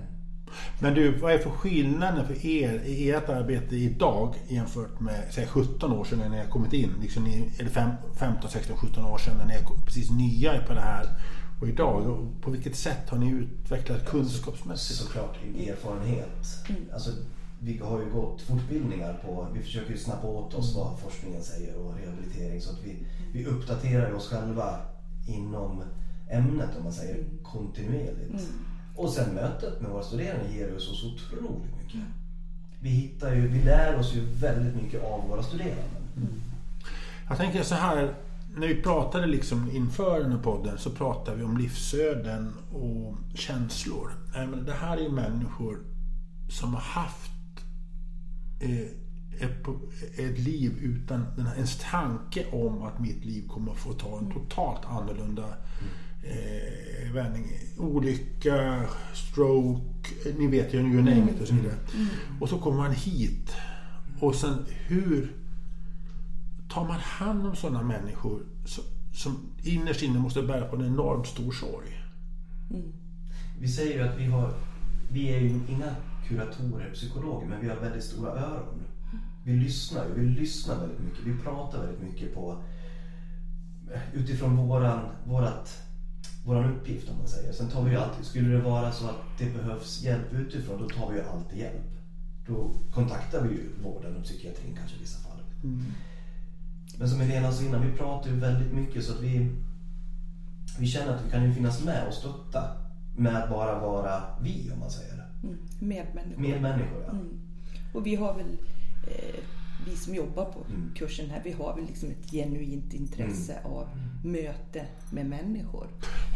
Men 0.80 0.94
du, 0.94 1.18
vad 1.18 1.34
är 1.34 1.38
för 1.38 1.50
skillnaden 1.50 2.28
för 2.28 2.46
er 2.46 2.82
i 2.86 3.12
ert 3.12 3.30
arbete 3.30 3.76
idag 3.76 4.36
jämfört 4.48 5.00
med 5.00 5.24
säg 5.30 5.48
17 5.48 5.92
år 5.92 6.04
sedan 6.04 6.20
när 6.20 6.30
ni 6.30 6.38
har 6.38 6.46
kommit 6.46 6.74
in? 6.74 6.90
Liksom 7.02 7.26
eller 7.60 7.70
fem, 7.70 7.90
15, 8.20 8.50
16, 8.50 8.78
17 8.78 9.06
år 9.06 9.18
sedan 9.18 9.38
när 9.38 9.46
ni 9.46 9.54
är 9.54 9.64
precis 9.86 10.12
nya 10.12 10.62
på 10.62 10.74
det 10.74 10.82
här. 10.82 11.06
Och 11.62 11.68
idag, 11.68 12.08
och 12.08 12.42
på 12.42 12.52
vilket 12.52 12.76
sätt 12.76 13.10
har 13.10 13.18
ni 13.18 13.30
utvecklat 13.30 14.06
kunskapsmässigt? 14.06 15.00
Såklart 15.00 15.38
i 15.56 15.70
erfarenhet. 15.70 16.64
Alltså, 16.94 17.12
vi 17.60 17.78
har 17.78 18.02
ju 18.02 18.10
gått 18.10 18.42
fortbildningar 18.42 19.14
på, 19.26 19.48
vi 19.54 19.62
försöker 19.64 19.92
ju 19.92 19.98
snappa 19.98 20.28
åt 20.28 20.54
oss 20.54 20.76
vad 20.76 21.00
forskningen 21.00 21.44
säger 21.44 21.76
och 21.76 21.96
rehabilitering 21.96 22.62
så 22.62 22.72
att 22.72 22.84
vi, 22.84 22.96
vi 23.34 23.46
uppdaterar 23.46 24.14
oss 24.14 24.30
själva 24.30 24.80
inom 25.28 25.84
ämnet 26.30 26.70
om 26.78 26.84
man 26.84 26.94
säger 26.94 27.26
kontinuerligt. 27.44 28.48
Och 28.96 29.10
sen 29.10 29.34
mötet 29.34 29.82
med 29.82 29.92
våra 29.92 30.04
studerande 30.04 30.54
ger 30.54 30.76
oss 30.76 31.02
så 31.02 31.08
otroligt 31.08 31.78
mycket. 31.84 32.02
Vi 32.80 32.90
hittar 32.90 33.36
ju, 33.36 33.48
vi 33.48 33.64
lär 33.64 34.00
oss 34.00 34.14
ju 34.14 34.26
väldigt 34.26 34.84
mycket 34.84 35.04
av 35.04 35.28
våra 35.30 35.44
studerande. 35.44 36.02
Jag 37.30 37.38
tänker 37.38 37.64
så 37.64 37.76
här, 37.76 38.14
när 38.56 38.68
vi 38.68 38.76
pratade 38.76 39.28
liksom 39.28 39.72
inför 39.72 40.20
den 40.20 40.32
här 40.32 40.40
podden 40.40 40.78
så 40.78 40.90
pratade 40.90 41.38
vi 41.38 41.44
om 41.44 41.58
livsöden 41.58 42.54
och 42.72 43.18
känslor. 43.34 44.12
Men 44.34 44.66
det 44.66 44.74
här 44.74 44.98
är 44.98 45.02
ju 45.02 45.10
människor 45.10 45.80
som 46.50 46.74
har 46.74 46.82
haft 46.82 47.32
eh, 48.60 49.02
ett, 49.42 49.68
ett 50.16 50.40
liv 50.40 50.78
utan 50.82 51.26
den 51.36 51.46
här, 51.46 51.56
ens 51.56 51.78
tanke 51.92 52.46
om 52.52 52.84
att 52.84 53.00
mitt 53.00 53.26
liv 53.26 53.48
kommer 53.48 53.72
att 53.72 53.78
få 53.78 53.94
ta 53.94 54.18
en 54.18 54.32
totalt 54.32 54.86
annorlunda 54.86 55.46
eh, 56.24 57.14
vändning. 57.14 57.46
Olycka, 57.78 58.84
stroke, 59.14 60.34
ni 60.38 60.48
vet 60.48 60.74
ju, 60.74 60.80
you 60.80 61.02
name 61.02 61.32
it 61.32 61.42
och 61.42 61.48
så 61.48 61.54
vidare. 61.54 61.76
Och 62.42 62.50
så 62.50 62.60
kommer 62.60 62.78
man 62.78 62.92
hit. 62.92 63.52
Och 64.20 64.36
sen 64.36 64.66
hur 64.88 65.41
tar 66.74 66.88
man 66.88 67.00
hand 67.00 67.48
om 67.48 67.56
sådana 67.56 67.84
människor 67.84 68.42
som, 68.66 68.84
som 69.14 69.38
innerst 69.64 70.02
inne 70.02 70.20
måste 70.20 70.44
bära 70.44 70.66
på 70.66 70.76
en 70.76 70.86
enormt 70.86 71.28
stor 71.28 71.52
sorg? 71.52 71.88
Vi 73.60 73.68
säger 73.68 73.94
ju 73.94 74.10
att 74.10 74.18
vi 74.18 74.26
har, 74.26 74.54
vi 75.12 75.34
är 75.34 75.40
ju 75.40 75.50
inga 75.50 75.96
kuratorer, 76.28 76.92
psykologer, 76.94 77.48
men 77.48 77.62
vi 77.62 77.70
har 77.70 77.76
väldigt 77.76 78.04
stora 78.04 78.32
öron. 78.32 78.82
Vi 79.46 79.54
lyssnar 79.54 80.06
ju, 80.06 80.14
vi 80.14 80.40
lyssnar 80.40 80.80
väldigt 80.80 81.00
mycket, 81.00 81.26
vi 81.26 81.38
pratar 81.38 81.86
väldigt 81.86 82.02
mycket 82.02 82.36
på 82.36 82.64
utifrån 84.14 84.58
våran, 84.58 85.10
vårat, 85.26 85.84
våran 86.46 86.74
uppgift 86.74 87.10
om 87.10 87.18
man 87.18 87.28
säger. 87.28 87.54
Sen 87.54 87.70
tar 87.70 87.84
vi 87.84 87.92
ju 87.92 87.98
alltid, 87.98 88.26
skulle 88.26 88.50
det 88.50 88.62
vara 88.62 88.92
så 88.92 89.06
att 89.06 89.22
det 89.38 89.46
behövs 89.46 90.02
hjälp 90.04 90.34
utifrån, 90.34 90.82
då 90.82 90.90
tar 90.90 91.12
vi 91.12 91.18
ju 91.18 91.24
alltid 91.24 91.60
hjälp. 91.60 91.92
Då 92.48 92.76
kontaktar 92.94 93.42
vi 93.48 93.50
ju 93.50 93.70
vården 93.84 94.18
och 94.18 94.24
psykiatrin 94.24 94.76
kanske 94.76 94.98
i 94.98 95.00
vissa 95.00 95.20
fall. 95.20 95.40
Men 97.02 97.10
som 97.10 97.20
Helena 97.20 97.52
sa 97.52 97.64
innan, 97.64 97.92
vi 97.92 97.98
pratar 97.98 98.30
ju 98.30 98.36
väldigt 98.36 98.74
mycket 98.74 99.04
så 99.04 99.14
att 99.14 99.22
vi, 99.22 99.50
vi 100.80 100.88
känner 100.88 101.16
att 101.16 101.26
vi 101.26 101.32
kan 101.32 101.44
ju 101.44 101.54
finnas 101.54 101.84
med 101.84 102.08
och 102.08 102.14
stötta 102.14 102.64
med 103.18 103.36
att 103.36 103.50
bara 103.50 103.80
vara 103.80 104.24
vi 104.42 104.72
om 104.74 104.80
man 104.80 104.90
säger. 104.90 105.26
Mm. 105.44 105.58
Medmänniskor. 105.80 106.42
Medmänniskor 106.42 107.04
ja. 107.06 107.12
Mm. 107.12 107.40
Och 107.94 108.06
vi 108.06 108.16
har 108.16 108.34
väl, 108.34 108.58
eh, 109.08 109.40
vi 109.88 109.96
som 109.96 110.16
jobbar 110.16 110.46
på 110.46 110.60
Mm. 110.70 110.92
kursen 110.96 111.30
här, 111.30 111.42
vi 111.44 111.52
har 111.52 111.76
väl 111.76 111.86
liksom 111.86 112.10
ett 112.10 112.32
genuint 112.32 112.94
intresse 112.94 113.60
av 113.64 113.88
möte 114.24 114.86
med 115.10 115.26
människor. 115.26 115.88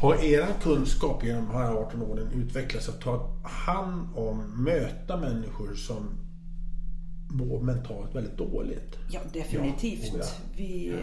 Har 0.01 0.15
er 0.23 0.47
kunskap 0.61 1.23
genom 1.23 1.45
de 1.45 1.51
här 1.55 1.73
18 1.73 2.01
åren 2.01 2.27
utvecklats 2.33 2.89
att 2.89 3.01
ta 3.01 3.29
hand 3.43 4.07
om, 4.15 4.63
möta 4.63 5.17
människor 5.17 5.75
som 5.75 6.09
mår 7.27 7.61
mentalt 7.61 8.15
väldigt 8.15 8.37
dåligt? 8.37 8.97
Ja, 9.09 9.19
definitivt. 9.33 10.13
Ja, 10.13 10.19
oh 10.19 10.19
ja. 10.19 10.25
Vi, 10.55 10.95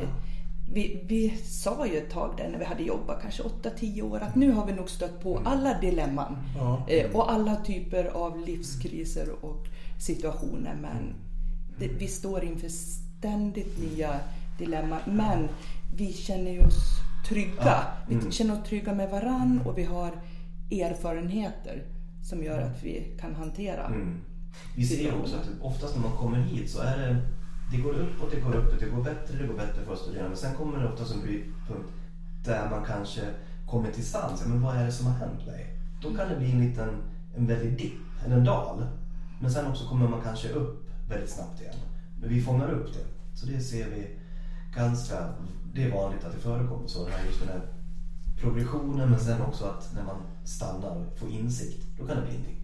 vi, 0.72 1.04
vi 1.06 1.36
sa 1.36 1.86
ju 1.86 1.98
ett 1.98 2.10
tag 2.10 2.34
där 2.36 2.48
när 2.48 2.58
vi 2.58 2.64
hade 2.64 2.82
jobbat 2.82 3.22
kanske 3.22 3.42
8-10 3.42 4.02
år 4.02 4.20
att 4.20 4.34
nu 4.34 4.52
har 4.52 4.66
vi 4.66 4.72
nog 4.72 4.90
stött 4.90 5.22
på 5.22 5.42
alla 5.44 5.80
dilemman. 5.80 6.36
Ja. 6.56 6.88
Eh, 6.88 7.16
och 7.16 7.32
alla 7.32 7.56
typer 7.56 8.04
av 8.04 8.46
livskriser 8.46 9.44
och 9.44 9.66
situationer. 9.98 10.74
Men 10.80 11.14
det, 11.78 11.88
vi 11.88 12.08
står 12.08 12.44
inför 12.44 12.68
ständigt 12.68 13.78
nya 13.78 14.20
dilemman. 14.58 15.00
Men 15.06 15.48
vi 15.96 16.12
känner 16.12 16.66
oss 16.66 16.84
trygga. 17.28 17.86
Vi 18.08 18.30
känner 18.30 18.60
oss 18.60 18.68
trygga 18.68 18.94
med 18.94 19.10
varann 19.10 19.60
och 19.66 19.78
vi 19.78 19.84
har 19.84 20.10
erfarenheter 20.70 21.82
som 22.22 22.44
gör 22.44 22.58
att 22.58 22.82
vi 22.82 23.16
kan 23.20 23.34
hantera. 23.34 23.86
Mm. 23.86 24.20
Vi 24.76 24.86
ser 24.86 25.02
ju 25.02 25.12
också 25.12 25.36
att 25.36 25.44
typ 25.44 25.62
oftast 25.62 25.96
när 25.96 26.02
man 26.02 26.16
kommer 26.16 26.38
hit 26.38 26.70
så 26.70 26.82
är 26.82 26.98
det, 26.98 27.16
det 27.70 27.76
går 27.76 27.92
uppåt, 27.92 28.30
det 28.30 28.40
går 28.40 28.54
uppåt, 28.54 28.80
det 28.80 28.86
går 28.86 29.02
bättre, 29.02 29.38
det 29.38 29.46
går 29.46 29.54
bättre 29.54 29.84
för 29.84 29.96
studerande. 29.96 30.28
Men 30.28 30.38
sen 30.38 30.54
kommer 30.54 30.78
det 30.78 30.92
oftast 30.92 31.14
en 31.14 31.20
brytpunkt 31.20 31.90
där 32.44 32.70
man 32.70 32.84
kanske 32.84 33.20
kommer 33.66 33.90
till 33.90 34.06
sans. 34.06 34.46
Men 34.46 34.62
vad 34.62 34.76
är 34.76 34.84
det 34.84 34.92
som 34.92 35.06
har 35.06 35.14
hänt 35.14 35.46
mig? 35.46 35.78
Då 36.02 36.14
kan 36.14 36.28
det 36.28 36.36
bli 36.36 36.52
en 36.52 36.68
liten, 36.68 37.02
en 37.36 37.46
väldig 37.46 37.78
dipp, 37.78 38.24
eller 38.24 38.36
en 38.36 38.44
dal. 38.44 38.86
Men 39.40 39.50
sen 39.52 39.66
också 39.66 39.88
kommer 39.88 40.08
man 40.08 40.22
kanske 40.22 40.48
upp 40.48 40.90
väldigt 41.08 41.30
snabbt 41.30 41.60
igen. 41.60 41.74
Men 42.20 42.28
vi 42.28 42.42
fångar 42.42 42.70
upp 42.70 42.94
det. 42.94 43.04
Så 43.38 43.46
det 43.46 43.60
ser 43.60 43.90
vi 43.90 44.18
ganska, 44.74 45.28
det 45.74 45.84
är 45.84 45.90
vanligt 45.90 46.24
att 46.24 46.32
det 46.32 46.38
förekommer 46.38 46.86
så. 46.86 47.04
Den 47.04 47.12
här, 47.12 47.26
just 47.26 47.40
den 47.40 47.48
här 47.48 47.62
progressionen 48.40 49.10
men 49.10 49.20
sen 49.20 49.42
också 49.42 49.64
att 49.64 49.94
när 49.94 50.04
man 50.04 50.16
stannar 50.44 50.90
och 50.90 51.18
får 51.18 51.28
insikt, 51.28 51.86
då 51.98 52.06
kan 52.06 52.16
det 52.16 52.22
bli 52.22 52.36
en 52.36 52.42
dipp. 52.42 52.61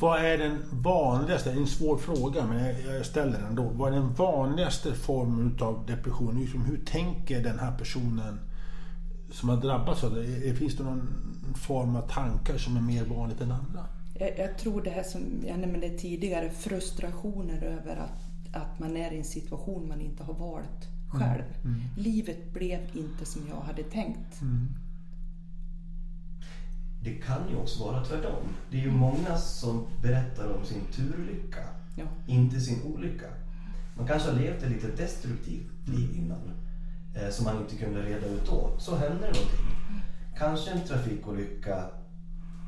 Vad 0.00 0.20
är 0.24 0.38
den 0.38 0.58
vanligaste, 0.72 1.52
en 1.52 1.66
svår 1.66 1.96
fråga 1.96 2.46
men 2.46 2.64
jag- 2.64 2.96
jag 2.96 3.06
ställer 3.06 3.32
den 3.38 3.46
ändå. 3.46 3.62
Vad 3.62 3.92
är 3.92 3.96
den 3.96 4.14
vanligaste 4.14 4.94
formen 4.94 5.58
av 5.60 5.86
depression? 5.86 6.40
Liksom, 6.40 6.62
hur 6.64 6.76
tänker 6.84 7.42
den 7.42 7.58
här 7.58 7.78
personen 7.78 8.40
som 9.32 9.48
har 9.48 9.56
drabbats 9.56 10.04
av 10.04 10.14
det? 10.14 10.24
Är- 10.48 10.54
Finns 10.54 10.76
det 10.76 10.82
någon 10.84 11.08
form 11.54 11.96
av 11.96 12.08
tankar 12.08 12.58
som 12.58 12.76
är 12.76 12.80
mer 12.80 13.04
vanligt 13.04 13.40
än 13.40 13.50
andra? 13.52 13.84
Jag, 14.18 14.38
jag 14.38 14.58
tror 14.58 14.82
det 14.82 14.90
här 14.90 15.02
som 15.02 15.20
jag 15.48 15.58
nämnde 15.58 15.88
tidigare, 15.90 16.50
frustrationer 16.50 17.62
över 17.62 17.96
att, 17.96 18.56
att 18.62 18.78
man 18.78 18.96
är 18.96 19.12
i 19.12 19.18
en 19.18 19.24
situation 19.24 19.88
man 19.88 20.00
inte 20.00 20.22
har 20.24 20.34
valt 20.34 20.88
själv. 21.08 21.42
Livet 21.96 22.52
blev 22.52 22.80
inte 22.92 23.24
som 23.24 23.42
jag 23.48 23.60
hade 23.60 23.82
tänkt. 23.82 24.40
Det 27.04 27.10
kan 27.14 27.48
ju 27.50 27.56
också 27.56 27.84
vara 27.84 28.04
tvärtom. 28.04 28.42
Det 28.70 28.76
är 28.78 28.82
ju 28.82 28.90
många 28.92 29.36
som 29.36 29.86
berättar 30.02 30.56
om 30.56 30.64
sin 30.64 30.80
turlycka, 30.92 31.58
Ja. 31.96 32.04
inte 32.26 32.60
sin 32.60 32.82
olycka. 32.82 33.26
Man 33.96 34.06
kanske 34.06 34.30
har 34.30 34.38
levt 34.40 34.62
ett 34.62 34.70
lite 34.70 34.86
destruktivt 34.96 35.88
liv 35.88 36.16
innan, 36.16 36.50
eh, 37.14 37.30
som 37.30 37.44
man 37.44 37.58
inte 37.62 37.76
kunde 37.76 38.02
reda 38.02 38.26
ut 38.26 38.46
då. 38.46 38.70
Så 38.78 38.96
händer 38.96 39.20
det 39.32 39.38
någonting. 39.38 39.66
Kanske 40.38 40.70
en 40.70 40.86
trafikolycka 40.86 41.84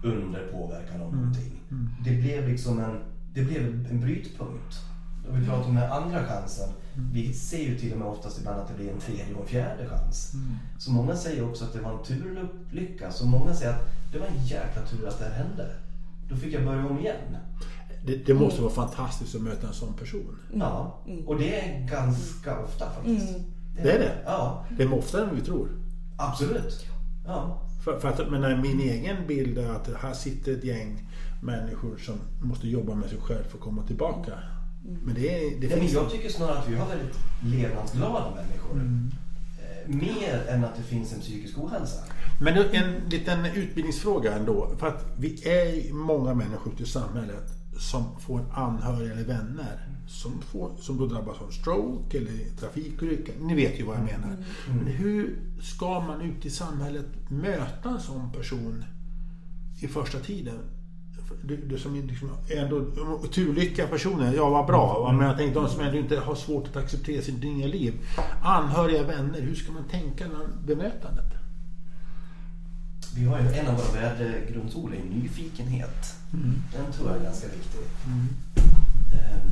under 0.04 0.46
påverkan 0.52 1.00
av 1.02 1.14
någonting. 1.14 1.60
Det 2.04 2.10
blev 2.10 2.48
liksom 2.48 2.78
en, 2.80 2.98
det 3.34 3.42
blev 3.44 3.86
en 3.90 4.00
brytpunkt. 4.00 4.80
Om 5.28 5.40
vi 5.40 5.46
pratar 5.46 5.68
om 5.68 5.74
den 5.74 5.84
här 5.84 6.00
andra 6.00 6.24
chansen. 6.24 6.68
Vi 7.12 7.32
ser 7.32 7.58
ju 7.62 7.78
till 7.78 7.92
och 7.92 7.98
med 7.98 8.08
oftast 8.08 8.38
ibland 8.38 8.60
att 8.60 8.68
det 8.68 8.74
blir 8.74 8.90
en 8.90 9.00
tredje 9.00 9.34
och 9.34 9.40
en 9.40 9.46
fjärde 9.46 9.88
chans. 9.88 10.32
Så 10.78 10.90
många 10.90 11.16
säger 11.16 11.48
också 11.50 11.64
att 11.64 11.72
det 11.72 11.80
var 11.80 11.92
en 11.92 12.04
turlycka. 12.04 13.10
Så 13.10 13.26
många 13.26 13.54
säger 13.54 13.72
att 13.72 13.88
det 14.12 14.18
var 14.18 14.26
en 14.26 14.44
jäkla 14.46 14.82
tur 14.82 15.08
att 15.08 15.18
det 15.18 15.24
här 15.24 15.44
hände. 15.44 15.70
Då 16.28 16.36
fick 16.36 16.54
jag 16.54 16.64
börja 16.64 16.86
om 16.86 16.98
igen. 16.98 17.36
Det, 18.06 18.16
det 18.26 18.34
måste 18.34 18.62
vara 18.62 18.72
fantastiskt 18.72 19.34
att 19.34 19.42
möta 19.42 19.66
en 19.66 19.72
sån 19.74 19.94
person. 19.94 20.36
Ja, 20.54 21.00
och 21.26 21.38
det 21.38 21.60
är 21.60 21.86
ganska 21.88 22.58
ofta 22.60 22.90
faktiskt. 22.90 23.34
Det 23.82 23.90
är 23.92 23.98
det? 23.98 24.12
Ja, 24.24 24.66
Det 24.76 24.82
är 24.82 24.94
oftare 24.94 25.28
än 25.28 25.34
vi 25.36 25.40
tror. 25.40 25.68
absolut. 26.16 26.86
Ja. 27.26 27.62
För, 27.84 27.98
för 28.00 28.08
att, 28.08 28.30
men 28.30 28.60
min 28.60 28.80
egen 28.80 29.26
bild 29.26 29.58
är 29.58 29.70
att 29.70 29.88
här 30.00 30.12
sitter 30.12 30.52
ett 30.52 30.64
gäng 30.64 31.08
människor 31.42 31.96
som 31.96 32.14
måste 32.42 32.68
jobba 32.68 32.94
med 32.94 33.08
sig 33.08 33.18
själv 33.20 33.44
för 33.48 33.58
att 33.58 33.64
komma 33.64 33.82
tillbaka. 33.82 34.32
Men 34.82 35.14
det, 35.14 35.20
det 35.60 35.66
Ja, 35.66 35.76
men 35.76 35.88
jag 35.88 36.10
tycker 36.10 36.28
snarare 36.28 36.58
att 36.58 36.68
vi 36.68 36.76
har 36.76 36.88
väldigt 36.88 37.18
levnadsglada 37.44 38.34
människor. 38.34 38.76
Eh, 38.76 39.94
Mer 39.94 40.46
än 40.48 40.64
att 40.64 40.76
det 40.76 40.82
finns 40.82 41.12
en 41.12 41.20
psykisk 41.20 41.58
ohälsa. 41.58 41.98
Men 42.40 42.56
en 42.56 43.08
liten 43.08 43.44
utbildningsfråga 43.44 44.34
ändå. 44.34 44.74
För 44.78 44.86
att 44.86 45.06
vi 45.18 45.48
är 45.48 45.92
många 45.92 46.34
människor 46.34 46.72
ute 46.72 46.82
i 46.82 46.86
samhället 46.86 47.44
som 47.78 48.20
får 48.20 48.44
anhöriga 48.52 49.12
eller 49.12 49.24
vänner 49.24 49.92
som, 50.06 50.42
får, 50.42 50.70
som 50.80 50.98
då 50.98 51.06
drabbas 51.06 51.40
av 51.40 51.50
stroke 51.50 52.18
eller 52.18 52.56
trafikolycka. 52.60 53.32
Ni 53.40 53.54
vet 53.54 53.80
ju 53.80 53.84
vad 53.84 53.96
jag 53.96 54.04
menar. 54.04 54.36
Men 54.66 54.86
hur 54.86 55.38
ska 55.62 56.00
man 56.00 56.20
ute 56.20 56.48
i 56.48 56.50
samhället 56.50 57.06
möta 57.28 57.88
en 57.88 58.00
sån 58.00 58.32
person 58.32 58.84
i 59.80 59.88
första 59.88 60.18
tiden? 60.18 60.58
Du, 61.44 61.56
du 61.56 61.78
som 61.78 61.96
är 61.96 62.02
liksom 62.02 62.30
ändå 62.48 62.80
turlycka 63.32 63.86
personer, 63.86 64.34
ja 64.34 64.50
vad 64.50 64.66
bra. 64.66 65.00
va? 65.02 65.12
Men 65.12 65.26
jag 65.26 65.36
tänkte 65.36 65.60
de 65.60 65.68
som 65.68 65.80
ändå 65.80 65.98
inte 65.98 66.16
har 66.20 66.34
svårt 66.34 66.68
att 66.68 66.76
acceptera 66.76 67.22
sitt 67.22 67.42
nya 67.42 67.66
liv. 67.66 67.94
Anhöriga, 68.42 69.02
vänner, 69.02 69.40
hur 69.40 69.54
ska 69.54 69.72
man 69.72 69.84
tänka 69.84 70.24
när 70.26 70.46
bemötandet? 70.66 71.24
Vi 73.16 73.24
har 73.24 73.40
ju 73.40 73.46
en 73.48 73.66
av 73.68 73.74
våra 73.74 74.00
värdegrundsord 74.00 74.92
är 74.94 75.04
nyfikenhet. 75.14 76.14
Den 76.76 76.92
tror 76.92 77.08
jag 77.08 77.16
är 77.18 77.22
ganska 77.24 77.46
viktig. 77.46 77.80
Eh, 79.12 79.42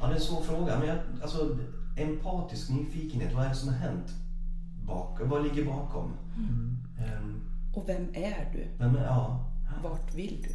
Ja, 0.00 0.06
det 0.06 0.12
är 0.12 0.16
en 0.16 0.20
svår 0.22 0.42
fråga. 0.42 0.78
Men 0.78 0.88
jag, 0.88 0.98
alltså, 1.22 1.58
empatisk 1.96 2.70
nyfikenhet, 2.70 3.34
vad 3.34 3.44
är 3.44 3.48
det 3.48 3.54
som 3.54 3.68
har 3.68 3.76
hänt? 3.76 4.14
Bak, 4.86 5.18
vad 5.22 5.42
ligger 5.42 5.64
bakom? 5.64 6.10
Eh, 6.98 7.20
Och 7.76 7.88
vem 7.88 8.08
är 8.14 8.50
du? 8.52 8.66
men, 8.78 8.94
ja. 8.94 9.44
Vart 9.82 10.14
vill 10.14 10.42
du? 10.42 10.54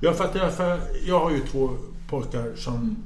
Ja, 0.00 0.12
för 0.12 0.24
att 0.24 0.34
jag, 0.34 0.52
för 0.52 0.80
jag 1.06 1.20
har 1.20 1.30
ju 1.30 1.40
två 1.40 1.70
pojkar 2.08 2.56
som 2.56 2.96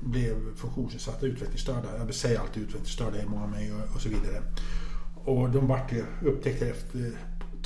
blev 0.00 0.56
funktionsnedsatta, 0.56 1.26
utvecklingsstörda. 1.26 1.88
Jag 1.98 2.14
säger 2.14 2.40
alltid 2.40 2.62
utvecklingsstörda, 2.62 3.10
det 3.10 3.22
är 3.22 3.26
många 3.26 3.46
med 3.46 3.74
och, 3.74 3.94
och 3.94 4.00
så 4.00 4.08
vidare. 4.08 4.42
Och 5.24 5.50
de 5.50 5.66
vart 5.66 5.92
ju 5.92 6.04
upptäckta 6.24 6.66
efter 6.66 7.12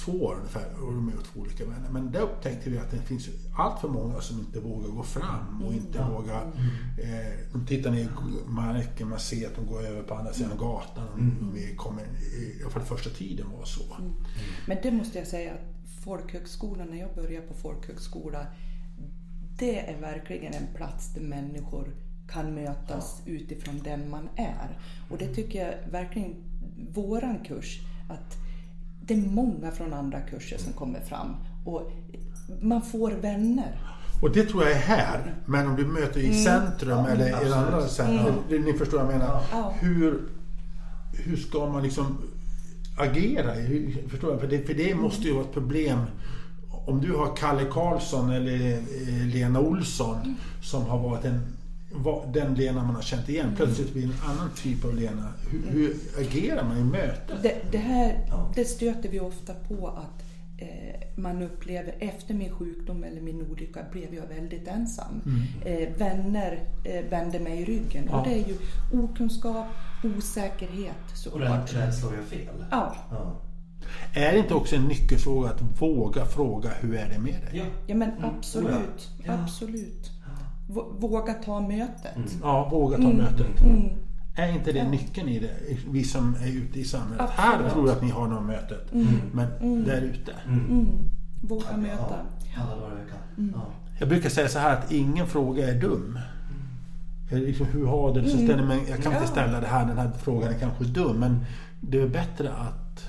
två 0.07 0.13
år 0.13 0.35
ungefär 0.35 0.83
och 0.83 0.93
de 0.93 1.09
är 1.09 1.13
två 1.13 1.41
olika 1.41 1.65
vänner. 1.65 1.91
Men 1.91 2.13
där 2.13 2.21
upptäckte 2.21 2.71
vi 2.71 2.79
att 2.79 2.91
det 2.91 2.99
finns 2.99 3.29
allt 3.57 3.81
för 3.81 3.89
många 3.89 4.21
som 4.21 4.39
inte 4.39 4.61
vågar 4.61 4.89
gå 4.89 5.03
fram 5.03 5.63
och 5.67 5.75
inte 5.75 5.99
vågar... 5.99 6.43
Eh, 7.03 7.53
de 7.53 7.67
tittar 7.67 7.91
ner 7.91 8.01
i 8.01 8.09
marken, 8.47 9.09
man 9.09 9.19
ser 9.19 9.47
att 9.47 9.57
de 9.57 9.67
går 9.67 9.87
över 9.87 10.03
på 10.03 10.15
andra 10.15 10.33
sidan 10.33 10.59
gatan. 10.59 11.09
Och 11.49 11.57
vi 11.57 11.77
kommer, 11.77 12.05
för 12.71 12.79
den 12.79 12.89
första 12.89 13.11
tiden 13.11 13.47
var 13.59 13.65
så. 13.65 13.83
Men 14.67 14.79
det 14.83 14.91
måste 14.91 15.19
jag 15.19 15.27
säga 15.27 15.53
att 15.53 15.77
folkhögskolan, 16.05 16.89
när 16.91 16.99
jag 16.99 17.15
började 17.15 17.47
på 17.47 17.55
folkhögskola, 17.55 18.47
det 19.59 19.91
är 19.91 20.01
verkligen 20.01 20.55
en 20.55 20.67
plats 20.75 21.15
där 21.15 21.21
människor 21.21 21.95
kan 22.29 22.55
mötas 22.55 23.23
utifrån 23.27 23.81
den 23.85 24.11
man 24.11 24.29
är. 24.37 24.79
Och 25.11 25.19
det 25.19 25.35
tycker 25.35 25.67
jag 25.67 25.91
verkligen, 25.91 26.35
våran 26.95 27.45
kurs, 27.45 27.81
att 28.09 28.46
det 29.07 29.15
är 29.15 29.19
många 29.31 29.71
från 29.71 29.93
andra 29.93 30.21
kurser 30.21 30.59
som 30.59 30.73
kommer 30.73 31.01
fram 31.01 31.37
och 31.65 31.93
man 32.61 32.83
får 32.83 33.11
vänner. 33.11 33.79
Och 34.23 34.31
det 34.33 34.43
tror 34.45 34.63
jag 34.63 34.73
är 34.73 34.77
här. 34.79 35.35
Men 35.47 35.67
om 35.69 35.77
du 35.77 35.85
möter 35.87 36.21
i 36.21 36.45
centrum 36.45 37.07
eller 37.07 37.29
i 37.29 37.53
andra 37.53 37.89
centrum. 37.89 38.35
Ni 38.65 38.73
förstår 38.73 38.99
vad 38.99 39.07
jag 39.07 39.19
menar. 39.19 39.41
Ja. 39.53 39.73
Hur, 39.81 40.29
hur 41.13 41.37
ska 41.37 41.67
man 41.67 41.83
liksom 41.83 42.19
agera? 42.99 43.53
Hur- 43.53 44.09
Förstår 44.09 44.31
jag? 44.31 44.41
För 44.41 44.49
det, 44.49 44.67
för 44.67 44.75
det 44.75 44.95
måste 44.95 45.23
ju 45.23 45.33
vara 45.35 45.45
ett 45.45 45.53
problem. 45.53 45.99
Om 46.87 47.01
du 47.01 47.13
har 47.13 47.37
Kalle 47.37 47.65
Karlsson 47.71 48.31
eller 48.31 48.73
eh, 48.73 49.27
Lena 49.35 49.61
Olsson 49.61 50.37
som 50.63 50.83
har 50.87 50.99
varit 50.99 51.25
en, 51.25 51.41
den 52.33 52.55
Lena 52.55 52.85
man 52.85 52.95
har 52.95 53.03
känt 53.03 53.29
igen. 53.29 53.53
Plötsligt 53.57 53.93
blir 53.93 54.05
en 54.05 54.15
annan 54.31 54.51
typ 54.57 54.85
av 54.85 54.95
Lena. 54.97 55.33
Hur, 55.51 55.63
hur 55.71 55.97
agerar 56.21 56.65
man 56.65 56.79
i 56.79 56.85
mötet? 56.85 57.43
Det, 57.43 57.55
det 57.73 57.79
här 57.79 58.27
Ja. 58.29 58.53
det 58.55 58.65
stöter 58.65 59.09
vi 59.09 59.21
ofta 59.21 59.53
på 59.55 59.89
att 59.89 60.23
eh, 60.59 61.01
man 61.17 61.43
upplever 61.43 61.95
efter 61.99 62.35
min 62.35 62.51
sjukdom 62.53 63.05
eller 63.05 63.21
min 63.21 63.51
olycka 63.51 63.81
blev 63.93 64.15
jag 64.15 64.27
väldigt 64.27 64.69
ensam. 64.69 65.21
Eh, 65.65 65.89
vänner 65.99 66.69
eh, 66.85 67.05
vände 67.11 67.41
mig 67.41 67.61
i 67.61 67.65
ryggen 67.65 68.05
Ja. 68.11 68.21
och 68.21 68.27
det 68.29 68.35
är 68.35 68.49
ju 68.49 68.57
okunskap, 69.03 69.67
osäkerhet 70.19 70.95
Och 71.13 71.17
såklart. 71.17 71.73
rädd- 71.75 71.81
rädsla 71.87 72.09
att 72.09 72.15
göra 72.15 72.25
fel. 72.27 72.65
Ja, 72.71 72.97
Ja. 73.11 73.41
Är 74.15 74.33
det 74.33 74.39
inte 74.39 74.55
också 74.55 74.77
en 74.77 74.85
nyckelfråga 74.85 75.49
att 75.51 75.63
våga 75.83 76.25
fråga 76.27 76.71
hur 76.81 76.95
är 76.95 77.09
det 77.09 77.19
med 77.19 77.33
dig? 77.35 77.51
Ja. 77.53 77.65
ja 77.87 77.95
men 77.95 78.11
Mm. 78.11 78.25
absolut. 78.25 79.09
Ja. 79.19 79.25
Ja. 79.25 79.43
Absolut. 79.43 80.11
Vå- 80.69 81.01
Våga 81.01 81.35
ta 81.35 81.61
mötet. 81.61 82.37
Ja, 82.43 82.69
våga 82.71 82.97
ta 82.97 83.09
mötet. 83.13 83.61
Mm. 83.63 83.89
Är 84.37 84.53
inte 84.53 84.73
det 84.73 84.79
Ja. 84.79 84.89
nyckeln 84.89 85.29
i 85.29 85.39
det? 85.39 85.51
Vi 85.91 86.05
som 86.05 86.35
är 86.35 86.49
ute 86.49 86.81
i 86.81 86.85
samhället. 86.85 87.21
Absolut. 87.21 87.41
Här 87.41 87.71
tror 87.71 87.89
jag 87.89 87.97
att 87.97 88.03
ni 88.03 88.11
har 88.11 88.29
något 88.29 88.47
mötet. 88.47 88.93
Men 89.33 89.85
där 89.85 90.01
ute. 90.03 90.33
Mm. 90.49 90.87
Våga 91.43 91.77
möta. 91.77 92.17
Ja, 92.57 92.63
alla 92.63 92.81
dagar 92.81 92.93
i 92.97 93.05
veckan. 93.05 93.53
Ja. 93.55 93.67
Jag 93.99 94.09
brukar 94.09 94.29
säga 94.29 94.49
så 94.49 94.59
här 94.59 94.73
att 94.77 94.93
ingen 94.93 95.27
fråga 95.27 95.69
är 95.71 95.81
dum. 95.81 96.19
Liksom, 97.31 97.67
hur 97.67 97.87
har 97.87 98.15
du 98.15 98.21
det? 98.21 98.29
Så 98.31 98.37
ställer 98.37 98.65
man, 98.67 98.77
jag 98.89 99.03
kan 99.03 99.13
inte 99.13 99.25
Ja. 99.25 99.31
ställa 99.31 99.61
det 99.61 99.67
här, 99.67 99.87
den 99.87 99.99
här 99.99 100.11
frågan 100.19 100.55
är 100.55 100.59
kanske 100.59 100.85
dum. 100.85 101.17
Men 101.17 101.45
det 101.81 102.01
är 102.01 102.09
bättre 102.09 102.53
att, 102.53 103.05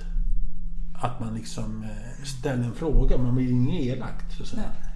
att 0.93 1.20
man 1.20 1.34
liksom 1.36 1.84
eh, 1.84 2.24
ställer 2.24 2.64
en 2.64 2.74
fråga. 2.74 3.18
Man 3.18 3.36
blir 3.36 3.51
inget 3.51 3.82
elakt. 3.82 4.32
Så 4.38 4.43
att 4.43 4.49
säga. 4.49 4.62
Nej. 4.82 4.87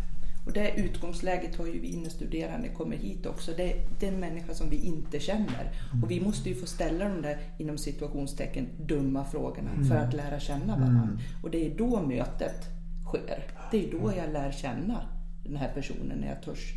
Och 0.45 0.53
det 0.53 0.73
utgångsläget 0.75 1.55
har 1.55 1.65
ju 1.65 1.79
vi 1.79 1.87
innestuderande 1.87 2.69
kommer 2.69 2.97
hit 2.97 3.25
också. 3.25 3.51
Det, 3.57 3.71
är 3.99 4.13
en 4.13 4.19
människa 4.19 4.53
som 4.53 4.69
vi 4.69 4.77
inte 4.77 5.19
känner. 5.19 5.71
Och 6.03 6.11
vi 6.11 6.21
måste 6.21 6.49
ju 6.49 6.55
få 6.55 6.65
ställa 6.65 7.09
de 7.09 7.21
där 7.21 7.37
inom 7.57 7.77
situationstecken 7.77 8.67
dumma 8.77 9.25
frågorna 9.25 9.71
för 9.89 9.95
att 9.95 10.13
lära 10.13 10.39
känna 10.39 10.77
varandra. 10.77 11.19
Och 11.43 11.51
det 11.51 11.65
är 11.65 11.77
då 11.77 12.01
mötet 12.01 12.69
sker. 13.05 13.43
Det 13.71 13.87
är 13.87 13.91
då 13.91 14.13
jag 14.17 14.33
lär 14.33 14.51
känna 14.51 15.01
den 15.43 15.55
här 15.55 15.71
personen 15.73 16.17
när 16.17 16.27
jag 16.27 16.43
törs 16.43 16.73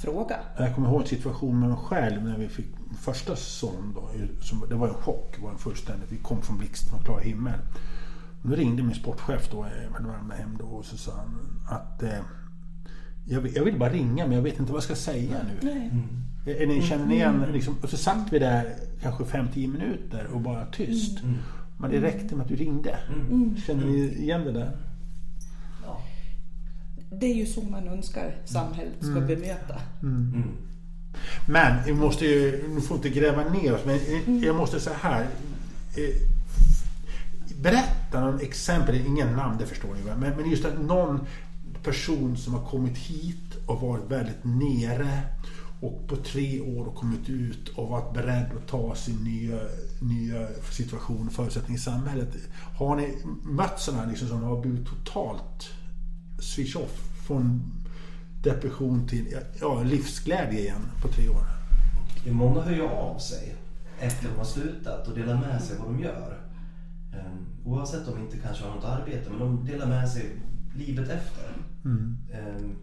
fråga. 0.00 0.36
Jag 0.56 0.74
kommer 0.74 0.88
ihåg 0.88 1.00
en 1.00 1.06
situation 1.06 1.60
med 1.60 1.68
mig 1.68 1.78
själv 1.78 2.24
när 2.24 2.38
vi 2.38 2.48
fick 2.48 2.66
första 3.00 3.36
son. 3.36 3.92
Då, 3.94 4.10
som, 4.40 4.68
det 4.68 4.74
var 4.74 4.88
en 4.88 4.94
chock. 4.94 5.34
Det 5.36 5.42
var 5.42 5.50
en 5.50 5.58
fullständigt, 5.58 6.12
vi 6.12 6.16
kom 6.16 6.42
från 6.42 6.58
blixt 6.58 6.90
från 6.90 7.04
klar 7.04 7.20
himmel. 7.20 7.58
Då 8.42 8.54
ringde 8.54 8.82
min 8.82 8.94
sportchef 8.94 9.50
då, 9.50 9.66
jag 9.84 9.92
hade 9.92 10.08
varit 10.08 10.26
med 10.26 10.36
hem 10.36 10.56
då 10.58 10.64
och 10.64 10.84
så 10.84 10.96
sa 10.96 11.12
han 11.16 11.60
att 11.68 12.02
eh, 12.02 12.20
jag, 13.24 13.40
vill, 13.40 13.52
jag 13.56 13.64
vill 13.64 13.78
bara 13.78 13.90
ringa 13.90 14.26
men 14.26 14.36
jag 14.36 14.42
vet 14.42 14.58
inte 14.58 14.72
vad 14.72 14.76
jag 14.76 14.84
ska 14.84 14.94
säga 14.94 15.36
nu. 15.62 15.68
Nej. 15.72 15.90
Är 16.62 16.66
ni 16.66 16.82
känner 16.82 17.14
igen, 17.14 17.44
liksom, 17.52 17.76
och 17.82 17.90
så 17.90 17.96
satt 17.96 18.32
vi 18.32 18.38
där 18.38 18.74
kanske 19.02 19.24
5-10 19.24 19.66
minuter 19.72 20.26
och 20.32 20.40
bara 20.40 20.66
tyst. 20.66 21.18
Men 21.78 21.90
det 21.90 22.00
räckte 22.00 22.34
med 22.36 22.42
att 22.42 22.48
du 22.48 22.56
ringde. 22.56 22.98
Känner 23.66 23.84
ni 23.86 23.98
igen 23.98 24.44
det 24.44 24.52
där? 24.52 24.76
Ja. 25.86 26.02
Det 27.12 27.26
är 27.26 27.34
ju 27.34 27.46
så 27.46 27.60
man 27.62 27.88
önskar 27.88 28.34
samhället 28.44 28.94
ska 29.00 29.20
bemöta. 29.20 29.80
Mm. 30.02 30.44
Men 31.48 31.84
vi 31.86 31.94
måste 31.94 32.24
ju, 32.26 32.68
nu 32.74 32.80
får 32.80 32.96
inte 32.96 33.08
gräva 33.10 33.44
ner 33.48 33.74
oss, 33.74 33.80
men 33.84 33.98
jag 34.42 34.56
måste 34.56 34.80
säga 34.80 34.96
här. 35.00 35.22
eh, 35.96 36.14
Berätta 37.62 38.20
någon 38.20 38.40
exempel, 38.40 39.06
ingen 39.06 39.32
namn 39.36 39.56
det 39.58 39.66
förstår 39.66 39.94
ni 39.94 40.02
väl, 40.02 40.18
men, 40.18 40.36
men 40.36 40.50
just 40.50 40.64
att 40.64 40.80
någon 40.82 41.20
person 41.82 42.36
som 42.36 42.54
har 42.54 42.66
kommit 42.66 42.98
hit 42.98 43.56
och 43.66 43.80
varit 43.80 44.10
väldigt 44.10 44.44
nere 44.44 45.22
och 45.80 46.08
på 46.08 46.16
tre 46.16 46.60
år 46.60 46.86
och 46.86 46.94
kommit 46.94 47.28
ut 47.28 47.68
och 47.68 47.88
varit 47.88 48.14
beredd 48.14 48.50
att 48.56 48.68
ta 48.68 48.94
sin 48.94 49.24
nya, 49.24 49.58
nya 50.00 50.48
situation 50.70 51.26
och 51.26 51.32
förutsättning 51.32 51.76
i 51.76 51.80
samhället. 51.80 52.28
Har 52.76 52.96
ni 52.96 53.18
mött 53.42 53.80
sådana 53.80 54.04
liksom 54.04 54.28
som 54.28 54.42
har 54.42 54.60
blivit 54.60 54.86
totalt 54.86 55.70
switch 56.38 56.76
off 56.76 57.24
från 57.26 57.72
depression 58.42 59.08
till 59.08 59.38
ja, 59.60 59.82
livsglädje 59.82 60.60
igen 60.60 60.88
på 61.02 61.08
tre 61.08 61.28
år? 61.28 61.46
Många 62.26 62.60
hör 62.60 62.72
ju 62.72 62.88
av 62.88 63.18
sig 63.18 63.54
efter 63.98 64.28
de 64.28 64.38
har 64.38 64.44
slutat 64.44 65.08
och 65.08 65.14
delar 65.14 65.40
med 65.40 65.62
sig 65.62 65.78
vad 65.78 65.88
de 65.88 66.02
gör. 66.02 66.38
Ehm, 67.12 67.46
oavsett 67.64 68.08
om 68.08 68.14
de 68.14 68.20
inte 68.20 68.38
kanske 68.38 68.64
har 68.64 68.74
något 68.74 68.84
arbete, 68.84 69.30
men 69.30 69.38
de 69.38 69.64
delar 69.64 69.86
med 69.86 70.08
sig 70.08 70.36
livet 70.76 71.08
efter. 71.08 71.44
Ehm, 71.84 72.76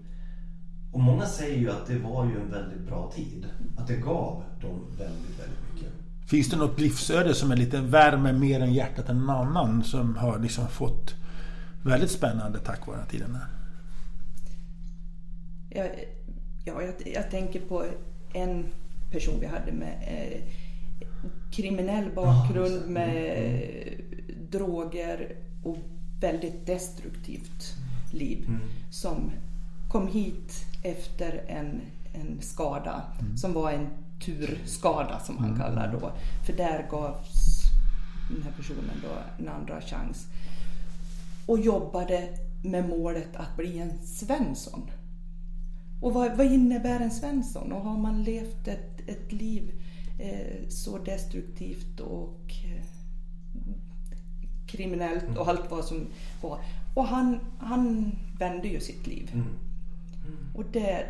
Och 0.92 1.00
många 1.00 1.26
säger 1.26 1.58
ju 1.60 1.72
att 1.72 1.88
det 1.88 2.00
var 2.00 2.26
ju 2.26 2.40
en 2.42 2.52
väldigt 2.52 2.88
bra 2.88 3.12
tid. 3.16 3.46
Att 3.78 3.88
det 3.88 3.96
gav 3.96 4.44
dem 4.62 4.80
väldigt, 4.98 5.40
väldigt 5.40 5.60
mycket. 5.74 5.90
Finns 6.30 6.50
det 6.50 6.58
något 6.58 6.80
livsöde 6.80 7.34
som 7.34 7.52
är 7.52 7.56
lite 7.56 7.82
värme 7.82 8.34
mer 8.34 8.60
än 8.60 8.74
hjärtat 8.74 9.10
än 9.10 9.18
en 9.18 9.30
annan 9.30 9.84
som 9.84 10.16
har 10.16 10.40
liksom 10.40 10.68
fått 10.68 11.16
väldigt 11.84 12.12
spännande 12.12 12.60
tack 12.60 12.88
vare 12.88 12.98
den 12.98 13.04
här 13.06 13.12
tiden? 13.12 13.38
Jag, 15.70 15.90
ja, 16.66 16.82
jag, 16.82 16.94
jag 17.06 17.32
tänker 17.32 17.60
på 17.60 17.86
en 18.34 18.66
person 19.12 19.40
vi 19.40 19.46
hade 19.46 19.72
med 19.72 19.94
eh, 20.08 20.42
kriminell 21.52 22.12
bakgrund 22.16 22.90
med 22.90 23.34
eh, 23.36 23.94
droger 24.52 25.36
och 25.64 25.78
väldigt 26.20 26.66
destruktivt 26.66 27.76
liv. 28.12 28.50
Som 28.90 29.32
kom 29.90 30.08
hit 30.08 30.66
efter 30.84 31.44
en, 31.48 31.82
en 32.14 32.42
skada 32.42 33.04
som 33.36 33.54
var 33.54 33.72
en 33.72 33.88
turskada 34.26 35.20
som 35.20 35.38
han 35.38 35.58
kallar 35.58 35.92
då. 35.92 36.12
För 36.46 36.54
där 36.54 36.88
gavs 36.90 37.62
den 38.30 38.44
här 38.44 38.52
personen 38.52 39.02
då 39.04 39.44
en 39.44 39.50
andra 39.50 39.82
chans. 39.82 40.28
Och 41.46 41.60
jobbade 41.60 42.30
med 42.64 42.90
målet 42.90 43.36
att 43.36 43.58
bli 43.58 43.80
en 43.80 44.00
Svensson. 44.06 44.92
Och 46.02 46.14
vad, 46.14 46.38
vad 46.38 46.46
innebär 46.46 47.00
en 47.00 47.12
Svensson? 47.12 47.72
Och 47.72 47.82
har 47.82 47.98
man 47.98 48.24
levt 48.24 48.68
ett, 48.68 49.10
ett 49.10 49.32
liv 49.32 49.72
eh, 50.20 50.70
så 50.70 50.98
destruktivt 50.98 52.00
och 52.00 52.54
eh, 52.66 52.86
kriminellt 54.72 55.38
och 55.38 55.48
allt 55.48 55.72
vad 55.72 55.86
som 55.86 56.08
var. 56.42 56.60
Och 56.94 57.06
han, 57.06 57.40
han 57.60 58.12
vände 58.40 58.68
ju 58.68 58.80
sitt 58.80 59.08
liv. 59.08 59.30
Mm. 59.34 59.48
Och 60.56 60.64
det, 60.72 61.06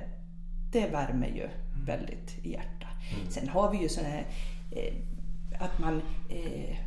det 0.71 0.87
värmer 0.87 1.27
ju 1.27 1.49
väldigt 1.85 2.37
i 2.43 2.51
hjärtat. 2.51 2.89
Sen 3.29 3.49
har 3.49 3.71
vi 3.71 3.77
ju 3.77 3.89
sådana 3.89 4.09
här 4.09 4.25
eh, 4.71 4.93
att 5.59 5.79
man 5.79 6.01
eh, 6.29 6.77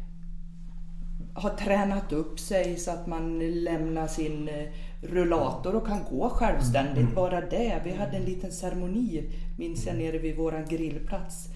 har 1.35 1.51
tränat 1.51 2.13
upp 2.13 2.41
sig 2.41 2.77
så 2.77 2.91
att 2.91 3.07
man 3.07 3.39
lämnar 3.39 4.07
sin 4.07 4.49
eh, 4.49 4.69
rullator 5.01 5.75
och 5.75 5.87
kan 5.87 6.05
gå 6.11 6.29
självständigt. 6.29 7.15
Bara 7.15 7.41
det. 7.41 7.83
Vi 7.85 7.93
hade 7.93 8.17
en 8.17 8.25
liten 8.25 8.53
ceremoni, 8.53 9.31
minns 9.59 9.87
jag, 9.87 9.97
nere 9.97 10.19
vid 10.19 10.37
våran 10.37 10.65
grillplats. 10.69 11.49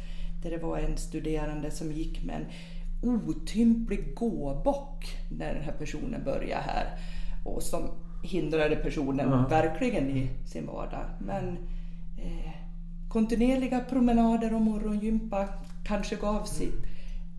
Där 0.43 0.51
det 0.51 0.59
var 0.59 0.79
en 0.79 0.97
studerande 0.97 1.71
som 1.71 1.93
gick 1.93 2.25
med 2.25 2.37
en 2.37 2.47
otymplig 3.03 4.15
gåbock 4.15 5.17
när 5.31 5.55
den 5.55 5.63
här 5.63 5.73
personen 5.73 6.25
började 6.25 6.63
här. 6.63 6.87
Och 7.45 7.63
som 7.63 7.91
hindrade 8.23 8.77
personen 8.77 9.31
Ja. 9.31 9.47
verkligen 9.51 10.11
i 10.11 10.31
sin 10.47 10.67
vardag. 10.67 11.05
Men 11.19 11.49
eh, 12.19 12.51
kontinuerliga 13.09 13.81
promenader 13.81 14.55
och 14.55 14.61
morgongympa 14.61 15.49
kanske 15.85 16.17
gav 16.17 16.45
sitt. 16.45 16.85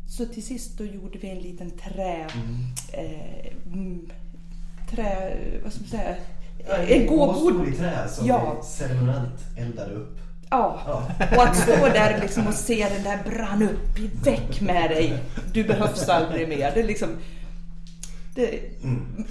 Så 0.10 0.26
till 0.26 0.44
sist 0.46 0.78
då 0.78 0.84
gjorde 0.86 1.20
vi 1.20 1.30
en 1.30 1.40
liten 1.40 1.70
trä... 1.72 2.28
Eh, 2.94 3.74
mm, 3.74 4.10
trä... 4.90 5.38
Vad 5.64 5.74
ska 5.74 5.82
man 5.82 5.90
säga? 5.90 6.16
En 6.88 7.08
gåbord. 7.08 7.68
i 7.68 7.72
trä 7.72 8.08
som 8.08 8.28
Ja. 8.28 8.56
vi 8.62 8.68
ceremoniellt 8.68 9.58
eldade 9.58 9.94
upp. 9.94 10.20
Ja. 10.50 10.80
Ja. 10.88 11.04
Och 11.38 11.44
att 11.44 11.56
stå 11.58 11.72
där 11.88 12.18
liksom 12.22 12.48
och 12.48 12.54
se 12.54 12.88
den 12.94 13.04
där 13.04 13.20
brann 13.32 13.64
upp, 13.64 14.00
väck 14.28 14.62
med 14.62 14.90
dig, 14.90 15.24
du 15.54 15.64
behövs 15.64 16.10
aldrig 16.10 16.50
mer. 16.50 16.72
Det 16.74 16.80
är 16.80 16.88
liksom, 16.88 17.10
Det, 18.36 18.60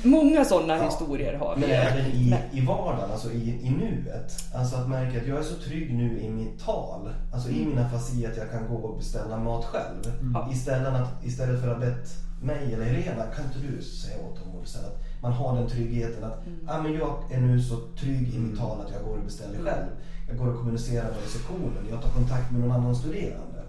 Många 0.02 0.44
sådana 0.44 0.84
historier 0.84 1.38
har 1.38 1.54
vi. 1.54 1.60
Men 1.60 1.70
även 1.70 2.06
i, 2.06 2.30
Men- 2.30 2.58
i 2.62 2.66
vardagen, 2.66 3.10
alltså 3.12 3.30
i, 3.32 3.60
i 3.62 3.70
nuet. 3.70 4.32
Alltså 4.54 4.76
att 4.76 4.88
märka 4.88 5.20
att 5.20 5.26
jag 5.26 5.38
är 5.38 5.42
så 5.42 5.54
trygg 5.54 5.94
nu 5.94 6.20
i 6.20 6.30
mitt 6.30 6.64
tal. 6.64 7.08
Alltså 7.32 7.48
i 7.50 7.64
min 7.66 7.78
afasi 7.78 8.26
att 8.26 8.36
jag 8.36 8.50
kan 8.50 8.68
gå 8.68 8.74
och 8.76 8.98
beställa 8.98 9.36
mat 9.36 9.64
själv. 9.64 10.12
Ja. 10.34 10.48
Istället, 10.52 10.88
att, 10.94 11.24
istället 11.24 11.60
för 11.62 11.68
att 11.72 11.80
bett 11.80 12.08
mig 12.42 12.74
eller 12.74 12.84
Helena, 12.84 13.24
kan 13.36 13.44
inte 13.44 13.58
du 13.76 13.82
säga 13.82 14.16
åt 14.16 14.36
dem 14.44 14.56
att 14.56 14.62
beställa? 14.62 14.88
Man 15.20 15.32
har 15.32 15.56
den 15.56 15.68
tryggheten 15.68 16.24
att 16.24 16.44
ah, 16.66 16.82
men 16.82 16.92
jag 16.92 17.32
är 17.32 17.40
nu 17.40 17.62
så 17.62 17.76
trygg 17.76 18.34
i 18.34 18.38
mitt 18.38 18.58
tal 18.58 18.80
att 18.80 18.92
jag 18.92 19.04
går 19.04 19.16
och 19.16 19.24
beställer 19.24 19.58
själv. 19.58 19.86
Jag 20.28 20.38
går 20.38 20.46
och 20.46 20.58
kommunicerar 20.58 21.10
med 21.10 21.22
receptionen. 21.22 21.86
Jag 21.90 22.02
tar 22.02 22.10
kontakt 22.10 22.52
med 22.52 22.60
någon 22.60 22.70
annan 22.70 22.96
studerande. 22.96 23.62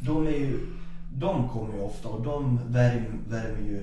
De, 0.00 0.26
är 0.26 0.30
ju, 0.30 0.66
de 1.12 1.48
kommer 1.48 1.74
ju 1.74 1.80
ofta 1.80 2.08
och 2.08 2.22
de 2.22 2.60
värmer, 2.66 3.18
värmer 3.28 3.60
ju 3.60 3.82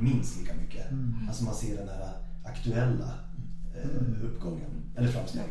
minst 0.00 0.40
lika 0.40 0.54
mycket. 0.54 0.86
Alltså 1.28 1.44
man 1.44 1.54
ser 1.54 1.76
den 1.76 1.88
här 1.88 2.08
aktuella 2.44 3.12
eh, 3.74 4.24
uppgången, 4.24 4.70
eller 4.96 5.08
framstegen. 5.08 5.48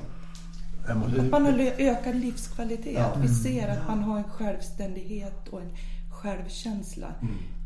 Att 0.87 1.31
man 1.31 1.45
har 1.45 1.73
ökad 1.77 2.15
livskvalitet. 2.15 2.93
Ja. 2.93 3.05
Att 3.05 3.23
vi 3.23 3.27
ser 3.27 3.67
att 3.67 3.87
man 3.87 4.03
har 4.03 4.17
en 4.17 4.23
självständighet 4.23 5.47
och 5.47 5.61
en 5.61 5.69
självkänsla. 6.25 7.13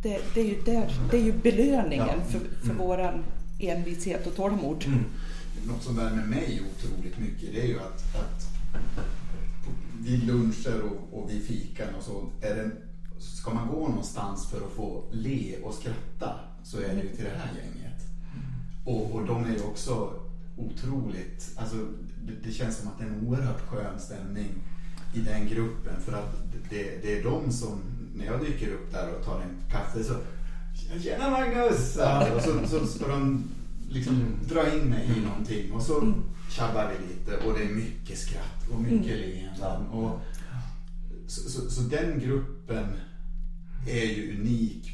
Det, 0.02 0.22
det, 0.34 0.42
är 0.42 0.46
ju 0.46 0.62
där, 0.62 0.94
det 1.12 1.18
är 1.18 1.24
ju 1.24 1.34
belöningen 1.34 2.08
Ja. 2.08 2.24
för, 2.30 2.68
för 2.68 2.74
våran 2.74 3.24
envishet 3.60 4.28
och 4.28 4.36
tålamod. 4.36 4.84
Mm. 4.86 5.04
Något 5.68 5.84
som 5.84 5.96
värmer 5.96 6.26
mig 6.26 6.62
otroligt 6.72 7.20
mycket 7.20 7.54
det 7.54 7.62
är 7.62 7.68
ju 7.68 7.80
att, 7.80 8.16
att 8.16 8.50
vid 10.00 10.24
luncher 10.24 10.82
och, 10.82 11.20
och 11.20 11.30
vid 11.30 11.44
fikan 11.44 11.96
och 11.98 12.04
så, 12.04 12.30
är 12.42 12.56
det, 12.56 12.72
ska 13.20 13.54
man 13.54 13.68
gå 13.68 13.88
någonstans 13.88 14.50
för 14.50 14.58
att 14.58 14.74
få 14.76 15.04
le 15.12 15.56
och 15.64 15.74
skratta 15.74 16.40
så 16.64 16.78
är 16.78 16.96
det 16.96 17.02
ju 17.02 17.10
till 17.10 17.26
det 17.26 17.40
här 17.40 17.52
gänget. 17.56 18.02
Och, 18.86 19.16
och 19.16 19.26
de 19.26 19.46
är 19.46 19.50
ju 19.50 19.62
också 19.62 20.14
otroligt, 20.58 21.52
alltså 21.56 21.76
det, 22.28 22.34
det 22.44 22.52
känns 22.52 22.78
som 22.78 22.88
att 22.88 23.00
det 23.00 23.04
är 23.04 23.10
en 23.10 23.28
oerhört 23.28 23.62
skön 23.62 24.00
stämning 24.00 24.50
i 25.14 25.20
den 25.20 25.48
gruppen 25.48 26.02
för 26.02 26.14
att 26.14 26.36
det, 26.70 27.02
det 27.02 27.20
är 27.20 27.24
de 27.24 27.52
som, 27.52 27.82
när 28.20 28.26
jag 28.26 28.42
dyker 28.42 28.74
upp 28.74 28.92
där 28.92 29.14
och 29.14 29.26
tar 29.26 29.42
en 29.42 29.72
kaffe 29.72 30.04
så 30.04 30.14
Tjena 31.04 31.30
Magnus! 31.30 31.96
Ja, 31.98 32.36
Och 32.36 32.42
så, 32.42 32.68
så 32.68 32.86
ska 32.86 33.08
de 33.08 33.44
liksom 33.90 34.34
dra 34.50 34.76
in 34.76 34.90
mig 34.90 35.10
i 35.18 35.26
någonting 35.26 35.72
och 35.72 35.82
så 35.82 36.14
tjabbar 36.50 36.92
vi 36.92 37.08
lite 37.08 37.48
och 37.48 37.54
det 37.60 37.64
är 37.64 37.70
mycket 37.70 38.18
skratt 38.18 38.70
och 38.72 38.82
mycket 38.82 39.18
leenden. 39.18 39.88
Och, 39.88 40.20
så, 41.28 41.50
så, 41.50 41.70
så 41.70 41.82
den 41.82 42.20
gruppen 42.20 42.86
är 43.88 44.06
ju 44.06 44.40
unik 44.40 44.92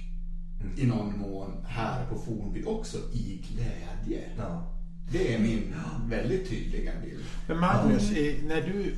i 0.78 0.86
någon 0.86 1.20
mån 1.20 1.52
här 1.68 2.06
på 2.06 2.20
Fornby 2.20 2.64
också 2.64 2.98
i 3.14 3.42
glädje. 3.52 4.30
Ja. 4.38 4.72
Det 5.12 5.34
är 5.34 5.40
min 5.40 5.76
väldigt 6.06 6.50
tydliga 6.50 6.92
bild. 7.04 7.24
Men 7.48 7.60
Magnus, 7.60 8.12
när 8.44 8.62
du, 8.62 8.96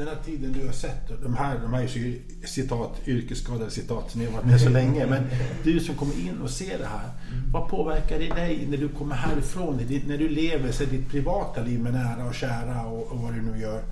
den 0.00 0.08
här 0.08 0.22
tiden 0.24 0.52
du 0.52 0.66
har 0.66 0.72
sett, 0.72 1.22
de 1.22 1.34
här, 1.34 1.58
de 1.58 1.74
här 1.74 1.82
är 1.82 1.98
ju 1.98 2.22
citat, 2.44 3.00
yrkesskadade 3.06 3.70
citat, 3.70 4.14
ni 4.14 4.24
har 4.24 4.32
varit 4.32 4.46
med 4.46 4.60
så 4.60 4.68
länge, 4.68 5.06
men 5.06 5.22
du 5.64 5.80
som 5.80 5.94
kommer 5.94 6.20
in 6.20 6.38
och 6.38 6.50
ser 6.50 6.78
det 6.78 6.86
här, 6.86 7.10
vad 7.52 7.68
påverkar 7.68 8.18
det 8.18 8.28
dig 8.28 8.66
när 8.70 8.76
du 8.76 8.88
kommer 8.88 9.14
härifrån, 9.14 9.76
när 10.06 10.18
du 10.18 10.28
lever 10.28 10.72
så 10.72 10.84
ditt 10.84 11.08
privata 11.10 11.62
liv 11.62 11.80
med 11.80 11.92
nära 11.92 12.26
och 12.26 12.34
kära 12.34 12.86
och, 12.86 13.12
och 13.12 13.18
vad 13.18 13.34
du 13.34 13.42
nu 13.42 13.60
gör? 13.60 13.82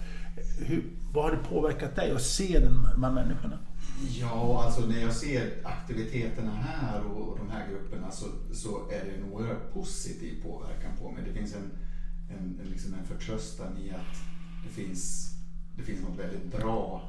Hur, 0.59 0.84
vad 1.12 1.24
har 1.24 1.30
det 1.30 1.48
påverkat 1.48 1.96
dig 1.96 2.11
att 2.11 2.22
se 2.22 2.59
den, 2.59 2.88
de 2.94 3.04
här 3.04 3.12
människorna? 3.12 3.59
Ja, 4.20 4.62
alltså 4.64 4.86
när 4.86 5.00
jag 5.00 5.12
ser 5.12 5.52
aktiviteterna 5.64 6.50
här 6.50 7.00
och, 7.04 7.28
och 7.28 7.38
de 7.38 7.50
här 7.50 7.68
grupperna 7.70 8.11
så, 8.11 8.26
så 8.52 8.90
är 8.90 9.04
det 9.04 9.16
en 9.16 9.32
oerhört 9.32 9.74
positiv 9.74 10.42
påverkan 10.42 10.92
på 11.00 11.11
mig. 11.11 11.24
Det 11.26 11.38
finns 11.38 11.54
en, 11.54 11.70
en, 12.28 12.61
en, 12.61 12.70
liksom 12.70 12.94
en 12.94 13.06
förtröstan 13.06 13.78
i 13.78 13.90
att 13.90 14.16
det 14.64 14.82
finns, 14.82 15.32
det 15.79 15.85
finns 15.85 16.03
något 16.03 16.18
väldigt 16.18 16.59
bra 16.59 17.03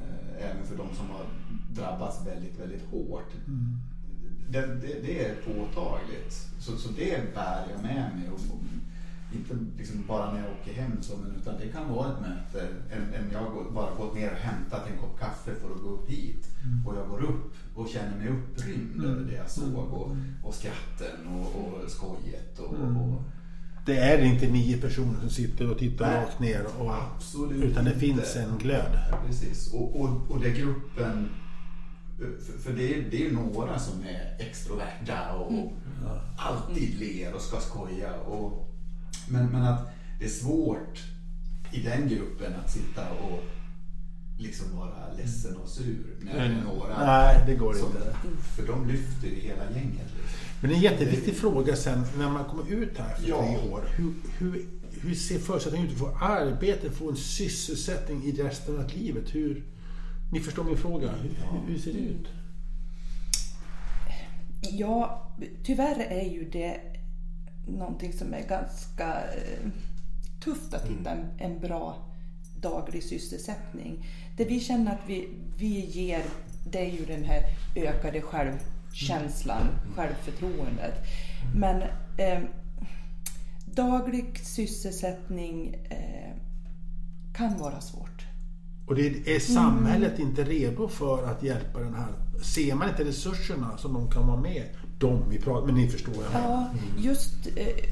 eh, 0.00 0.50
även 0.50 0.66
för 0.66 0.76
de 0.76 0.94
som 0.94 1.10
har 1.10 1.26
drabbats 1.74 2.26
väldigt, 2.26 2.60
väldigt 2.60 2.90
hårt. 2.90 3.32
Det, 4.48 4.66
det, 4.66 5.02
det 5.02 5.24
är 5.24 5.34
påtagligt. 5.34 6.48
Så, 6.58 6.76
så 6.76 6.88
det 6.88 7.34
bär 7.34 7.66
jag 7.70 7.82
med 7.82 8.10
mig. 8.16 8.28
Och, 8.28 8.54
och, 8.54 8.60
inte 9.32 9.54
liksom 9.78 10.04
bara 10.08 10.32
när 10.32 10.40
jag 10.40 10.50
åker 10.60 10.72
hem 10.72 11.02
så, 11.02 11.16
men 11.16 11.36
utan 11.36 11.54
det 11.58 11.68
kan 11.68 11.94
vara 11.94 12.12
ett 12.12 12.20
möte. 12.20 12.68
En, 12.90 13.14
en, 13.14 13.30
jag 13.32 13.38
har 13.38 13.70
bara 13.70 13.94
gått 13.94 14.14
ner 14.14 14.32
och 14.32 14.38
hämtat 14.38 14.90
en 14.90 14.98
kopp 14.98 15.20
kaffe 15.20 15.54
för 15.54 15.74
att 15.74 15.82
gå 15.82 15.88
upp 15.88 16.10
hit. 16.10 16.48
Och 16.86 16.96
jag 16.96 17.08
går 17.08 17.22
upp 17.22 17.54
och 17.74 17.88
känner 17.88 18.16
mig 18.16 18.28
upprymd 18.28 19.04
över 19.04 19.24
det 19.24 19.36
jag 19.36 19.50
såg. 19.50 19.92
Och, 19.92 20.16
och 20.44 20.54
skratten 20.54 21.26
och, 21.26 21.56
och 21.56 21.90
skojet. 21.90 22.58
Och, 22.58 22.74
och, 22.74 23.22
Det 23.86 23.98
är 23.98 24.18
inte 24.24 24.46
nio 24.48 24.80
personer 24.80 25.20
som 25.20 25.30
sitter 25.30 25.70
och 25.70 25.78
tittar 25.78 26.06
Nej. 26.10 26.16
rakt 26.24 26.40
ner, 26.40 26.66
och, 26.78 26.94
Absolut 27.16 27.64
utan 27.64 27.84
det 27.84 27.90
inte. 27.90 28.00
finns 28.00 28.36
en 28.36 28.58
glöd. 28.58 28.98
Precis. 29.26 29.72
Och, 29.74 30.00
och, 30.00 30.30
och 30.30 30.40
det 30.40 30.50
gruppen, 30.50 31.28
för, 32.18 32.58
för 32.58 32.72
det, 32.72 32.94
är, 32.94 33.04
det 33.10 33.26
är 33.26 33.30
några 33.32 33.78
som 33.78 34.02
är 34.02 34.46
extroverta 34.46 35.34
och 35.34 35.72
alltid 36.36 36.98
ler 37.00 37.34
och 37.34 37.40
ska 37.40 37.60
skoja. 37.60 38.14
Och, 38.20 38.74
men, 39.28 39.46
men 39.46 39.62
att 39.62 39.88
det 40.18 40.24
är 40.24 40.28
svårt 40.28 41.02
i 41.72 41.80
den 41.80 42.08
gruppen 42.08 42.52
att 42.64 42.70
sitta 42.72 43.10
och 43.10 43.44
liksom 44.38 44.76
vara 44.76 45.12
ledsen 45.16 45.56
och 45.56 45.68
sur 45.68 46.16
när 46.20 46.32
det 46.34 46.40
är 46.40 46.46
Mm. 46.50 46.64
några 46.64 47.06
Nej, 47.06 47.42
det 47.46 47.54
går 47.54 47.74
som, 47.74 47.86
inte. 47.86 48.16
För 48.56 48.66
de 48.66 48.88
lyfter 48.88 49.28
ju 49.28 49.34
hela 49.40 49.64
gänget. 49.64 50.06
Liksom. 50.16 50.45
Men 50.60 50.70
en 50.70 50.80
jätteviktig 50.80 51.34
fråga 51.34 51.76
sen 51.76 52.02
när 52.18 52.30
man 52.30 52.44
kommer 52.44 52.72
ut 52.72 52.98
här 52.98 53.14
för 53.16 53.28
Ja. 53.28 53.38
tre 53.38 53.70
år. 53.70 53.88
Hur, 53.96 54.12
hur, 54.38 54.66
hur 55.00 55.14
ser 55.14 55.38
förutsättningarna 55.38 55.90
ut 55.92 55.98
för 55.98 56.06
att 56.06 56.18
få 56.18 56.24
arbete, 56.24 56.90
få 56.90 57.10
en 57.10 57.16
sysselsättning 57.16 58.24
i 58.24 58.32
resten 58.32 58.78
av 58.78 58.90
livet? 58.94 59.34
Hur, 59.34 59.64
ni 60.32 60.40
förstår 60.40 60.64
min 60.64 60.76
fråga. 60.76 61.10
Hur, 61.12 61.28
hur, 61.28 61.72
hur 61.72 61.78
ser 61.78 61.92
det 61.92 61.98
ut? 61.98 62.26
Ja, 64.62 65.28
tyvärr 65.64 66.00
är 66.00 66.24
ju 66.30 66.48
det 66.52 66.80
någonting 67.68 68.12
som 68.12 68.34
är 68.34 68.48
ganska 68.48 69.14
eh, 69.14 69.68
tufft 70.44 70.74
att 70.74 70.86
hitta 70.88 71.10
en, 71.10 71.24
en 71.38 71.60
bra 71.60 71.96
daglig 72.60 73.02
sysselsättning. 73.02 74.06
Det 74.36 74.44
vi 74.44 74.60
känner 74.60 74.92
att 74.92 75.00
vi, 75.06 75.28
vi 75.58 75.80
ger, 75.86 76.22
det 76.70 76.78
är 76.78 76.92
ju 76.92 77.04
den 77.04 77.24
här 77.24 77.42
ökade 77.76 78.20
självkänslan, 78.96 79.68
självförtroendet. 79.96 80.94
Men 81.54 81.82
eh, 82.16 82.42
daglig 83.64 84.40
sysselsättning 84.44 85.74
eh, 85.90 86.32
kan 87.34 87.58
vara 87.58 87.80
svårt. 87.80 88.26
Och 88.86 88.94
det 88.94 89.34
är 89.36 89.40
samhället 89.40 90.18
inte 90.18 90.44
redo 90.44 90.88
för 90.88 91.26
att 91.26 91.42
hjälpa 91.42 91.80
den 91.80 91.94
här? 91.94 92.08
Ser 92.42 92.74
man 92.74 92.88
inte 92.88 93.04
resurserna 93.04 93.78
som 93.78 93.94
de 93.94 94.10
kan 94.10 94.26
vara 94.26 94.40
med? 94.40 94.64
De 94.98 95.30
vi 95.30 95.38
pratar 95.38 95.66
men 95.66 95.74
ni 95.74 95.88
förstår 95.88 96.14
jag 96.14 96.32
menar. 96.32 96.48
Ja, 96.48 96.70
just 96.98 97.46
eh, 97.56 97.90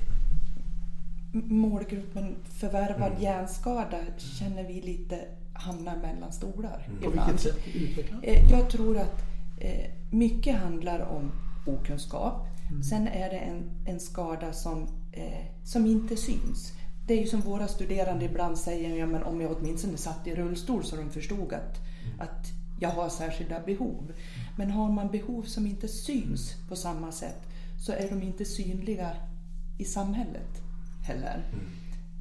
målgruppen 1.32 2.36
förvärvad 2.44 3.12
hjärnskada 3.20 3.98
känner 4.18 4.64
vi 4.64 4.80
lite 4.80 5.20
hamnar 5.52 5.96
mellan 5.96 6.32
stolar 6.32 6.88
På 7.02 7.08
ibland. 7.10 7.30
vilket 7.30 7.42
sätt 7.42 7.66
utvecklas? 7.74 8.22
Eh, 8.22 8.50
jag 8.50 8.70
tror 8.70 8.98
att 8.98 9.22
mycket 10.10 10.56
handlar 10.56 11.00
om 11.00 11.32
okunskap. 11.66 12.46
Sen 12.82 13.08
är 13.08 13.30
det 13.30 13.38
en, 13.38 13.70
en 13.84 14.00
skada 14.00 14.52
som, 14.52 14.88
eh, 15.12 15.44
som 15.64 15.86
inte 15.86 16.16
syns. 16.16 16.72
Det 17.06 17.14
är 17.14 17.20
ju 17.20 17.26
som 17.26 17.40
våra 17.40 17.68
studerande 17.68 18.24
ibland 18.24 18.58
säger, 18.58 18.96
ja, 18.96 19.06
men 19.06 19.22
om 19.22 19.40
jag 19.40 19.56
åtminstone 19.58 19.96
satt 19.96 20.26
i 20.26 20.34
rullstol 20.34 20.84
så 20.84 20.96
de 20.96 21.10
förstod 21.10 21.52
att, 21.52 21.80
att 22.18 22.46
jag 22.80 22.88
har 22.88 23.08
särskilda 23.08 23.60
behov. 23.60 24.12
Men 24.56 24.70
har 24.70 24.92
man 24.92 25.10
behov 25.10 25.42
som 25.42 25.66
inte 25.66 25.88
syns 25.88 26.54
på 26.68 26.76
samma 26.76 27.12
sätt 27.12 27.40
så 27.80 27.92
är 27.92 28.10
de 28.10 28.22
inte 28.22 28.44
synliga 28.44 29.10
i 29.78 29.84
samhället 29.84 30.62
heller. 31.02 31.44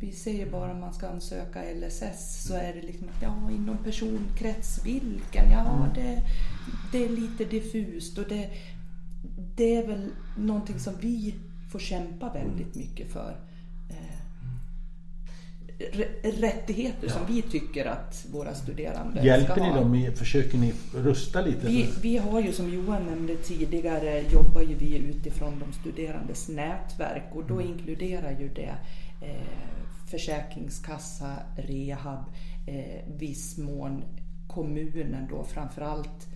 Vi 0.06 0.12
ju 0.32 0.52
bara 0.52 0.72
om 0.72 0.80
man 0.80 0.94
ska 0.94 1.08
ansöka 1.08 1.60
LSS 1.76 2.44
så 2.48 2.54
är 2.54 2.74
det 2.74 2.82
liksom 2.82 3.08
att 3.10 3.22
ja, 3.22 3.52
inom 3.52 3.78
personkrets 3.78 4.86
vilken? 4.86 5.52
Ja, 5.52 5.88
det, 5.96 6.22
det 6.92 7.06
är 7.06 7.10
lite 7.10 7.46
diffust 7.46 8.18
och 8.18 8.26
det, 8.30 8.50
det 9.56 9.76
är 9.76 9.88
väl 9.88 10.10
någonting 10.38 10.80
som 10.80 10.94
vi 11.02 11.36
får 11.72 11.80
kämpa 11.80 12.34
väldigt 12.34 12.76
mycket 12.76 13.12
för. 13.12 13.36
Eh, 13.90 14.18
rä- 15.94 16.42
Rättigheter 16.42 17.10
som 17.10 17.22
vi 17.28 17.42
tycker 17.42 17.86
att 17.86 18.26
våra 18.32 18.56
studerande 18.56 19.22
Hjälper 19.26 19.52
ska 19.54 19.64
ni 19.64 19.70
ha. 19.70 19.80
dem? 19.80 19.96
i- 19.96 20.12
Försöker 20.12 20.58
ni 20.58 20.74
rusta 20.96 21.42
lite? 21.42 21.68
Vi, 21.68 21.90
vi 22.02 22.18
har 22.18 22.42
ju 22.42 22.52
som 22.54 22.74
Johan 22.74 23.04
nämnde 23.06 23.36
tidigare 23.36 24.22
jobbar 24.32 24.62
ju 24.62 24.76
vi 24.76 24.98
utifrån 24.98 25.54
de 25.60 25.74
studerandes 25.74 26.50
nätverk 26.50 27.24
och 27.36 27.44
då 27.48 27.62
inkluderar 27.62 28.32
ju 28.40 28.50
det 28.56 28.76
eh, 29.22 29.48
försäkringskassa, 30.14 31.36
rehab, 31.56 32.26
eh, 32.68 33.16
viss 33.18 33.58
mån 33.58 34.04
kommunen 34.48 35.28
då 35.30 35.44
framförallt 35.44 36.28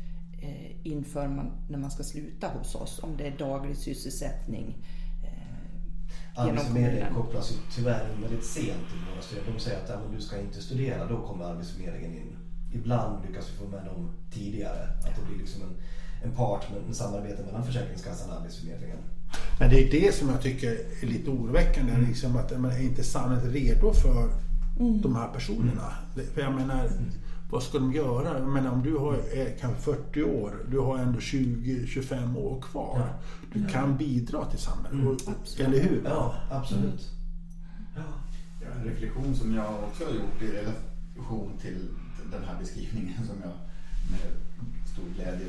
eh, 0.42 0.88
inför 0.88 1.28
man 1.28 1.52
när 1.70 1.78
man 1.78 1.92
ska 1.92 2.04
sluta 2.04 2.48
hos 2.48 2.76
oss. 2.76 3.00
Om 3.04 3.18
det 3.18 3.28
är 3.28 3.38
daglig 3.38 3.78
sysselsättning. 3.78 4.78
Eh, 5.24 6.42
Arbetsförmedlingen 6.42 7.14
kopplas 7.14 7.52
ju 7.52 7.56
tyvärr 7.76 8.10
väldigt 8.22 8.46
sent 8.46 8.90
till 8.90 9.00
våra 9.12 9.22
studier. 9.22 9.54
De 9.54 9.60
säger 9.60 9.84
att 9.84 9.90
ja, 9.90 10.00
men 10.04 10.16
du 10.16 10.22
ska 10.22 10.40
inte 10.40 10.62
studera, 10.62 11.06
då 11.06 11.28
kommer 11.28 11.46
Arbetsförmedlingen 11.46 12.14
in. 12.14 12.38
Ibland 12.74 13.26
lyckas 13.28 13.52
vi 13.52 13.58
få 13.58 13.68
med 13.68 13.86
dem 13.86 14.12
tidigare. 14.32 14.84
Att 14.84 15.16
det 15.16 15.26
blir 15.28 15.38
liksom 15.38 15.62
en, 15.62 15.76
en 16.24 16.36
part, 16.36 16.66
en 16.88 16.94
samarbete 16.94 17.44
mellan 17.44 17.66
Försäkringskassan 17.66 18.30
och 18.30 18.38
Arbetsförmedlingen. 18.38 19.00
Men 19.60 19.70
det 19.70 19.84
är 19.88 19.92
det 19.92 20.16
som 20.16 20.30
jag 20.30 20.42
tycker 20.42 20.72
är 21.02 21.08
lite 21.08 21.30
oroväckande. 21.30 21.98
Liksom 22.08 22.38
att 22.38 22.60
man 22.60 22.72
är 22.72 22.82
inte 22.82 23.04
samhället 23.04 23.54
redo 23.54 23.94
för 23.94 24.30
de 25.04 25.16
här 25.16 25.28
personerna. 25.34 25.92
Det- 26.16 26.24
För 26.34 26.42
jag 26.42 26.54
menar, 26.56 26.90
vad 27.52 27.64
ska 27.64 27.80
de 27.80 27.94
göra? 27.94 28.40
Jag 28.40 28.48
menar, 28.50 28.72
om 28.72 28.84
du 28.84 28.98
har, 28.98 29.14
är 29.14 29.58
kanske 29.60 29.82
40 29.82 30.24
år, 30.24 30.54
du 30.72 30.80
har 30.80 30.98
ändå 30.98 31.20
20-25 31.20 32.38
år 32.38 32.62
kvar. 32.62 33.14
Du 33.54 33.66
kan 33.68 33.98
bidra 33.98 34.46
till 34.46 34.60
samhället. 34.60 35.06
Och, 35.08 35.34
Absolut. 35.34 35.60
eller 35.68 35.84
hur? 35.84 36.02
Ja, 36.06 36.36
absolut. 36.52 37.10
Ja. 37.96 38.02
Ja, 38.62 38.68
en 38.80 38.86
reflektion 38.88 39.36
som 39.36 39.56
jag 39.56 39.74
också 39.84 40.04
har 40.06 40.12
gjort 40.12 40.42
i 40.42 40.48
relation 40.48 41.52
till 41.62 41.88
den 42.32 42.44
här 42.48 42.56
beskrivningen 42.60 43.18
som 43.28 43.36
jag 43.42 43.52
med 44.12 44.32
stor 44.94 45.04
glädje 45.16 45.48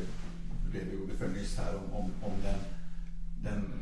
redogjorde 0.73 1.13
för 1.19 1.29
nyss 1.29 1.57
här 1.57 1.75
om, 1.77 1.93
om, 1.97 2.11
om 2.23 2.33
den, 2.43 2.59
den 3.43 3.73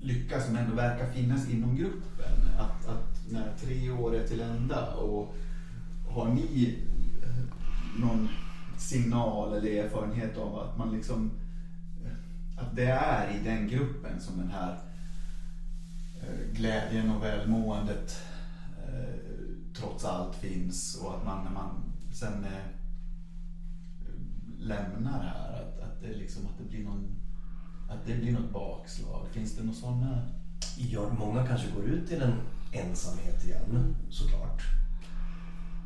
lycka 0.00 0.40
som 0.40 0.56
ändå 0.56 0.76
verkar 0.76 1.12
finnas 1.12 1.50
inom 1.50 1.76
gruppen. 1.76 2.48
Att, 2.58 2.88
att 2.88 3.30
när 3.30 3.52
tre 3.60 3.90
år 3.90 4.14
är 4.14 4.26
till 4.26 4.40
ända 4.40 4.94
och 4.94 5.34
har 6.08 6.28
ni 6.28 6.78
någon 7.98 8.28
signal 8.78 9.52
eller 9.52 9.84
erfarenhet 9.84 10.36
av 10.36 10.58
att 10.58 10.78
man 10.78 10.92
liksom 10.92 11.30
att 12.56 12.76
det 12.76 12.86
är 12.86 13.40
i 13.40 13.44
den 13.44 13.68
gruppen 13.68 14.20
som 14.20 14.38
den 14.38 14.50
här 14.50 14.78
eh, 16.22 16.52
glädjen 16.52 17.10
och 17.10 17.22
välmåendet 17.22 18.22
eh, 18.86 19.14
trots 19.74 20.04
allt 20.04 20.36
finns 20.36 21.00
och 21.02 21.14
att 21.14 21.24
man 21.24 21.44
när 21.44 21.50
man 21.50 21.92
sen 22.12 22.44
eh, 22.44 22.66
lämnar 24.58 25.22
här 25.22 25.62
att, 25.62 25.80
att, 25.80 26.00
det 26.00 26.14
liksom, 26.14 26.46
att, 26.46 26.58
det 26.58 26.64
blir 26.64 26.84
någon, 26.84 27.15
att 27.88 28.06
det 28.06 28.14
blir 28.14 28.32
något 28.32 28.52
bakslag. 28.52 29.26
Finns 29.32 29.56
det 29.56 29.62
några 29.64 29.74
sådana? 29.76 30.22
Ja, 30.78 31.08
många 31.18 31.46
kanske 31.46 31.70
går 31.70 31.84
ut 31.84 32.10
i 32.12 32.14
en 32.16 32.32
ensamhet 32.72 33.44
igen, 33.44 33.94
såklart. 34.10 34.62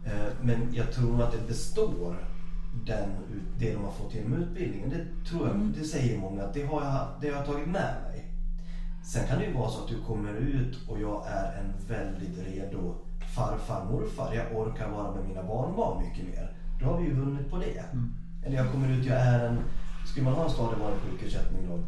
Eh, 0.06 0.32
Men 0.42 0.74
jag 0.74 0.92
tror 0.92 1.22
att 1.22 1.32
det 1.32 1.46
består 1.48 2.16
den, 2.86 3.10
ut- 3.10 3.58
det 3.58 3.72
de 3.74 3.84
har 3.84 3.92
fått 3.92 4.14
genom 4.14 4.32
utbildningen. 4.34 4.90
Det, 4.90 5.28
tror 5.30 5.48
jag, 5.48 5.56
det 5.78 5.84
säger 5.84 6.18
många 6.18 6.42
att 6.42 6.54
det 6.54 6.62
har, 6.66 6.82
jag, 6.84 7.08
det 7.20 7.28
har 7.28 7.36
jag 7.36 7.46
tagit 7.46 7.66
med 7.68 7.94
mig. 8.08 8.26
Sen 9.04 9.26
kan 9.28 9.38
det 9.38 9.44
ju 9.44 9.52
vara 9.52 9.70
så 9.70 9.82
att 9.82 9.88
du 9.88 10.00
kommer 10.06 10.32
ut 10.34 10.88
och 10.88 11.00
jag 11.00 11.26
är 11.26 11.58
en 11.60 11.72
väldigt 11.88 12.38
redo 12.38 12.94
farfar, 13.34 13.84
morfar. 13.84 14.34
Jag 14.34 14.56
orkar 14.60 14.90
vara 14.90 15.14
med 15.14 15.24
mina 15.28 15.42
barnbarn 15.42 16.02
mycket 16.08 16.24
mer. 16.24 16.52
Då 16.80 16.86
har 16.86 16.98
vi 17.00 17.04
ju 17.06 17.14
vunnit 17.14 17.50
på 17.50 17.56
det. 17.58 17.84
Eller 18.46 18.56
jag 18.56 18.72
kommer 18.72 18.88
ut, 18.88 19.04
jag 19.06 19.16
är 19.18 19.48
en... 19.48 19.58
Skulle 20.10 20.24
man 20.24 20.34
ha 20.34 20.44
en 20.44 20.50
stadigvarande 20.50 20.98
sjukersättning 21.00 21.62
då? 21.68 21.78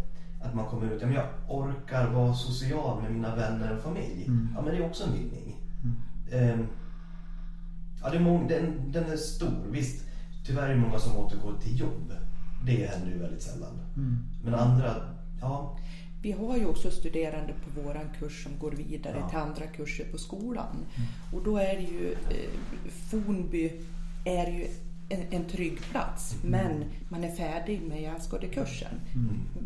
Att 0.46 0.54
man 0.54 0.66
kommer 0.66 0.92
ut, 0.92 1.00
ja 1.00 1.06
men 1.06 1.16
jag 1.16 1.26
orkar 1.48 2.10
vara 2.10 2.34
social 2.34 3.02
med 3.02 3.12
mina 3.12 3.36
vänner 3.36 3.76
och 3.76 3.82
familj. 3.82 4.24
Ja 4.54 4.62
men 4.62 4.64
det 4.64 4.76
är 4.76 4.86
också 4.86 5.04
en 5.04 5.12
vinning. 5.12 5.56
Ehm, 6.32 6.66
ja, 8.02 8.10
det 8.10 8.16
är 8.16 8.20
många, 8.20 8.48
den, 8.48 8.92
den 8.92 9.04
är 9.12 9.16
stor. 9.16 9.66
Visst, 9.70 10.04
tyvärr 10.46 10.68
är 10.68 10.74
det 10.74 10.80
många 10.80 10.98
som 10.98 11.16
återgår 11.16 11.54
till 11.62 11.80
jobb. 11.80 12.12
Det 12.66 12.86
händer 12.86 13.12
ju 13.12 13.18
väldigt 13.18 13.42
sällan. 13.42 13.78
Men 14.44 14.54
andra, 14.54 14.94
ja. 15.40 15.78
Vi 16.22 16.32
har 16.32 16.56
ju 16.56 16.66
också 16.66 16.90
studerande 16.90 17.52
på 17.52 17.80
våran 17.80 18.08
kurs 18.18 18.42
som 18.44 18.52
går 18.58 18.70
vidare 18.70 19.16
Ja. 19.20 19.28
till 19.28 19.38
andra 19.38 19.66
kurser 19.66 20.04
på 20.12 20.18
skolan. 20.18 20.76
Och 21.32 21.42
då 21.44 21.56
är 21.56 21.74
det 21.76 21.82
ju, 21.82 22.12
eh, 22.12 22.50
Fornby 23.10 23.72
är 24.24 24.46
ju 24.46 24.66
en, 25.12 25.22
en 25.30 25.44
trygg 25.44 25.80
plats, 25.90 26.36
men 26.42 26.84
man 27.08 27.24
är 27.24 27.30
färdig 27.30 27.82
med 27.82 28.02
hjärnskadekursen. 28.02 29.00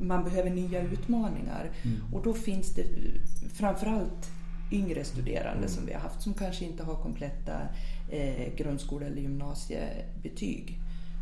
Man 0.01 0.25
behöver 0.25 0.51
nya 0.51 0.83
utmaningar. 0.83 1.71
Och 2.13 2.23
då 2.23 2.35
finns 2.35 2.75
det 2.75 2.83
eh, 2.83 3.49
framförallt 3.53 4.31
yngre 4.71 5.05
studerande 5.05 5.69
som 5.69 5.87
vi 5.87 5.93
har 5.93 6.01
haft 6.01 6.23
som 6.23 6.35
kanske 6.35 6.65
inte 6.65 6.83
har 6.83 6.95
kompletta 6.95 7.61
eh, 8.11 8.55
grundskole 8.57 9.07
eller 9.07 9.23
gymnasiebetyg 9.23 10.79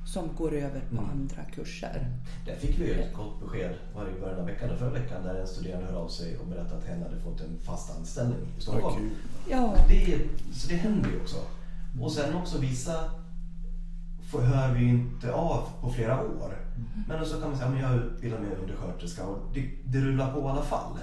som 0.07 0.35
går 0.37 0.55
över 0.55 0.81
på 0.81 1.03
andra 1.03 1.45
kurser. 1.55 2.07
Där 2.47 2.57
fick 2.57 2.79
vi 2.79 2.85
ju 2.85 2.93
ett 2.93 3.15
gott 3.15 3.41
besked 3.41 3.75
var 3.95 4.05
det 4.05 4.11
i 4.17 4.21
början 4.21 4.41
av 4.41 4.47
veckan, 4.47 4.69
eller 4.69 4.79
förra 4.79 4.91
veckan, 4.91 5.23
där 5.25 5.35
en 5.35 5.47
studerande 5.47 5.87
hörde 5.87 5.99
av 5.99 6.09
sig 6.09 6.39
och 6.39 6.47
berättade 6.47 6.77
att 6.77 6.85
hen 6.85 7.03
hade 7.03 7.21
fått 7.21 7.41
en 7.41 7.59
fast 7.63 7.97
anställning 7.99 8.39
i 8.59 8.61
Stockholm. 8.61 9.11
Ja, 9.51 9.77
Det, 9.89 10.19
så 10.53 10.69
det 10.69 10.77
händer 10.77 11.11
ju 11.11 11.21
också. 11.21 11.37
Och 12.01 12.13
sen 12.13 12.35
också 12.35 12.59
vissa 12.59 13.11
får, 14.31 14.41
hör 14.41 14.75
vi 14.75 14.85
inte 14.85 15.33
av 15.33 15.69
på 15.81 15.91
flera 15.91 16.21
år. 16.21 16.59
Men 17.09 17.27
så 17.27 17.41
kan 17.41 17.49
man 17.49 17.59
säga, 17.59 17.71
men 17.71 17.81
jag 17.81 17.95
utbildar 17.97 18.39
mig 18.39 18.51
undersköterska 18.63 19.25
och 19.27 19.39
det, 19.55 19.71
det 19.85 19.99
rullar 20.01 20.33
på 20.33 20.39
i 20.41 20.43
alla 20.43 20.63
fall. 20.63 20.99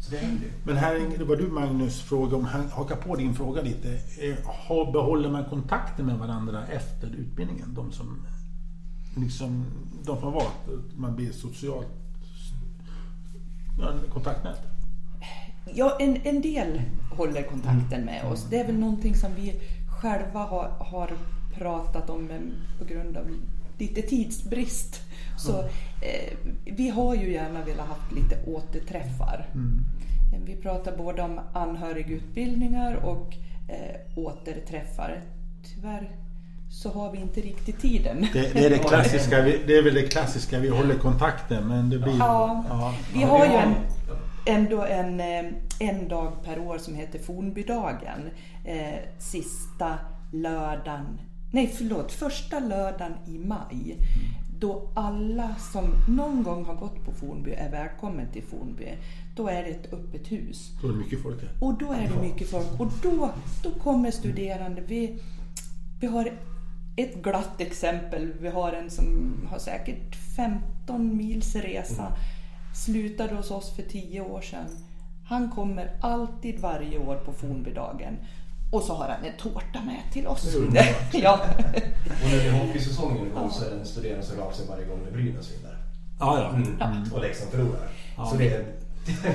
Så 0.00 0.10
det 0.10 0.16
händer 0.16 0.44
ju. 0.44 0.52
Men 0.64 0.76
här, 0.76 1.18
det 1.18 1.24
var 1.24 1.36
du 1.36 1.48
Magnus 1.48 2.00
fråga 2.02 2.36
om, 2.36 2.44
han 2.44 2.68
hakar 2.70 2.96
på 2.96 3.16
din 3.16 3.34
fråga 3.34 3.62
lite. 3.62 3.88
Eh, 3.94 4.36
har- 4.44 4.92
Behåller 4.92 5.30
man 5.30 5.44
kontakten 5.44 6.06
med 6.06 6.18
varandra 6.18 6.66
efter 6.66 7.06
utbildningen? 7.06 7.74
De 7.74 7.92
som 7.92 8.26
liksom, 9.16 9.64
de 10.04 10.16
som 10.16 10.24
har 10.24 10.32
valt, 10.32 10.96
man 10.96 11.16
blir 11.16 11.32
socialt 11.32 11.86
ja, 13.80 13.90
en 13.92 14.10
kontaktnät. 14.10 14.60
Ja, 15.74 15.96
en, 16.00 16.16
en 16.22 16.42
del 16.42 16.80
håller 17.10 17.42
kontakten 17.42 18.04
med 18.04 18.24
oss. 18.32 18.46
Det 18.50 18.60
är 18.60 18.66
väl 18.66 18.78
någonting 18.78 19.14
som 19.14 19.30
vi 19.36 19.60
själva 20.00 20.38
har, 20.40 20.68
har 20.78 21.10
pratat 21.54 22.10
om 22.10 22.24
men 22.24 22.52
på 22.78 22.84
grund 22.84 23.16
av 23.16 23.24
lite 23.78 24.02
tidsbrist. 24.02 25.00
Så 25.38 25.58
eh, 26.00 26.38
vi 26.64 26.88
har 26.88 27.14
ju 27.14 27.32
gärna 27.32 27.64
velat 27.64 27.86
haft 27.86 28.12
lite 28.12 28.44
återträffar. 28.46 29.48
Eh, 30.32 30.40
Vi 30.44 30.56
pratar 30.56 30.96
både 30.96 31.22
om 31.22 31.40
anhörigutbildningar 31.52 32.94
och 32.94 33.36
eh, 33.68 34.00
återträffar. 34.16 35.22
Tyvärr 35.74 36.10
så 36.70 36.90
har 36.90 37.12
vi 37.12 37.18
inte 37.18 37.40
riktigt 37.40 37.80
tiden. 37.80 38.26
Det, 38.32 38.54
det, 38.54 38.66
är 38.66 38.70
det, 38.70 38.78
klassiska, 38.88 39.42
det 39.42 39.76
är 39.76 39.82
väl 39.82 39.94
det 39.94 40.02
klassiska, 40.02 40.58
vi 40.58 40.68
håller 40.68 40.94
kontakten 40.94 41.68
men 41.68 41.90
det 41.90 41.98
blir... 41.98 42.18
Ja. 42.18 42.64
ja. 42.68 42.94
Vi 43.14 43.22
har 43.22 43.46
ju 43.46 43.52
en, 43.52 43.74
ändå 44.46 44.84
en, 44.84 45.20
eh, 45.20 45.52
en 45.78 46.08
dag 46.08 46.32
per 46.44 46.58
år 46.58 46.78
som 46.78 46.94
heter 46.94 47.18
Fornbydagen. 47.18 48.30
Eh, 48.64 48.98
sista 49.18 49.98
lördagen, 50.32 51.20
nej 51.50 51.66
förlåt, 51.66 52.12
första 52.12 52.60
lördagen 52.60 53.14
i 53.26 53.38
maj. 53.38 53.96
Då 54.58 54.88
alla 54.94 55.54
som 55.72 55.84
någon 56.08 56.42
gång 56.42 56.64
har 56.64 56.74
gått 56.74 57.04
på 57.04 57.12
Fornby 57.12 57.50
är 57.50 57.70
välkommen 57.70 58.26
till 58.32 58.42
Fornby. 58.42 58.84
Då 59.36 59.48
är 59.48 59.62
det 59.62 59.68
ett 59.68 59.92
öppet 59.92 60.32
hus. 60.32 60.70
Då 60.82 60.88
är 60.88 60.92
det 60.92 60.98
mycket 60.98 61.22
folk 61.22 61.42
här. 61.42 61.50
Och 61.60 61.78
då 61.78 61.92
är 61.92 62.08
det 62.08 62.22
mycket 62.22 62.50
folk 62.50 62.80
och 62.80 62.92
då, 63.02 63.30
då 63.62 63.70
kommer 63.70 64.10
studerande. 64.10 64.80
Vi, 64.80 65.18
vi 66.00 66.06
har 66.06 66.32
ett 66.96 67.22
glatt 67.22 67.60
exempel. 67.60 68.32
Vi 68.40 68.48
har 68.48 68.72
en 68.72 68.90
som 68.90 69.32
har 69.50 69.58
säkert 69.58 70.16
15 70.36 71.16
mils 71.16 71.56
resa. 71.56 72.12
Slutade 72.74 73.34
hos 73.34 73.50
oss 73.50 73.76
för 73.76 73.82
10 73.82 74.20
år 74.20 74.40
sedan. 74.40 74.66
Han 75.24 75.50
kommer 75.50 75.90
alltid 76.00 76.60
varje 76.60 76.98
år 76.98 77.16
på 77.16 77.32
Fornbydagen. 77.32 78.16
Och 78.70 78.82
så 78.82 78.94
har 78.94 79.08
han 79.08 79.24
en 79.24 79.36
tårta 79.36 79.80
med 79.84 80.02
till 80.12 80.26
oss. 80.26 80.54
ja. 81.12 81.40
Och 82.22 82.30
när 82.30 82.36
det 82.36 82.48
är 82.48 82.66
hockeysäsongen 82.66 83.26
igång 83.26 83.50
så 83.50 83.64
är 83.64 83.70
det 83.70 83.76
en 83.76 83.86
studerande 83.86 84.26
som 84.26 84.40
av 84.40 84.52
sig 84.52 84.66
varje 84.68 84.84
gång 84.84 84.98
när 85.04 85.10
Brynäs 85.10 85.50
vinner. 85.52 85.76
Ja, 86.20 86.38
ja. 86.40 86.48
Mm. 86.48 87.12
Och 87.12 87.20
Leksand 87.20 87.50
förlorar. 87.50 87.88
Ja. 88.16 88.26
Så 88.26 88.36
det 88.36 88.48
är... 88.48 88.64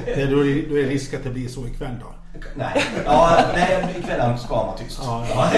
Det, 0.05 0.25
då, 0.25 0.39
är 0.39 0.45
det, 0.45 0.69
då 0.69 0.77
är 0.77 0.83
det 0.83 0.89
risk 0.89 1.13
att 1.13 1.23
det 1.23 1.29
blir 1.29 1.47
så 1.47 1.67
ikväll 1.67 1.95
då. 2.01 2.14
Nej, 2.55 2.83
ja, 3.05 3.39
nej 3.53 3.95
ikväll 3.99 4.37
ska 4.37 4.55
man 4.55 4.65
vara 4.65 4.77
tyst. 4.77 4.99
Ja, 5.03 5.51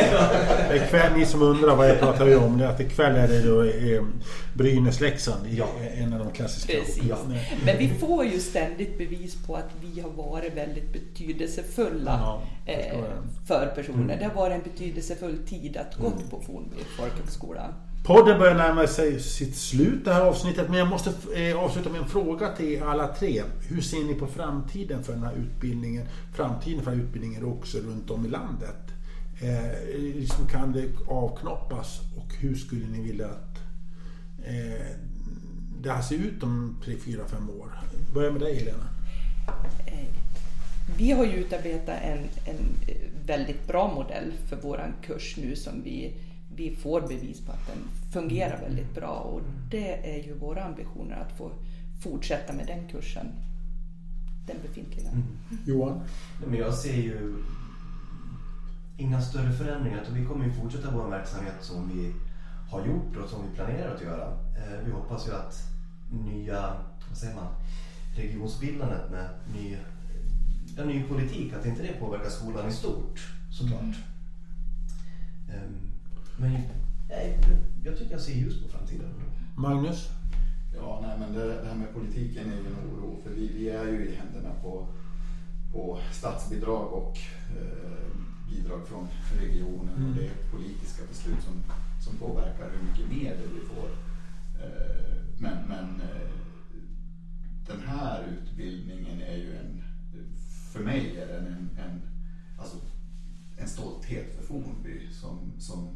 Ikväll, 0.75 1.13
ni 1.13 1.25
som 1.25 1.41
undrar 1.41 1.75
vad 1.75 1.89
jag 1.89 1.99
pratar 1.99 2.37
om, 2.37 2.57
det 2.57 2.65
är 2.65 2.69
att 2.69 2.79
ikväll 2.79 3.15
är 3.15 3.27
det 3.27 3.41
då 3.41 3.63
eh, 3.63 4.03
Brynäs-Leksand. 4.53 5.47
Ja. 5.49 5.67
En 5.97 6.13
av 6.13 6.19
de 6.19 6.31
klassiska. 6.31 6.73
Precis. 6.73 7.03
Ja, 7.03 7.17
nej. 7.27 7.57
Men 7.65 7.77
vi 7.77 7.89
får 7.89 8.25
ju 8.25 8.39
ständigt 8.39 8.97
bevis 8.97 9.35
på 9.47 9.55
att 9.55 9.69
vi 9.81 10.01
har 10.01 10.09
varit 10.09 10.57
väldigt 10.57 10.93
betydelsefulla 10.93 12.19
Ja, 12.23 12.41
eh, 12.73 12.99
för 13.47 13.71
personer. 13.75 14.17
Det 14.19 14.25
har 14.25 14.33
varit 14.33 14.55
en 14.55 14.71
betydelsefull 14.71 15.37
tid 15.49 15.77
att 15.77 15.95
gått 15.95 16.31
på 16.31 16.41
Fornby 16.41 16.75
folkhögskola. 16.97 17.73
Podden 18.07 18.39
börjar 18.39 18.55
närma 18.55 18.87
sig 18.87 19.19
sitt 19.19 19.55
slut 19.55 20.05
det 20.05 20.13
här 20.13 20.21
avsnittet 20.21 20.69
men 20.69 20.79
jag 20.79 20.87
måste 20.87 21.13
eh, 21.35 21.57
avsluta 21.57 21.89
med 21.89 22.01
en 22.01 22.07
fråga 22.07 22.55
till 22.55 22.83
alla 22.83 23.07
tre. 23.07 23.43
Hur 23.67 23.81
ser 23.81 24.03
ni 24.03 24.13
på 24.13 24.27
framtiden 24.27 25.03
för 25.03 25.13
den 25.13 25.23
här 25.23 25.33
utbildningen? 25.35 26.07
Framtiden 26.33 26.83
för 26.83 26.91
den 26.91 26.99
här 26.99 27.05
utbildningen 27.05 27.45
också 27.45 27.77
runt 27.77 28.11
om 28.11 28.25
i 28.25 28.29
landet. 28.29 28.75
Eh, 29.41 29.99
liksom 29.99 30.47
kan 30.47 30.71
det 30.71 30.87
avknoppas 31.07 31.99
och 32.17 32.33
hur 32.39 32.55
skulle 32.55 32.87
ni 32.87 33.01
vilja 33.01 33.27
att 33.27 33.57
eh, 34.45 34.85
det 35.81 35.91
här 35.91 36.01
ser 36.01 36.15
ut 36.15 36.43
om 36.43 36.81
3, 36.85 36.95
4, 37.05 37.21
5 37.27 37.49
år? 37.49 37.71
Börja 38.13 38.31
med 38.31 38.41
dig 38.41 38.55
Helena. 38.55 38.87
Eh, 39.85 40.07
vi 40.97 41.11
har 41.11 41.25
ju 41.25 41.33
utarbetat 41.33 42.01
en, 42.03 42.19
en 42.45 42.75
väldigt 43.25 43.67
bra 43.67 43.93
modell 43.93 44.31
för 44.49 44.55
våran 44.55 44.93
kurs 45.01 45.37
nu 45.37 45.55
som 45.55 45.83
vi, 45.83 46.13
vi 46.57 46.75
får 46.75 47.01
bevis 47.01 47.41
på 47.41 47.51
att 47.51 47.67
den 47.67 47.77
fungerar 48.11 48.61
väldigt 48.61 48.95
bra 48.95 49.09
och 49.09 49.41
det 49.69 50.15
är 50.15 50.23
ju 50.23 50.33
våra 50.33 50.63
ambitioner 50.63 51.15
att 51.15 51.37
få 51.37 51.51
fortsätta 51.99 52.53
med 52.53 52.67
den 52.67 52.87
kursen. 52.87 53.27
Den 54.47 54.57
befintliga. 54.67 55.09
Mm. 55.09 55.23
Johan? 55.65 56.01
Men 56.47 56.59
jag 56.59 56.73
ser 56.73 56.95
ju 56.95 57.43
inga 58.97 59.21
större 59.21 59.51
förändringar. 59.51 60.01
Utan 60.01 60.15
vi 60.15 60.25
kommer 60.25 60.45
ju 60.45 60.53
fortsätta 60.53 60.91
vår 60.91 61.09
verksamhet 61.09 61.55
som 61.61 61.91
vi 61.93 62.13
har 62.69 62.85
gjort 62.85 63.17
och 63.23 63.29
som 63.29 63.49
vi 63.49 63.55
planerar 63.55 63.95
att 63.95 64.01
göra. 64.01 64.27
Eh, 64.27 64.85
vi 64.85 64.91
hoppas 64.91 65.27
ju 65.27 65.31
att 65.31 65.63
nya, 66.11 66.73
vad 67.09 67.17
säger 67.17 67.35
man, 67.35 67.47
regionsbildandet 68.15 69.11
med 69.11 69.29
ny, 69.53 69.77
ja, 70.77 70.85
ny 70.85 71.03
politik, 71.03 71.53
att 71.53 71.65
inte 71.65 71.81
det 71.81 71.99
påverkar 71.99 72.29
skolan 72.29 72.69
i 72.69 72.71
stort 72.71 73.33
såklart. 73.51 73.81
Mm. 73.81 73.93
Men 76.37 76.61
nej, 77.09 77.39
jag 77.83 77.97
tycker 77.97 78.11
jag 78.11 78.21
ser 78.21 78.33
ljus 78.33 78.63
på 78.63 78.69
framtiden. 78.69 79.09
Magnus? 79.55 80.09
Ja, 80.75 80.99
nej, 81.01 81.19
men 81.19 81.33
det, 81.33 81.61
det 81.61 81.67
här 81.67 81.75
med 81.75 81.93
politiken 81.93 82.51
är 82.51 82.55
ju 82.55 82.67
en 82.67 82.89
oro 82.91 83.21
för 83.23 83.29
vi, 83.29 83.47
vi 83.47 83.69
är 83.69 83.87
ju 83.87 84.09
i 84.09 84.15
händerna 84.15 84.49
på, 84.61 84.87
på 85.71 85.99
statsbidrag 86.11 86.93
och 86.93 87.17
eh, 87.57 88.07
bidrag 88.49 88.87
från 88.87 89.07
regionen 89.41 89.95
mm. 89.95 90.09
och 90.09 90.15
det 90.15 90.25
är 90.25 90.51
politiska 90.51 91.03
beslut 91.09 91.43
som, 91.43 91.53
som 91.99 92.17
påverkar 92.17 92.69
hur 92.71 92.89
mycket 92.89 93.09
medel 93.09 93.49
vi 93.53 93.75
får. 93.75 93.89
Eh, 94.63 95.17
men 95.37 95.67
men 95.67 96.01
eh, 96.01 96.29
den 97.67 97.81
här 97.87 98.23
utbildningen 98.27 99.21
är 99.21 99.35
ju 99.35 99.57
en, 99.57 99.83
för 100.71 100.79
mig 100.79 101.17
är 101.17 101.27
den 101.27 101.47
en, 101.47 101.69
en, 101.85 102.01
alltså 102.57 102.77
en 103.57 103.67
stolthet 103.67 104.35
för 104.35 104.43
Fornby 104.43 105.07
som, 105.11 105.53
som 105.59 105.89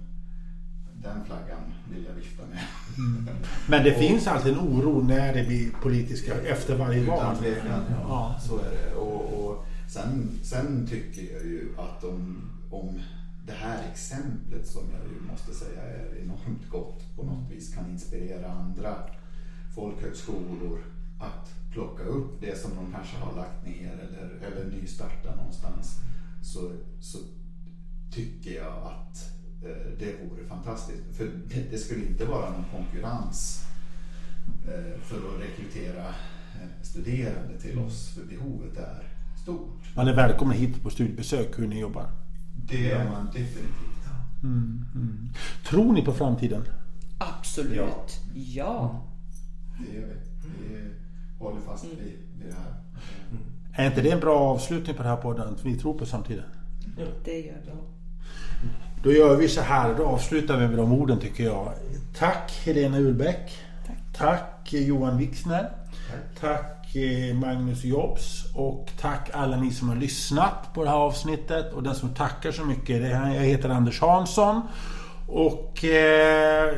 den 1.03 1.25
flaggan 1.25 1.61
vill 1.91 2.05
jag 2.05 2.13
vifta 2.13 2.43
med. 2.45 2.63
Mm. 2.97 3.35
Men 3.67 3.83
det 3.83 3.91
och, 3.95 3.99
finns 3.99 4.27
alltid 4.27 4.53
en 4.53 4.59
oro 4.59 5.01
när 5.01 5.33
det 5.33 5.43
blir 5.43 5.71
politiska 5.71 6.41
efter 6.41 6.77
varje 6.77 7.05
val. 7.05 7.17
Utan 7.17 7.37
tvekan, 7.37 7.83
ja, 7.89 7.95
ja. 8.07 8.39
Så 8.47 8.57
är 8.57 8.71
det. 8.71 8.95
Och, 8.95 9.43
och 9.43 9.65
sen, 9.87 10.39
sen 10.43 10.87
tycker 10.87 11.33
jag 11.33 11.45
ju 11.45 11.69
att 11.77 12.03
om, 12.03 12.49
om 12.69 12.99
det 13.45 13.53
här 13.53 13.83
exemplet 13.91 14.67
som 14.67 14.81
jag 14.91 15.11
ju 15.13 15.31
måste 15.31 15.53
säga 15.53 15.81
är 15.81 16.21
enormt 16.23 16.69
gott 16.69 17.15
på 17.15 17.23
något 17.23 17.51
vis 17.51 17.73
kan 17.73 17.91
inspirera 17.91 18.51
andra 18.51 18.95
folkhögskolor 19.75 20.79
att 21.19 21.53
plocka 21.71 22.03
upp 22.03 22.41
det 22.41 22.57
som 22.57 22.71
de 22.75 22.93
kanske 22.93 23.17
har 23.17 23.35
lagt 23.35 23.65
ner 23.65 23.91
eller, 23.93 24.47
eller 24.47 24.71
nystarta 24.71 25.35
någonstans 25.35 25.99
så, 26.41 26.71
så 26.99 27.17
tycker 28.11 28.51
jag 28.51 28.83
att 28.83 29.40
det 29.99 30.15
vore 30.23 30.45
fantastiskt. 30.49 31.03
För 31.17 31.29
det, 31.47 31.71
det, 31.71 31.77
skulle 31.77 32.05
inte 32.05 32.25
vara 32.25 32.49
någon 32.49 32.65
konkurrens 32.71 33.65
eh, 34.67 35.01
för 35.01 35.15
att 35.15 35.41
rekrytera 35.41 36.07
eh, 36.07 36.69
studerande 36.81 37.59
till 37.61 37.79
oss 37.79 38.09
för 38.09 38.23
behovet 38.23 38.77
är 38.77 39.03
stort. 39.41 39.95
Man 39.95 40.07
är 40.07 40.15
välkommen 40.15 40.57
hit 40.57 40.83
på 40.83 40.89
studiebesök 40.89 41.59
hur 41.59 41.67
ni 41.67 41.79
jobbar. 41.79 42.09
Det 42.65 42.91
är 42.91 43.09
man 43.09 43.25
definitivt. 43.25 43.91
Mm, 44.43 44.85
mm. 44.95 45.29
Tror 45.65 45.93
ni 45.93 46.05
på 46.05 46.13
framtiden? 46.13 46.63
Absolut, 47.17 47.79
ja. 47.79 48.11
ja. 48.33 49.05
Det 49.79 49.95
gör 49.95 50.07
vi. 50.07 50.15
Vi 50.69 50.93
håller 51.39 51.61
fast 51.61 51.85
vid, 51.85 51.97
vid 51.97 52.47
det 52.47 52.53
här. 52.53 52.73
Mm. 53.31 53.43
Är 53.73 53.87
inte 53.87 54.01
det 54.01 54.11
en 54.11 54.19
bra 54.19 54.39
avslutning 54.39 54.95
på 54.95 55.03
den 55.03 55.11
här 55.11 55.21
podden? 55.21 55.57
Vi 55.63 55.77
tror 55.77 55.93
på 55.93 56.05
samtiden. 56.05 56.45
Ja, 56.97 57.05
det 57.23 57.39
gör 57.39 57.61
vi. 57.65 57.71
Då 59.03 59.11
gör 59.11 59.35
vi 59.35 59.47
så 59.47 59.61
här. 59.61 59.95
Då 59.97 60.05
avslutar 60.05 60.57
vi 60.57 60.67
med 60.67 60.77
de 60.77 60.93
orden 60.93 61.19
tycker 61.19 61.43
jag. 61.43 61.71
Tack 62.19 62.61
Helena 62.65 62.97
Urbäck. 62.97 63.57
Tack, 63.87 64.17
Tack 64.17 64.73
Johan 64.73 65.17
Wixner. 65.17 65.71
Tack. 66.09 66.39
Tack 66.41 66.95
eh, 66.95 67.35
Magnus 67.35 67.83
Jobs. 67.83 68.45
Och 68.55 68.89
tack 69.01 69.29
alla 69.33 69.57
ni 69.57 69.71
som 69.71 69.89
har 69.89 69.95
lyssnat 69.95 70.73
på 70.73 70.83
det 70.83 70.89
här 70.89 70.97
avsnittet. 70.97 71.73
Och 71.73 71.83
den 71.83 71.95
som 71.95 72.13
tackar 72.13 72.51
så 72.51 72.65
mycket, 72.65 73.01
det 73.01 73.07
här, 73.07 73.35
jag 73.35 73.41
heter 73.41 73.69
Anders 73.69 74.01
Hansson. 74.01 74.61
Och 75.27 75.85
eh, 75.85 76.75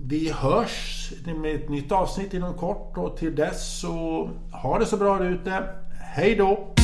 vi 0.00 0.32
hörs 0.32 1.12
med 1.42 1.54
ett 1.54 1.68
nytt 1.68 1.92
avsnitt 1.92 2.34
inom 2.34 2.54
kort 2.54 2.96
och 2.96 3.16
till 3.16 3.36
dess 3.36 3.78
så 3.80 4.28
ha 4.52 4.78
det 4.78 4.86
så 4.86 4.96
bra 4.96 5.24
ute. 5.24 5.62
Hej 6.00 6.36
då! 6.36 6.74